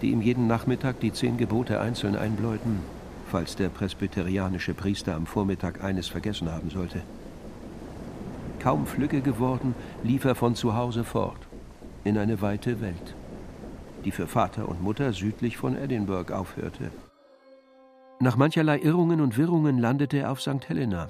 die 0.00 0.12
ihm 0.12 0.22
jeden 0.22 0.46
Nachmittag 0.46 1.00
die 1.00 1.12
zehn 1.12 1.36
Gebote 1.36 1.80
einzeln 1.80 2.16
einbläuten, 2.16 2.78
falls 3.30 3.56
der 3.56 3.68
presbyterianische 3.68 4.74
Priester 4.74 5.14
am 5.14 5.26
Vormittag 5.26 5.82
eines 5.82 6.08
vergessen 6.08 6.50
haben 6.50 6.70
sollte. 6.70 7.02
Kaum 8.60 8.86
flügge 8.86 9.20
geworden, 9.20 9.74
lief 10.02 10.24
er 10.24 10.34
von 10.34 10.54
zu 10.54 10.74
Hause 10.74 11.04
fort 11.04 11.46
in 12.04 12.18
eine 12.18 12.40
weite 12.40 12.80
Welt, 12.80 13.16
die 14.04 14.12
für 14.12 14.28
Vater 14.28 14.68
und 14.68 14.80
Mutter 14.80 15.12
südlich 15.12 15.56
von 15.56 15.76
Edinburgh 15.76 16.32
aufhörte. 16.32 16.92
Nach 18.20 18.36
mancherlei 18.36 18.78
Irrungen 18.78 19.20
und 19.20 19.36
Wirrungen 19.36 19.78
landete 19.78 20.18
er 20.18 20.30
auf 20.30 20.40
St. 20.40 20.68
Helena. 20.68 21.08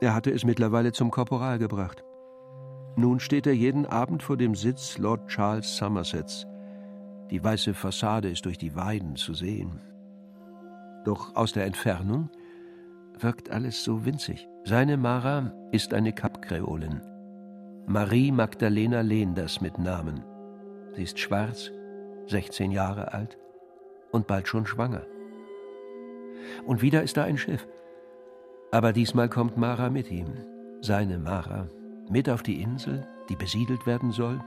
Er 0.00 0.14
hatte 0.14 0.30
es 0.30 0.44
mittlerweile 0.44 0.92
zum 0.92 1.10
Korporal 1.10 1.58
gebracht. 1.58 2.02
Nun 2.96 3.20
steht 3.20 3.46
er 3.46 3.54
jeden 3.54 3.86
Abend 3.86 4.22
vor 4.22 4.36
dem 4.36 4.54
Sitz 4.54 4.98
Lord 4.98 5.28
Charles 5.28 5.76
Somersets. 5.76 6.46
Die 7.30 7.42
weiße 7.42 7.74
Fassade 7.74 8.28
ist 8.28 8.44
durch 8.44 8.58
die 8.58 8.74
Weiden 8.74 9.16
zu 9.16 9.34
sehen. 9.34 9.80
Doch 11.04 11.34
aus 11.34 11.52
der 11.52 11.66
Entfernung 11.66 12.30
wirkt 13.18 13.50
alles 13.50 13.82
so 13.82 14.04
winzig. 14.04 14.48
Seine 14.64 14.96
Mara 14.96 15.52
ist 15.72 15.94
eine 15.94 16.12
Kapkreolin. 16.12 17.00
Marie 17.86 18.30
Magdalena 18.30 19.00
Lehenders 19.00 19.60
mit 19.60 19.78
Namen. 19.78 20.24
Sie 20.94 21.02
ist 21.02 21.18
schwarz, 21.18 21.70
16 22.28 22.70
Jahre 22.70 23.12
alt 23.12 23.38
und 24.12 24.26
bald 24.26 24.46
schon 24.46 24.66
schwanger. 24.66 25.02
Und 26.66 26.82
wieder 26.82 27.02
ist 27.02 27.16
da 27.16 27.24
ein 27.24 27.38
Schiff. 27.38 27.66
Aber 28.70 28.92
diesmal 28.92 29.28
kommt 29.28 29.56
Mara 29.56 29.90
mit 29.90 30.10
ihm, 30.10 30.32
seine 30.80 31.18
Mara, 31.18 31.68
mit 32.08 32.30
auf 32.30 32.42
die 32.42 32.62
Insel, 32.62 33.06
die 33.28 33.36
besiedelt 33.36 33.86
werden 33.86 34.12
soll. 34.12 34.40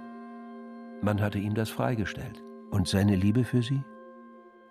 Man 1.02 1.22
hatte 1.22 1.40
ihm 1.40 1.54
das 1.54 1.70
freigestellt. 1.70 2.42
Und 2.72 2.88
seine 2.88 3.16
Liebe 3.16 3.44
für 3.44 3.62
sie? 3.62 3.82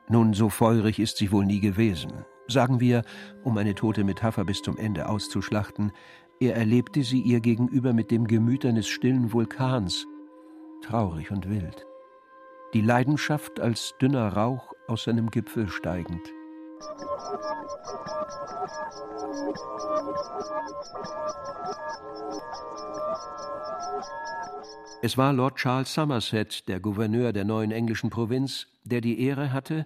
Nun, 0.08 0.34
so 0.34 0.48
feurig 0.48 0.98
ist 0.98 1.16
sie 1.16 1.32
wohl 1.32 1.46
nie 1.46 1.60
gewesen. 1.60 2.24
Sagen 2.46 2.78
wir, 2.80 3.02
um 3.42 3.56
eine 3.56 3.74
tote 3.74 4.04
Metapher 4.04 4.44
bis 4.44 4.60
zum 4.60 4.76
Ende 4.76 5.08
auszuschlachten, 5.08 5.92
er 6.40 6.56
erlebte 6.56 7.02
sie 7.02 7.20
ihr 7.20 7.40
gegenüber 7.40 7.92
mit 7.92 8.10
dem 8.10 8.26
Gemüt 8.26 8.66
eines 8.66 8.86
stillen 8.88 9.32
Vulkans, 9.32 10.06
traurig 10.82 11.30
und 11.30 11.48
wild. 11.48 11.86
Die 12.74 12.82
Leidenschaft 12.82 13.60
als 13.60 13.94
dünner 14.00 14.28
Rauch 14.28 14.72
aus 14.88 15.04
seinem 15.04 15.30
Gipfel 15.30 15.68
steigend. 15.68 16.32
Es 25.02 25.18
war 25.18 25.32
Lord 25.34 25.56
Charles 25.56 25.92
Somerset, 25.92 26.66
der 26.66 26.80
Gouverneur 26.80 27.32
der 27.32 27.44
neuen 27.44 27.70
englischen 27.70 28.08
Provinz, 28.08 28.66
der 28.84 29.00
die 29.02 29.20
Ehre 29.20 29.52
hatte, 29.52 29.84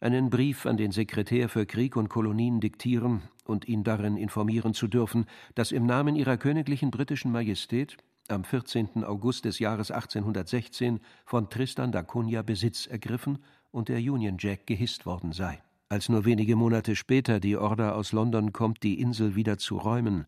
einen 0.00 0.28
Brief 0.28 0.66
an 0.66 0.76
den 0.76 0.90
Sekretär 0.90 1.48
für 1.48 1.66
Krieg 1.66 1.96
und 1.96 2.08
Kolonien 2.08 2.60
diktieren 2.60 3.22
und 3.44 3.68
ihn 3.68 3.84
darin 3.84 4.16
informieren 4.16 4.74
zu 4.74 4.88
dürfen, 4.88 5.26
dass 5.54 5.72
im 5.72 5.86
Namen 5.86 6.16
ihrer 6.16 6.36
königlichen 6.36 6.90
britischen 6.90 7.32
Majestät 7.32 7.96
am 8.28 8.44
14. 8.44 9.04
August 9.04 9.44
des 9.44 9.58
Jahres 9.58 9.90
1816 9.90 11.00
von 11.24 11.48
Tristan 11.48 11.92
da 11.92 12.02
Cunha 12.02 12.42
Besitz 12.42 12.86
ergriffen 12.86 13.38
und 13.70 13.88
der 13.88 13.98
Union 13.98 14.36
Jack 14.38 14.66
gehisst 14.66 15.06
worden 15.06 15.32
sei. 15.32 15.62
Als 15.88 16.08
nur 16.08 16.24
wenige 16.24 16.56
Monate 16.56 16.96
später 16.96 17.38
die 17.38 17.56
Order 17.56 17.94
aus 17.94 18.12
London 18.12 18.52
kommt, 18.52 18.82
die 18.82 19.00
Insel 19.00 19.36
wieder 19.36 19.56
zu 19.56 19.76
räumen, 19.76 20.26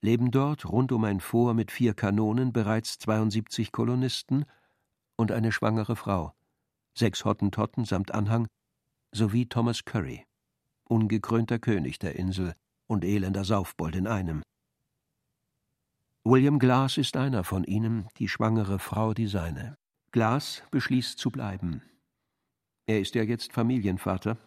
leben 0.00 0.30
dort 0.30 0.64
rund 0.66 0.90
um 0.92 1.04
ein 1.04 1.20
Fort 1.20 1.54
mit 1.54 1.70
vier 1.70 1.92
Kanonen 1.92 2.52
bereits 2.52 2.98
72 2.98 3.72
Kolonisten 3.72 4.46
und 5.16 5.32
eine 5.32 5.52
schwangere 5.52 5.96
Frau, 5.96 6.32
sechs 6.94 7.24
Hottentotten 7.24 7.84
samt 7.84 8.12
Anhang 8.12 8.48
sowie 9.12 9.46
Thomas 9.46 9.84
Curry, 9.84 10.24
ungekrönter 10.84 11.58
König 11.58 11.98
der 11.98 12.16
Insel 12.16 12.54
und 12.86 13.04
elender 13.04 13.44
Saufbold 13.44 13.96
in 13.96 14.06
einem. 14.06 14.42
William 16.24 16.58
Glass 16.58 16.96
ist 16.96 17.16
einer 17.16 17.44
von 17.44 17.64
ihnen, 17.64 18.08
die 18.16 18.28
schwangere 18.28 18.78
Frau 18.78 19.14
die 19.14 19.26
seine. 19.26 19.76
Glass 20.10 20.62
beschließt 20.70 21.18
zu 21.18 21.30
bleiben. 21.30 21.82
Er 22.86 23.00
ist 23.00 23.14
ja 23.14 23.22
jetzt 23.22 23.52
Familienvater. 23.52 24.38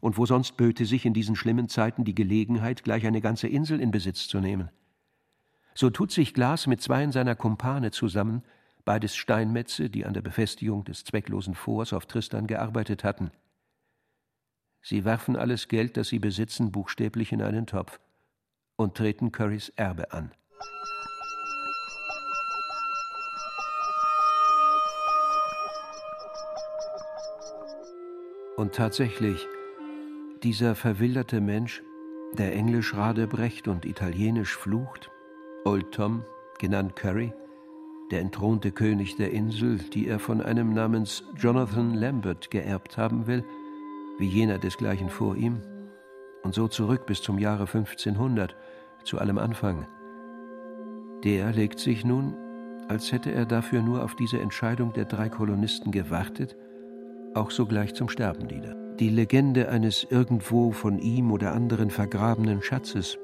Und 0.00 0.16
wo 0.16 0.26
sonst 0.26 0.56
böte 0.56 0.86
sich 0.86 1.04
in 1.04 1.14
diesen 1.14 1.34
schlimmen 1.34 1.68
Zeiten 1.68 2.04
die 2.04 2.14
Gelegenheit, 2.14 2.84
gleich 2.84 3.06
eine 3.06 3.20
ganze 3.20 3.48
Insel 3.48 3.80
in 3.80 3.90
Besitz 3.90 4.28
zu 4.28 4.40
nehmen? 4.40 4.70
So 5.74 5.90
tut 5.90 6.12
sich 6.12 6.34
Glass 6.34 6.66
mit 6.66 6.80
zweien 6.80 7.12
seiner 7.12 7.34
Kumpane 7.34 7.90
zusammen, 7.90 8.42
beides 8.84 9.16
Steinmetze, 9.16 9.90
die 9.90 10.06
an 10.06 10.14
der 10.14 10.22
Befestigung 10.22 10.84
des 10.84 11.04
zwecklosen 11.04 11.54
Forts 11.54 11.92
auf 11.92 12.06
Tristan 12.06 12.46
gearbeitet 12.46 13.04
hatten. 13.04 13.30
Sie 14.82 15.04
werfen 15.04 15.36
alles 15.36 15.68
Geld, 15.68 15.96
das 15.96 16.08
sie 16.08 16.18
besitzen, 16.18 16.72
buchstäblich 16.72 17.32
in 17.32 17.42
einen 17.42 17.66
Topf 17.66 18.00
und 18.76 18.96
treten 18.96 19.32
Currys 19.32 19.68
Erbe 19.76 20.12
an. 20.12 20.32
Und 28.56 28.74
tatsächlich, 28.74 29.46
dieser 30.42 30.74
verwilderte 30.74 31.40
Mensch, 31.40 31.82
der 32.32 32.54
Englisch 32.54 32.94
radebrecht 32.94 33.68
und 33.68 33.84
Italienisch 33.84 34.56
flucht, 34.56 35.10
Old 35.64 35.92
Tom, 35.92 36.24
genannt 36.58 36.96
Curry, 36.96 37.32
der 38.10 38.20
entthronte 38.20 38.72
König 38.72 39.16
der 39.16 39.32
Insel, 39.32 39.78
die 39.78 40.06
er 40.06 40.18
von 40.18 40.40
einem 40.40 40.72
namens 40.72 41.24
Jonathan 41.36 41.94
Lambert 41.94 42.50
geerbt 42.50 42.96
haben 42.96 43.26
will, 43.26 43.44
wie 44.18 44.26
jener 44.26 44.58
desgleichen 44.58 45.10
vor 45.10 45.36
ihm, 45.36 45.62
und 46.42 46.54
so 46.54 46.68
zurück 46.68 47.06
bis 47.06 47.20
zum 47.22 47.38
Jahre 47.38 47.66
1500, 47.66 48.56
zu 49.04 49.18
allem 49.18 49.38
Anfang. 49.38 49.86
Der 51.24 51.52
legt 51.52 51.78
sich 51.78 52.04
nun, 52.04 52.34
als 52.88 53.12
hätte 53.12 53.32
er 53.32 53.44
dafür 53.44 53.82
nur 53.82 54.02
auf 54.02 54.16
diese 54.16 54.40
Entscheidung 54.40 54.92
der 54.92 55.04
drei 55.04 55.28
Kolonisten 55.28 55.92
gewartet, 55.92 56.56
auch 57.34 57.50
sogleich 57.50 57.94
zum 57.94 58.08
Sterben 58.08 58.46
nieder. 58.46 58.74
Die 58.98 59.10
Legende 59.10 59.68
eines 59.68 60.04
irgendwo 60.10 60.72
von 60.72 60.98
ihm 60.98 61.30
oder 61.30 61.52
anderen 61.52 61.90
vergrabenen 61.90 62.62
Schatzes, 62.62 63.18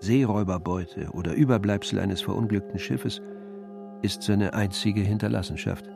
Seeräuberbeute 0.00 1.10
oder 1.12 1.34
Überbleibsel 1.34 1.98
eines 1.98 2.22
verunglückten 2.22 2.78
Schiffes, 2.78 3.22
ist 4.02 4.22
seine 4.22 4.54
einzige 4.54 5.00
Hinterlassenschaft 5.00 5.88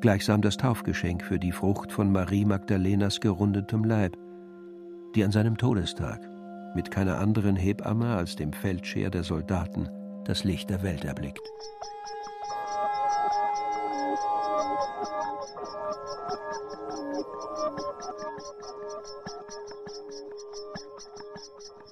gleichsam 0.00 0.42
das 0.42 0.56
Taufgeschenk 0.56 1.24
für 1.24 1.38
die 1.38 1.52
Frucht 1.52 1.92
von 1.92 2.12
Marie 2.12 2.44
Magdalenas 2.44 3.20
gerundetem 3.20 3.84
Leib, 3.84 4.16
die 5.14 5.24
an 5.24 5.32
seinem 5.32 5.56
Todestag 5.56 6.20
mit 6.74 6.90
keiner 6.90 7.18
anderen 7.18 7.56
Hebamme 7.56 8.14
als 8.14 8.36
dem 8.36 8.52
Feldscheer 8.52 9.10
der 9.10 9.24
Soldaten 9.24 9.88
das 10.24 10.44
Licht 10.44 10.70
der 10.70 10.82
Welt 10.82 11.04
erblickt. 11.04 11.40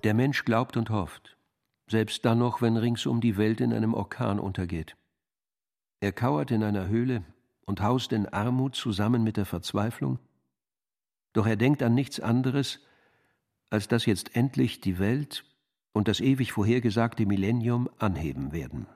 Der 0.04 0.14
Mensch 0.14 0.44
glaubt 0.44 0.76
und 0.76 0.90
hofft, 0.90 1.38
selbst 1.86 2.24
dann 2.24 2.38
noch, 2.38 2.60
wenn 2.60 2.76
ringsum 2.76 3.20
die 3.20 3.36
Welt 3.38 3.60
in 3.60 3.72
einem 3.72 3.94
Orkan 3.94 4.38
untergeht. 4.38 4.96
Er 6.00 6.12
kauert 6.12 6.50
in 6.50 6.62
einer 6.62 6.88
Höhle, 6.88 7.24
und 7.66 7.80
haust 7.80 8.12
in 8.12 8.26
Armut 8.26 8.74
zusammen 8.74 9.24
mit 9.24 9.38
der 9.38 9.46
Verzweiflung? 9.46 10.18
Doch 11.32 11.46
er 11.46 11.56
denkt 11.56 11.82
an 11.82 11.94
nichts 11.94 12.20
anderes, 12.20 12.80
als 13.70 13.88
dass 13.88 14.04
jetzt 14.04 14.36
endlich 14.36 14.82
die 14.82 14.98
Welt, 14.98 15.44
und 15.92 16.08
das 16.08 16.20
ewig 16.20 16.52
vorhergesagte 16.52 17.24
Millennium 17.24 17.88
anheben 17.98 18.52
werden. 18.52 18.86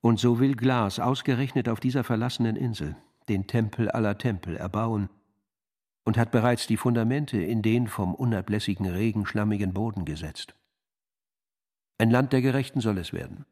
Und 0.00 0.18
so 0.18 0.40
will 0.40 0.56
Glas 0.56 0.98
ausgerechnet 0.98 1.68
auf 1.68 1.78
dieser 1.78 2.02
verlassenen 2.02 2.56
Insel 2.56 2.96
den 3.28 3.46
Tempel 3.46 3.90
aller 3.90 4.18
Tempel 4.18 4.56
erbauen 4.56 5.08
und 6.04 6.18
hat 6.18 6.30
bereits 6.30 6.66
die 6.66 6.76
Fundamente 6.76 7.38
in 7.38 7.62
den 7.62 7.86
vom 7.86 8.14
unablässigen 8.14 8.86
Regen 8.86 9.26
schlammigen 9.26 9.72
Boden 9.72 10.04
gesetzt. 10.04 10.54
Ein 11.98 12.10
Land 12.10 12.32
der 12.32 12.42
Gerechten 12.42 12.80
soll 12.80 12.98
es 12.98 13.12
werden. 13.12 13.44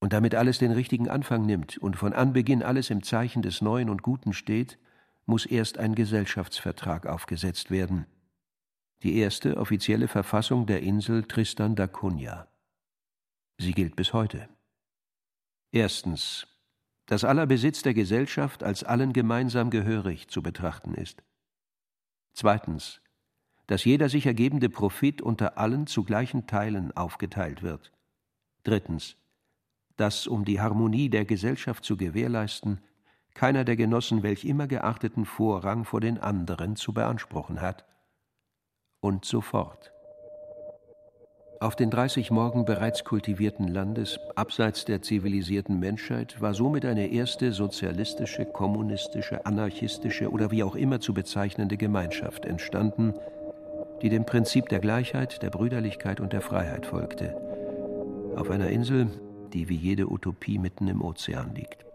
Und 0.00 0.12
damit 0.12 0.34
alles 0.34 0.58
den 0.58 0.72
richtigen 0.72 1.08
Anfang 1.08 1.46
nimmt 1.46 1.78
und 1.78 1.96
von 1.96 2.12
Anbeginn 2.12 2.62
alles 2.62 2.90
im 2.90 3.02
Zeichen 3.02 3.42
des 3.42 3.60
Neuen 3.60 3.88
und 3.90 4.02
Guten 4.02 4.32
steht, 4.32 4.78
muss 5.26 5.46
erst 5.46 5.78
ein 5.78 5.94
Gesellschaftsvertrag 5.94 7.06
aufgesetzt 7.06 7.70
werden. 7.70 8.06
Die 9.02 9.16
erste 9.16 9.56
offizielle 9.56 10.08
Verfassung 10.08 10.66
der 10.66 10.82
Insel 10.82 11.24
Tristan 11.24 11.74
da 11.74 11.86
Cunha. 11.86 12.48
Sie 13.58 13.72
gilt 13.72 13.96
bis 13.96 14.12
heute. 14.12 14.48
Erstens, 15.72 16.46
dass 17.06 17.24
aller 17.24 17.46
Besitz 17.46 17.82
der 17.82 17.94
Gesellschaft 17.94 18.62
als 18.62 18.84
allen 18.84 19.12
gemeinsam 19.12 19.70
gehörig 19.70 20.28
zu 20.28 20.42
betrachten 20.42 20.94
ist. 20.94 21.22
Zweitens, 22.34 23.00
dass 23.68 23.84
jeder 23.84 24.08
sich 24.08 24.26
ergebende 24.26 24.68
Profit 24.68 25.22
unter 25.22 25.56
allen 25.56 25.86
zu 25.86 26.04
gleichen 26.04 26.46
Teilen 26.46 26.94
aufgeteilt 26.94 27.62
wird. 27.62 27.92
Drittens, 28.64 29.16
dass, 29.96 30.26
um 30.26 30.44
die 30.44 30.60
Harmonie 30.60 31.08
der 31.08 31.24
Gesellschaft 31.24 31.84
zu 31.84 31.96
gewährleisten, 31.96 32.82
keiner 33.34 33.64
der 33.64 33.76
Genossen 33.76 34.22
welch 34.22 34.44
immer 34.44 34.66
geachteten 34.66 35.24
Vorrang 35.24 35.84
vor 35.84 36.00
den 36.00 36.18
anderen 36.18 36.76
zu 36.76 36.92
beanspruchen 36.92 37.60
hat. 37.60 37.86
Und 39.00 39.24
so 39.24 39.40
fort. 39.40 39.93
Auf 41.64 41.76
den 41.76 41.88
30 41.88 42.30
Morgen 42.30 42.66
bereits 42.66 43.04
kultivierten 43.04 43.68
Landes, 43.68 44.20
abseits 44.34 44.84
der 44.84 45.00
zivilisierten 45.00 45.80
Menschheit, 45.80 46.38
war 46.42 46.52
somit 46.52 46.84
eine 46.84 47.06
erste 47.06 47.52
sozialistische, 47.52 48.44
kommunistische, 48.44 49.46
anarchistische 49.46 50.30
oder 50.30 50.50
wie 50.50 50.62
auch 50.62 50.76
immer 50.76 51.00
zu 51.00 51.14
bezeichnende 51.14 51.78
Gemeinschaft 51.78 52.44
entstanden, 52.44 53.14
die 54.02 54.10
dem 54.10 54.26
Prinzip 54.26 54.68
der 54.68 54.80
Gleichheit, 54.80 55.42
der 55.42 55.48
Brüderlichkeit 55.48 56.20
und 56.20 56.34
der 56.34 56.42
Freiheit 56.42 56.84
folgte. 56.84 57.34
Auf 58.36 58.50
einer 58.50 58.68
Insel, 58.68 59.06
die 59.54 59.70
wie 59.70 59.76
jede 59.76 60.12
Utopie 60.12 60.58
mitten 60.58 60.86
im 60.86 61.00
Ozean 61.00 61.54
liegt. 61.54 61.86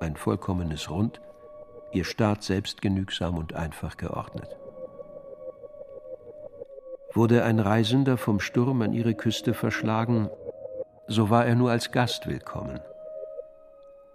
Ein 0.00 0.16
vollkommenes 0.16 0.90
Rund, 0.90 1.20
ihr 1.92 2.06
Staat 2.06 2.44
selbstgenügsam 2.44 3.36
und 3.36 3.52
einfach 3.52 3.98
geordnet. 3.98 4.56
Wurde 7.14 7.42
ein 7.44 7.58
Reisender 7.58 8.16
vom 8.16 8.38
Sturm 8.38 8.82
an 8.82 8.92
ihre 8.92 9.14
Küste 9.14 9.54
verschlagen, 9.54 10.28
so 11.06 11.30
war 11.30 11.46
er 11.46 11.54
nur 11.54 11.70
als 11.70 11.90
Gast 11.90 12.26
willkommen. 12.26 12.80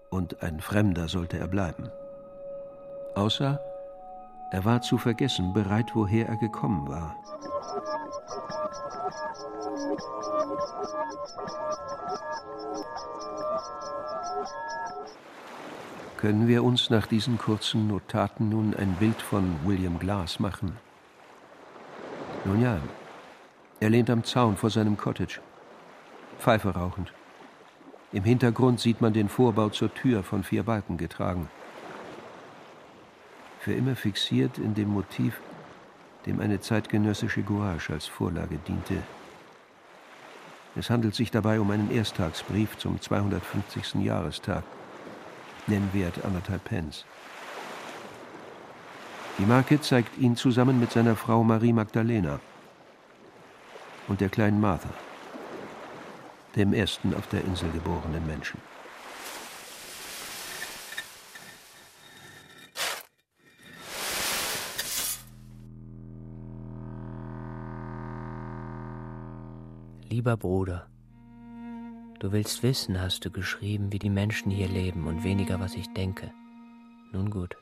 Und 0.10 0.44
ein 0.44 0.60
Fremder 0.60 1.08
sollte 1.08 1.40
er 1.40 1.48
bleiben. 1.48 1.90
Außer 3.16 3.60
er 4.52 4.66
war 4.66 4.82
zu 4.82 5.00
vergessen 5.00 5.54
bereit, 5.54 5.96
woher 5.96 6.28
er 6.28 6.38
gekommen 6.38 6.88
war. 6.88 7.16
Können 16.18 16.48
wir 16.48 16.64
uns 16.64 16.90
nach 16.92 17.08
diesen 17.08 17.38
kurzen 17.38 17.88
Notaten 17.88 18.50
nun 18.50 18.76
ein 18.76 18.94
Bild 18.94 19.22
von 19.22 19.56
William 19.66 19.98
Glass 19.98 20.40
machen? 20.40 20.78
Nun 22.46 22.62
ja, 22.62 22.80
er 23.80 23.90
lehnt 23.90 24.10
am 24.10 24.24
Zaun 24.24 24.58
vor 24.58 24.70
seinem 24.70 24.98
Cottage, 24.98 25.40
Pfeife 26.40 26.70
rauchend. 26.70 27.14
Im 28.12 28.24
Hintergrund 28.24 28.80
sieht 28.80 29.02
man 29.02 29.14
den 29.14 29.30
Vorbau 29.30 29.70
zur 29.70 29.94
Tür 29.94 30.24
von 30.24 30.44
vier 30.44 30.64
Balken 30.64 30.98
getragen. 30.98 31.50
Für 33.60 33.74
immer 33.74 33.96
fixiert 33.96 34.58
in 34.58 34.74
dem 34.74 34.90
Motiv, 34.90 35.40
dem 36.26 36.42
eine 36.42 36.60
zeitgenössische 36.60 37.44
Gouache 37.44 37.94
als 37.94 38.08
Vorlage 38.08 38.58
diente. 38.68 39.02
Es 40.76 40.90
handelt 40.90 41.16
sich 41.16 41.32
dabei 41.32 41.60
um 41.60 41.72
einen 41.72 41.92
Ersttagsbrief 41.92 42.78
zum 42.78 43.00
250. 43.00 43.96
Jahrestag. 44.04 44.64
Nennwert 45.68 46.26
anderthalb 46.26 46.66
Pence. 46.66 47.06
Die 49.40 49.46
Marke 49.46 49.82
zeigt 49.82 50.18
ihn 50.20 50.36
zusammen 50.36 50.80
mit 50.80 50.92
seiner 50.92 51.16
Frau 51.16 51.44
Marie 51.44 51.74
Magdalena 51.74 52.40
und 54.08 54.22
der 54.22 54.30
kleinen 54.30 54.62
Martha, 54.62 54.90
dem 56.56 56.72
ersten 56.72 57.16
auf 57.16 57.28
der 57.28 57.44
Insel 57.44 57.72
geborenen 57.72 58.26
Menschen. 58.28 58.62
Lieber 70.10 70.38
Bruder, 70.38 70.88
du 72.20 72.32
willst 72.32 72.62
wissen, 72.62 73.02
hast 73.02 73.26
du 73.26 73.32
geschrieben, 73.32 73.92
wie 73.92 74.00
die 74.00 74.12
Menschen 74.12 74.52
hier 74.52 74.68
leben 74.68 75.08
und 75.08 75.24
weniger, 75.24 75.60
was 75.60 75.74
ich 75.74 75.92
denke. 75.94 76.32
Nun 77.12 77.32
gut. 77.32 77.58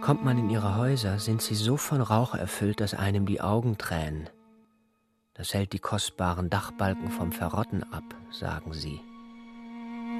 Kommt 0.00 0.24
man 0.24 0.38
in 0.38 0.48
ihre 0.48 0.76
Häuser, 0.76 1.18
sind 1.18 1.42
sie 1.42 1.56
so 1.56 1.76
von 1.76 2.00
Rauch 2.00 2.34
erfüllt, 2.34 2.80
dass 2.80 2.94
einem 2.94 3.26
die 3.26 3.40
Augen 3.40 3.78
tränen. 3.78 4.30
Das 5.34 5.54
hält 5.54 5.72
die 5.72 5.80
kostbaren 5.80 6.50
Dachbalken 6.50 7.10
vom 7.10 7.32
Verrotten 7.32 7.82
ab, 7.92 8.04
sagen 8.30 8.72
sie. 8.72 9.00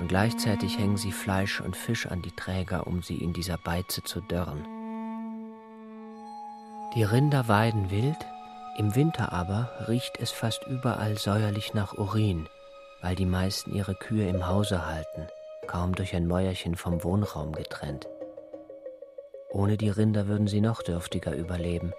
Und 0.01 0.09
gleichzeitig 0.09 0.79
hängen 0.79 0.97
sie 0.97 1.13
Fleisch 1.13 1.61
und 1.61 1.77
Fisch 1.77 2.07
an 2.07 2.23
die 2.23 2.33
Träger, 2.33 2.87
um 2.87 3.03
sie 3.03 3.17
in 3.17 3.33
dieser 3.33 3.57
Beize 3.57 4.03
zu 4.03 4.21
dörren. 4.21 4.65
Die 6.95 7.05
Rinder 7.05 7.49
weiden 7.49 7.91
wild, 7.91 8.19
im 8.77 8.95
Winter 8.95 9.33
aber 9.33 9.71
riecht 9.89 10.19
es 10.21 10.31
fast 10.31 10.67
überall 10.67 11.19
säuerlich 11.19 11.73
nach 11.73 11.95
Urin, 11.95 12.49
weil 13.01 13.15
die 13.15 13.27
meisten 13.27 13.75
ihre 13.75 13.95
Kühe 13.95 14.29
im 14.29 14.47
Hause 14.47 14.87
halten, 14.87 15.29
kaum 15.67 15.95
durch 15.95 16.15
ein 16.15 16.27
Mäuerchen 16.27 16.77
vom 16.77 17.03
Wohnraum 17.05 17.53
getrennt. 17.53 18.09
Ohne 19.59 19.77
die 19.77 19.89
Rinder 19.89 20.29
würden 20.29 20.47
sie 20.47 20.61
noch 20.61 20.83
dürftiger 20.83 21.35
überleben. 21.35 21.93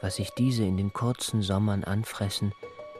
Was 0.00 0.16
sich 0.16 0.30
diese 0.30 0.64
in 0.64 0.76
den 0.76 0.92
kurzen 0.92 1.40
Sommern 1.40 1.84
anfressen, 1.84 2.52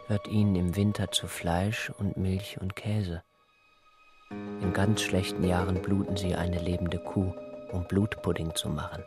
wird 0.06 0.28
ihnen 0.28 0.54
im 0.54 0.76
Winter 0.76 1.10
zu 1.10 1.26
Fleisch 1.26 1.90
und 1.98 2.16
Milch 2.16 2.60
und 2.60 2.76
Käse. 2.76 3.24
In 4.30 4.72
ganz 4.72 5.02
schlechten 5.02 5.42
Jahren 5.42 5.82
bluten 5.82 6.16
sie 6.16 6.36
eine 6.36 6.60
lebende 6.60 7.00
Kuh, 7.00 7.34
um 7.72 7.84
Blutpudding 7.88 8.54
zu 8.54 8.68
machen. 8.68 9.02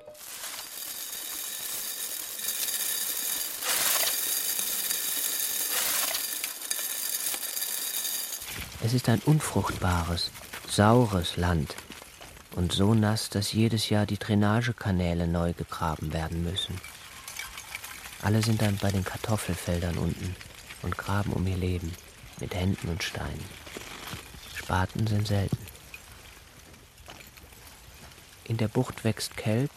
Es 8.83 8.93
ist 8.93 9.07
ein 9.07 9.21
unfruchtbares, 9.25 10.29
saures 10.67 11.37
Land, 11.37 11.73
und 12.55 12.73
so 12.73 12.93
nass, 12.93 13.29
dass 13.29 13.53
jedes 13.53 13.89
Jahr 13.89 14.05
die 14.05 14.17
Drainagekanäle 14.17 15.27
neu 15.27 15.53
gegraben 15.53 16.13
werden 16.13 16.43
müssen. 16.43 16.79
Alle 18.21 18.43
sind 18.43 18.61
dann 18.61 18.77
bei 18.77 18.91
den 18.91 19.03
Kartoffelfeldern 19.03 19.97
unten 19.97 20.35
und 20.81 20.97
graben 20.97 21.33
um 21.33 21.47
ihr 21.47 21.57
Leben 21.57 21.91
mit 22.39 22.53
Händen 22.53 22.89
und 22.89 23.03
Steinen. 23.03 23.45
Spaten 24.55 25.07
sind 25.07 25.27
selten. 25.27 25.57
In 28.43 28.57
der 28.57 28.67
Bucht 28.67 29.03
wächst 29.03 29.37
Kelb, 29.37 29.71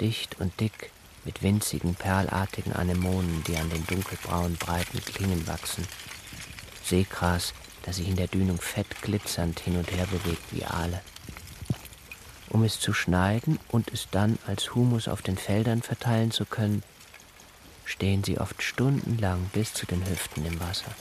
dicht 0.00 0.38
und 0.40 0.58
dick, 0.60 0.90
mit 1.24 1.42
winzigen, 1.42 1.94
perlartigen 1.94 2.72
Anemonen, 2.72 3.42
die 3.44 3.56
an 3.56 3.70
den 3.70 3.86
dunkelbraunen, 3.86 4.56
breiten 4.56 5.00
Klingen 5.04 5.46
wachsen. 5.46 5.86
Seegras, 6.84 7.52
das 7.82 7.96
sich 7.96 8.08
in 8.08 8.16
der 8.16 8.28
Dünung 8.28 8.60
fett 8.60 9.02
glitzernd 9.02 9.60
hin 9.60 9.76
und 9.76 9.90
her 9.90 10.06
bewegt 10.06 10.44
wie 10.52 10.64
Aale 10.64 11.00
um 12.50 12.64
es 12.64 12.80
zu 12.80 12.92
schneiden 12.92 13.58
und 13.68 13.92
es 13.92 14.08
dann 14.10 14.38
als 14.46 14.74
Humus 14.74 15.08
auf 15.08 15.22
den 15.22 15.36
Feldern 15.36 15.82
verteilen 15.82 16.30
zu 16.30 16.44
können, 16.44 16.82
stehen 17.84 18.22
sie 18.24 18.38
oft 18.38 18.62
stundenlang 18.62 19.50
bis 19.52 19.72
zu 19.72 19.86
den 19.86 20.04
Hüften 20.06 20.44
im 20.44 20.60
Wasser. 20.60 20.92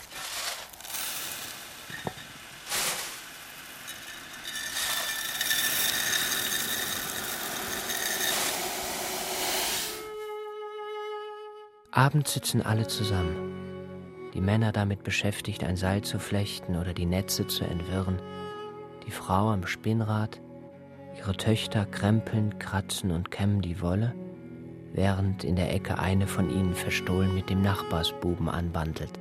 Abends 11.97 12.33
sitzen 12.33 12.61
alle 12.61 12.85
zusammen. 12.85 14.31
Die 14.35 14.39
Männer 14.39 14.71
damit 14.71 15.03
beschäftigt, 15.03 15.63
ein 15.63 15.77
Seil 15.77 16.03
zu 16.03 16.19
flechten 16.19 16.75
oder 16.75 16.93
die 16.93 17.07
Netze 17.07 17.47
zu 17.47 17.63
entwirren, 17.63 18.21
die 19.07 19.11
Frau 19.11 19.49
am 19.49 19.65
Spinnrad, 19.65 20.39
Ihre 21.17 21.35
Töchter 21.35 21.85
krempeln, 21.85 22.59
kratzen 22.59 23.11
und 23.11 23.31
kämmen 23.31 23.61
die 23.61 23.81
Wolle 23.81 24.13
während 24.93 25.43
in 25.43 25.55
der 25.55 25.73
Ecke 25.73 25.99
eine 25.99 26.27
von 26.27 26.49
ihnen 26.49 26.73
verstohlen 26.73 27.33
mit 27.33 27.49
dem 27.49 27.61
Nachbarsbuben 27.61 28.49
anbandelt. 28.49 29.11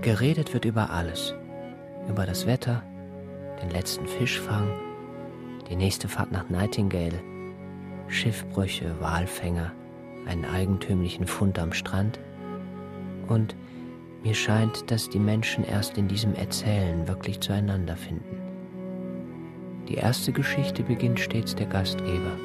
Geredet 0.00 0.52
wird 0.54 0.64
über 0.64 0.90
alles. 0.90 1.34
Über 2.08 2.26
das 2.26 2.46
Wetter, 2.46 2.82
den 3.62 3.70
letzten 3.70 4.06
Fischfang, 4.06 4.68
die 5.68 5.76
nächste 5.76 6.08
Fahrt 6.08 6.32
nach 6.32 6.48
Nightingale, 6.48 7.20
Schiffbrüche, 8.08 8.94
Walfänger, 9.00 9.72
einen 10.26 10.44
eigentümlichen 10.44 11.26
Fund 11.26 11.58
am 11.58 11.72
Strand. 11.72 12.18
Und 13.28 13.56
mir 14.22 14.34
scheint, 14.34 14.90
dass 14.90 15.08
die 15.08 15.18
Menschen 15.18 15.64
erst 15.64 15.98
in 15.98 16.08
diesem 16.08 16.34
Erzählen 16.34 17.08
wirklich 17.08 17.40
zueinander 17.40 17.96
finden. 17.96 18.43
Die 19.88 19.96
erste 19.96 20.32
Geschichte 20.32 20.82
beginnt 20.82 21.20
stets 21.20 21.54
der 21.54 21.66
Gastgeber. 21.66 22.38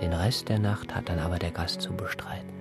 Den 0.00 0.12
Rest 0.12 0.48
der 0.48 0.58
Nacht 0.58 0.92
hat 0.92 1.08
dann 1.08 1.20
aber 1.20 1.38
der 1.38 1.52
Gast 1.52 1.80
zu 1.80 1.96
bestreiten. 1.96 2.52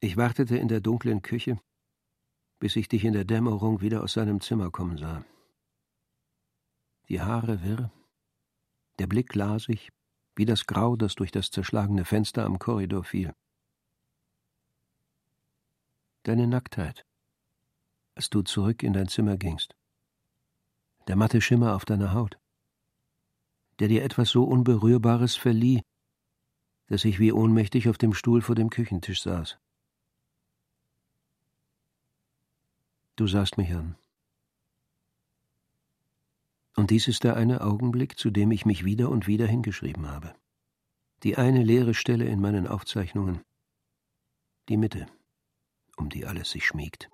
Ich 0.00 0.16
wartete 0.16 0.56
in 0.56 0.68
der 0.68 0.80
dunklen 0.80 1.20
Küche, 1.20 1.58
bis 2.60 2.76
ich 2.76 2.86
dich 2.86 3.04
in 3.04 3.12
der 3.12 3.24
Dämmerung 3.24 3.80
wieder 3.80 4.04
aus 4.04 4.12
seinem 4.12 4.40
Zimmer 4.40 4.70
kommen 4.70 4.98
sah. 4.98 5.24
Die 7.08 7.20
Haare 7.20 7.62
wirr, 7.64 7.90
der 9.00 9.08
Blick 9.08 9.30
glasig, 9.30 9.90
wie 10.36 10.44
das 10.44 10.66
Grau, 10.66 10.94
das 10.94 11.16
durch 11.16 11.32
das 11.32 11.50
zerschlagene 11.50 12.04
Fenster 12.04 12.44
am 12.44 12.60
Korridor 12.60 13.02
fiel. 13.02 13.34
Deine 16.26 16.48
Nacktheit, 16.48 17.06
als 18.16 18.30
du 18.30 18.42
zurück 18.42 18.82
in 18.82 18.92
dein 18.92 19.06
Zimmer 19.06 19.36
gingst. 19.36 19.76
Der 21.06 21.14
matte 21.14 21.40
Schimmer 21.40 21.76
auf 21.76 21.84
deiner 21.84 22.14
Haut, 22.14 22.36
der 23.78 23.86
dir 23.86 24.02
etwas 24.02 24.30
so 24.30 24.42
Unberührbares 24.42 25.36
verlieh, 25.36 25.82
dass 26.88 27.04
ich 27.04 27.20
wie 27.20 27.30
ohnmächtig 27.30 27.88
auf 27.88 27.96
dem 27.96 28.12
Stuhl 28.12 28.42
vor 28.42 28.56
dem 28.56 28.70
Küchentisch 28.70 29.22
saß. 29.22 29.56
Du 33.14 33.28
sahst 33.28 33.56
mich 33.56 33.72
an. 33.72 33.94
Und 36.74 36.90
dies 36.90 37.06
ist 37.06 37.22
der 37.22 37.36
eine 37.36 37.60
Augenblick, 37.60 38.18
zu 38.18 38.32
dem 38.32 38.50
ich 38.50 38.66
mich 38.66 38.84
wieder 38.84 39.10
und 39.10 39.28
wieder 39.28 39.46
hingeschrieben 39.46 40.08
habe. 40.08 40.34
Die 41.22 41.36
eine 41.36 41.62
leere 41.62 41.94
Stelle 41.94 42.24
in 42.24 42.40
meinen 42.40 42.66
Aufzeichnungen. 42.66 43.42
Die 44.68 44.76
Mitte, 44.76 45.06
um 45.96 46.08
die 46.08 46.26
alles 46.26 46.50
sich 46.50 46.64
schmiegt. 46.64 47.10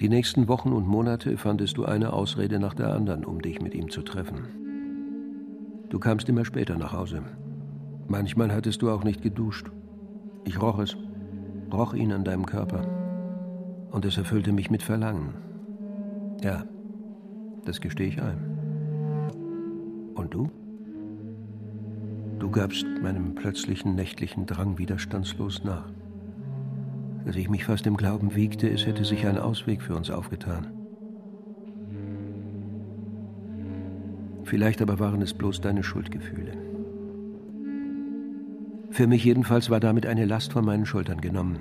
Die 0.00 0.08
nächsten 0.08 0.46
Wochen 0.46 0.72
und 0.72 0.86
Monate 0.86 1.36
fandest 1.36 1.76
du 1.76 1.84
eine 1.84 2.12
Ausrede 2.12 2.60
nach 2.60 2.74
der 2.74 2.94
anderen, 2.94 3.24
um 3.24 3.42
dich 3.42 3.60
mit 3.60 3.74
ihm 3.74 3.90
zu 3.90 4.02
treffen. 4.02 4.46
Du 5.88 5.98
kamst 5.98 6.28
immer 6.28 6.44
später 6.44 6.76
nach 6.76 6.92
Hause, 6.92 7.24
Manchmal 8.10 8.50
hattest 8.54 8.80
du 8.80 8.90
auch 8.90 9.04
nicht 9.04 9.20
geduscht. 9.20 9.70
Ich 10.44 10.62
roch 10.62 10.78
es, 10.78 10.96
roch 11.70 11.92
ihn 11.92 12.10
an 12.10 12.24
deinem 12.24 12.46
Körper. 12.46 12.80
Und 13.90 14.06
es 14.06 14.16
erfüllte 14.16 14.50
mich 14.50 14.70
mit 14.70 14.82
Verlangen. 14.82 15.34
Ja, 16.42 16.64
das 17.66 17.82
gestehe 17.82 18.08
ich 18.08 18.22
ein. 18.22 18.38
Und 20.14 20.32
du? 20.32 20.50
Du 22.38 22.50
gabst 22.50 22.86
meinem 23.02 23.34
plötzlichen 23.34 23.94
nächtlichen 23.96 24.46
Drang 24.46 24.78
widerstandslos 24.78 25.64
nach. 25.64 25.90
Dass 27.24 27.34
ich 27.34 27.48
mich 27.48 27.64
fast 27.64 27.86
im 27.86 27.96
Glauben 27.96 28.34
wiegte, 28.36 28.70
es 28.70 28.86
hätte 28.86 29.04
sich 29.04 29.26
ein 29.26 29.38
Ausweg 29.38 29.82
für 29.82 29.96
uns 29.96 30.10
aufgetan. 30.10 30.68
Vielleicht 34.44 34.80
aber 34.80 34.98
waren 34.98 35.20
es 35.20 35.34
bloß 35.34 35.60
deine 35.60 35.82
Schuldgefühle. 35.82 36.52
Für 38.90 39.06
mich 39.06 39.24
jedenfalls 39.24 39.68
war 39.68 39.80
damit 39.80 40.06
eine 40.06 40.24
Last 40.24 40.52
von 40.52 40.64
meinen 40.64 40.86
Schultern 40.86 41.20
genommen. 41.20 41.58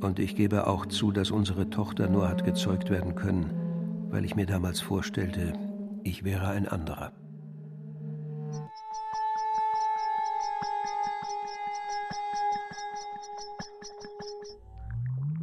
Und 0.00 0.18
ich 0.18 0.36
gebe 0.36 0.66
auch 0.66 0.86
zu, 0.86 1.10
dass 1.10 1.30
unsere 1.30 1.70
Tochter 1.70 2.08
nur 2.08 2.28
hat 2.28 2.44
gezeugt 2.44 2.90
werden 2.90 3.14
können, 3.14 3.50
weil 4.10 4.24
ich 4.24 4.36
mir 4.36 4.46
damals 4.46 4.80
vorstellte, 4.80 5.54
ich 6.04 6.22
wäre 6.24 6.48
ein 6.48 6.68
anderer. 6.68 7.12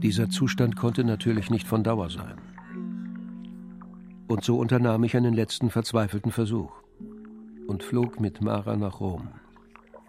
Dieser 0.04 0.30
Zustand 0.30 0.76
konnte 0.76 1.04
natürlich 1.04 1.50
nicht 1.50 1.68
von 1.68 1.84
Dauer 1.84 2.12
sein. 2.12 2.38
Und 4.28 4.44
so 4.44 4.60
unternahm 4.60 5.04
ich 5.04 5.18
einen 5.18 5.34
letzten 5.34 5.72
verzweifelten 5.72 6.32
Versuch 6.32 6.72
und 7.68 7.82
flog 7.82 8.20
mit 8.20 8.42
Mara 8.42 8.76
nach 8.76 9.00
Rom 9.00 9.30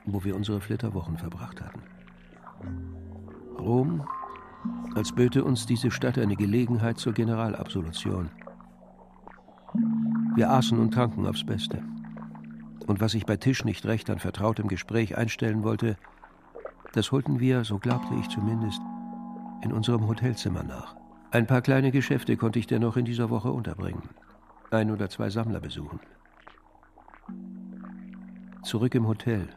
wo 0.07 0.25
wir 0.25 0.37
unsere 0.37 0.61
Flitterwochen 0.61 1.17
verbracht 1.17 1.61
hatten. 1.63 1.83
Rom, 3.59 4.07
als 4.95 5.13
böte 5.13 5.45
uns 5.45 5.67
diese 5.67 5.91
Stadt 5.91 6.19
eine 6.19 6.37
Gelegenheit 6.37 6.99
zur 6.99 7.13
Generalabsolution. 7.13 8.31
Wir 10.37 10.51
aßen 10.51 10.79
und 10.79 10.93
tranken 10.93 11.27
aufs 11.27 11.45
Beste. 11.45 11.83
Und 12.87 13.01
was 13.01 13.15
ich 13.15 13.25
bei 13.25 13.37
Tisch 13.37 13.65
nicht 13.65 13.87
recht 13.87 14.11
an 14.11 14.19
vertrautem 14.19 14.69
Gespräch 14.69 15.17
einstellen 15.17 15.63
wollte, 15.63 15.97
das 16.93 17.13
holten 17.13 17.41
wir, 17.41 17.65
so 17.65 17.79
glaubte 17.79 18.15
ich 18.21 18.29
zumindest, 18.29 18.81
in 19.65 19.73
unserem 19.73 20.07
Hotelzimmer 20.07 20.63
nach. 20.63 20.97
Ein 21.31 21.47
paar 21.47 21.63
kleine 21.63 21.91
Geschäfte 21.91 22.37
konnte 22.37 22.59
ich 22.59 22.67
dennoch 22.67 22.97
in 22.97 23.05
dieser 23.05 23.31
Woche 23.31 23.51
unterbringen. 23.51 24.09
Ein 24.71 24.91
oder 24.91 25.09
zwei 25.09 25.31
Sammler 25.31 25.61
besuchen. 25.61 26.01
Zurück 28.63 28.95
im 28.95 29.07
Hotel 29.07 29.49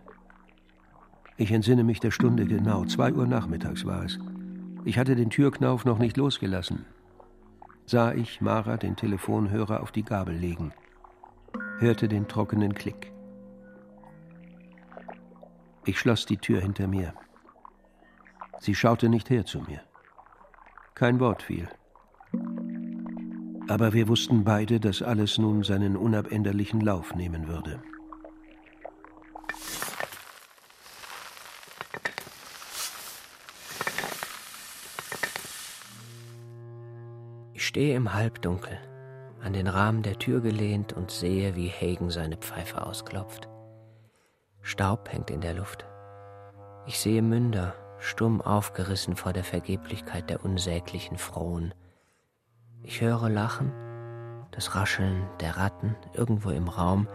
ich 1.39 1.51
entsinne 1.51 1.83
mich 1.83 1.99
der 1.99 2.09
Stunde 2.09 2.45
genau. 2.45 2.83
Zwei 2.85 3.13
Uhr 3.13 3.27
nachmittags 3.27 3.85
war 3.85 4.03
es. 4.03 4.17
Ich 4.85 4.97
hatte 4.97 5.15
den 5.15 5.29
Türknauf 5.29 5.85
noch 5.85 5.99
nicht 5.99 6.17
losgelassen. 6.17 6.85
Sah 7.85 8.11
ich 8.11 8.41
Mara 8.41 8.77
den 8.77 8.95
Telefonhörer 8.95 9.81
auf 9.81 9.91
die 9.91 10.03
Gabel 10.03 10.35
legen, 10.35 10.73
hörte 11.77 12.07
den 12.07 12.27
trockenen 12.27 12.73
Klick. 12.73 13.13
Ich 15.85 15.99
schloss 15.99 16.25
die 16.25 16.37
Tür 16.37 16.59
hinter 16.59 16.87
mir. 16.87 17.13
Sie 18.59 18.73
schaute 18.73 19.07
nicht 19.07 19.29
her 19.29 19.45
zu 19.45 19.61
mir. 19.61 19.81
Kein 20.97 21.19
Wort 21.19 21.43
fiel. 21.43 21.67
Aber 23.67 23.93
wir 23.93 24.07
wussten 24.07 24.43
beide, 24.43 24.79
dass 24.79 25.03
alles 25.03 25.37
nun 25.37 25.61
seinen 25.61 25.95
unabänderlichen 25.95 26.81
Lauf 26.81 27.13
nehmen 27.13 27.47
würde. 27.47 27.79
stehe 37.53 37.95
im 37.95 38.15
Halbdunkel, 38.15 38.79
an 39.43 39.53
den 39.53 39.67
Rahmen 39.67 40.01
der 40.01 40.17
Tür 40.17 40.41
gelehnt 40.41 40.93
und 40.93 41.11
sehe, 41.11 41.55
wie 41.55 41.69
Hagen 41.69 42.09
seine 42.09 42.37
Pfeife 42.37 42.83
ausklopft. 42.83 43.47
Staub 44.61 45.13
hängt 45.13 45.29
in 45.29 45.41
der 45.41 45.53
Luft. 45.53 45.85
Ich 46.87 46.97
sehe 46.97 47.21
Münder, 47.21 47.75
stumm 47.99 48.41
aufgerissen 48.41 49.15
vor 49.15 49.33
der 49.33 49.43
Vergeblichkeit 49.43 50.29
der 50.29 50.43
unsäglichen 50.43 51.17
Frohen. 51.17 51.73
Ich 52.83 53.01
höre 53.01 53.29
Lachen, 53.29 53.71
das 54.51 54.75
Rascheln 54.75 55.27
der 55.39 55.57
Ratten 55.57 55.95
irgendwo 56.13 56.49
im 56.49 56.67
Raum, 56.67 57.07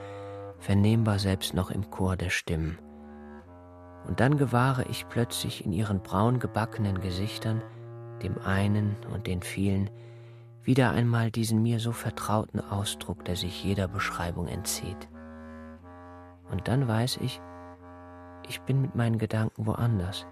vernehmbar 0.59 1.19
selbst 1.19 1.55
noch 1.55 1.71
im 1.71 1.91
Chor 1.91 2.17
der 2.17 2.31
Stimmen. 2.31 2.79
Und 4.07 4.21
dann 4.21 4.37
gewahre 4.37 4.85
ich 4.85 5.09
plötzlich 5.09 5.65
in 5.65 5.73
ihren 5.73 6.03
braun 6.03 6.39
gebackenen 6.39 7.01
Gesichtern, 7.01 7.63
dem 8.23 8.39
einen 8.39 8.97
und 9.13 9.27
den 9.27 9.43
vielen, 9.43 9.91
wieder 10.63 10.91
einmal 10.91 11.31
diesen 11.31 11.63
mir 11.63 11.81
so 11.81 11.93
vertrauten 11.93 12.61
Ausdruck, 12.61 13.25
der 13.25 13.37
sich 13.37 13.65
jeder 13.65 13.89
Beschreibung 13.89 14.47
entzieht. 14.47 15.09
Und 16.51 16.69
dann 16.69 16.87
weiß 16.87 17.19
ich, 17.23 17.41
ich 18.49 18.61
bin 18.63 18.83
mit 18.83 18.95
meinen 18.95 19.19
Gedanken 19.19 19.67
woanders. 19.67 20.27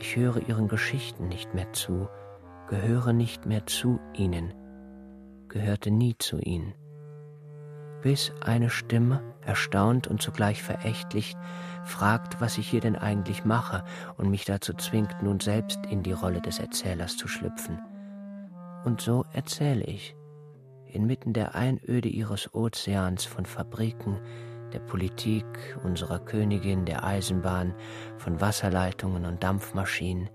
Ich 0.00 0.16
höre 0.16 0.48
ihren 0.48 0.68
Geschichten 0.68 1.28
nicht 1.28 1.54
mehr 1.54 1.72
zu, 1.72 2.08
gehöre 2.68 3.12
nicht 3.12 3.46
mehr 3.46 3.66
zu 3.66 3.98
ihnen, 4.14 4.54
gehörte 5.48 5.90
nie 5.90 6.14
zu 6.18 6.38
ihnen. 6.38 6.74
Bis 8.02 8.32
eine 8.40 8.70
Stimme, 8.70 9.20
erstaunt 9.44 10.06
und 10.06 10.22
zugleich 10.22 10.62
verächtlich, 10.62 11.34
fragt, 11.84 12.40
was 12.40 12.58
ich 12.58 12.68
hier 12.68 12.80
denn 12.80 12.94
eigentlich 12.94 13.44
mache 13.44 13.82
und 14.16 14.30
mich 14.30 14.44
dazu 14.44 14.72
zwingt, 14.74 15.22
nun 15.22 15.40
selbst 15.40 15.80
in 15.86 16.04
die 16.04 16.12
Rolle 16.12 16.40
des 16.40 16.60
Erzählers 16.60 17.16
zu 17.16 17.26
schlüpfen. 17.26 17.80
Und 18.84 19.00
so 19.00 19.24
erzähle 19.32 19.84
ich, 19.84 20.14
inmitten 20.86 21.32
der 21.32 21.56
Einöde 21.56 22.08
ihres 22.08 22.54
Ozeans 22.54 23.24
von 23.24 23.46
Fabriken, 23.46 24.20
der 24.72 24.80
Politik, 24.80 25.44
unserer 25.84 26.18
Königin, 26.18 26.84
der 26.84 27.04
Eisenbahn, 27.04 27.74
von 28.16 28.40
Wasserleitungen 28.40 29.24
und 29.24 29.42
Dampfmaschinen, 29.42 30.30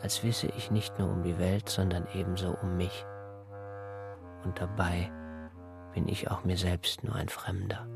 als 0.00 0.24
wisse 0.24 0.48
ich 0.56 0.70
nicht 0.70 0.98
nur 0.98 1.10
um 1.10 1.22
die 1.22 1.38
Welt, 1.38 1.68
sondern 1.68 2.06
ebenso 2.14 2.56
um 2.62 2.76
mich. 2.76 3.04
Und 4.44 4.60
dabei 4.60 5.10
bin 5.94 6.08
ich 6.08 6.30
auch 6.30 6.44
mir 6.44 6.56
selbst 6.56 7.04
nur 7.04 7.14
ein 7.14 7.28
Fremder. 7.28 7.86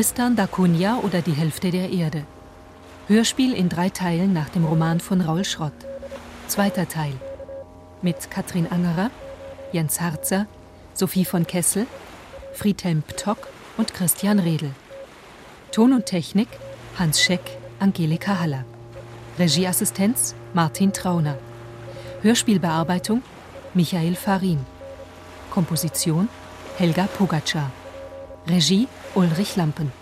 Tristan 0.00 0.34
da 0.34 0.46
Cunha 0.46 1.00
oder 1.02 1.20
die 1.20 1.34
Hälfte 1.34 1.70
der 1.70 1.90
Erde. 1.90 2.24
Hörspiel 3.06 3.52
in 3.52 3.68
drei 3.68 3.90
Teilen 3.90 4.32
nach 4.32 4.48
dem 4.48 4.64
Roman 4.64 4.98
von 4.98 5.20
Raul 5.20 5.44
Schrott. 5.44 5.74
Zweiter 6.48 6.88
Teil. 6.88 7.12
Mit 8.00 8.30
Katrin 8.30 8.66
Angerer, 8.66 9.10
Jens 9.72 10.00
Harzer, 10.00 10.46
Sophie 10.94 11.26
von 11.26 11.46
Kessel, 11.46 11.86
Friedhelm 12.54 13.02
Ptock 13.02 13.48
und 13.76 13.92
Christian 13.92 14.38
Redl. 14.38 14.70
Ton 15.70 15.92
und 15.92 16.06
Technik 16.06 16.48
Hans 16.98 17.20
Scheck, 17.20 17.58
Angelika 17.78 18.40
Haller. 18.40 18.64
Regieassistenz 19.38 20.34
Martin 20.54 20.94
Trauner. 20.94 21.36
Hörspielbearbeitung 22.22 23.20
Michael 23.74 24.14
Farin. 24.14 24.64
Komposition 25.50 26.30
Helga 26.78 27.06
Pogacar. 27.18 27.70
Regie 28.48 28.88
Ulrich 29.14 29.56
Lampen. 29.56 29.92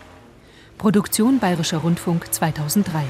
Produktion 0.76 1.38
Bayerischer 1.38 1.78
Rundfunk 1.78 2.32
2003. 2.32 3.04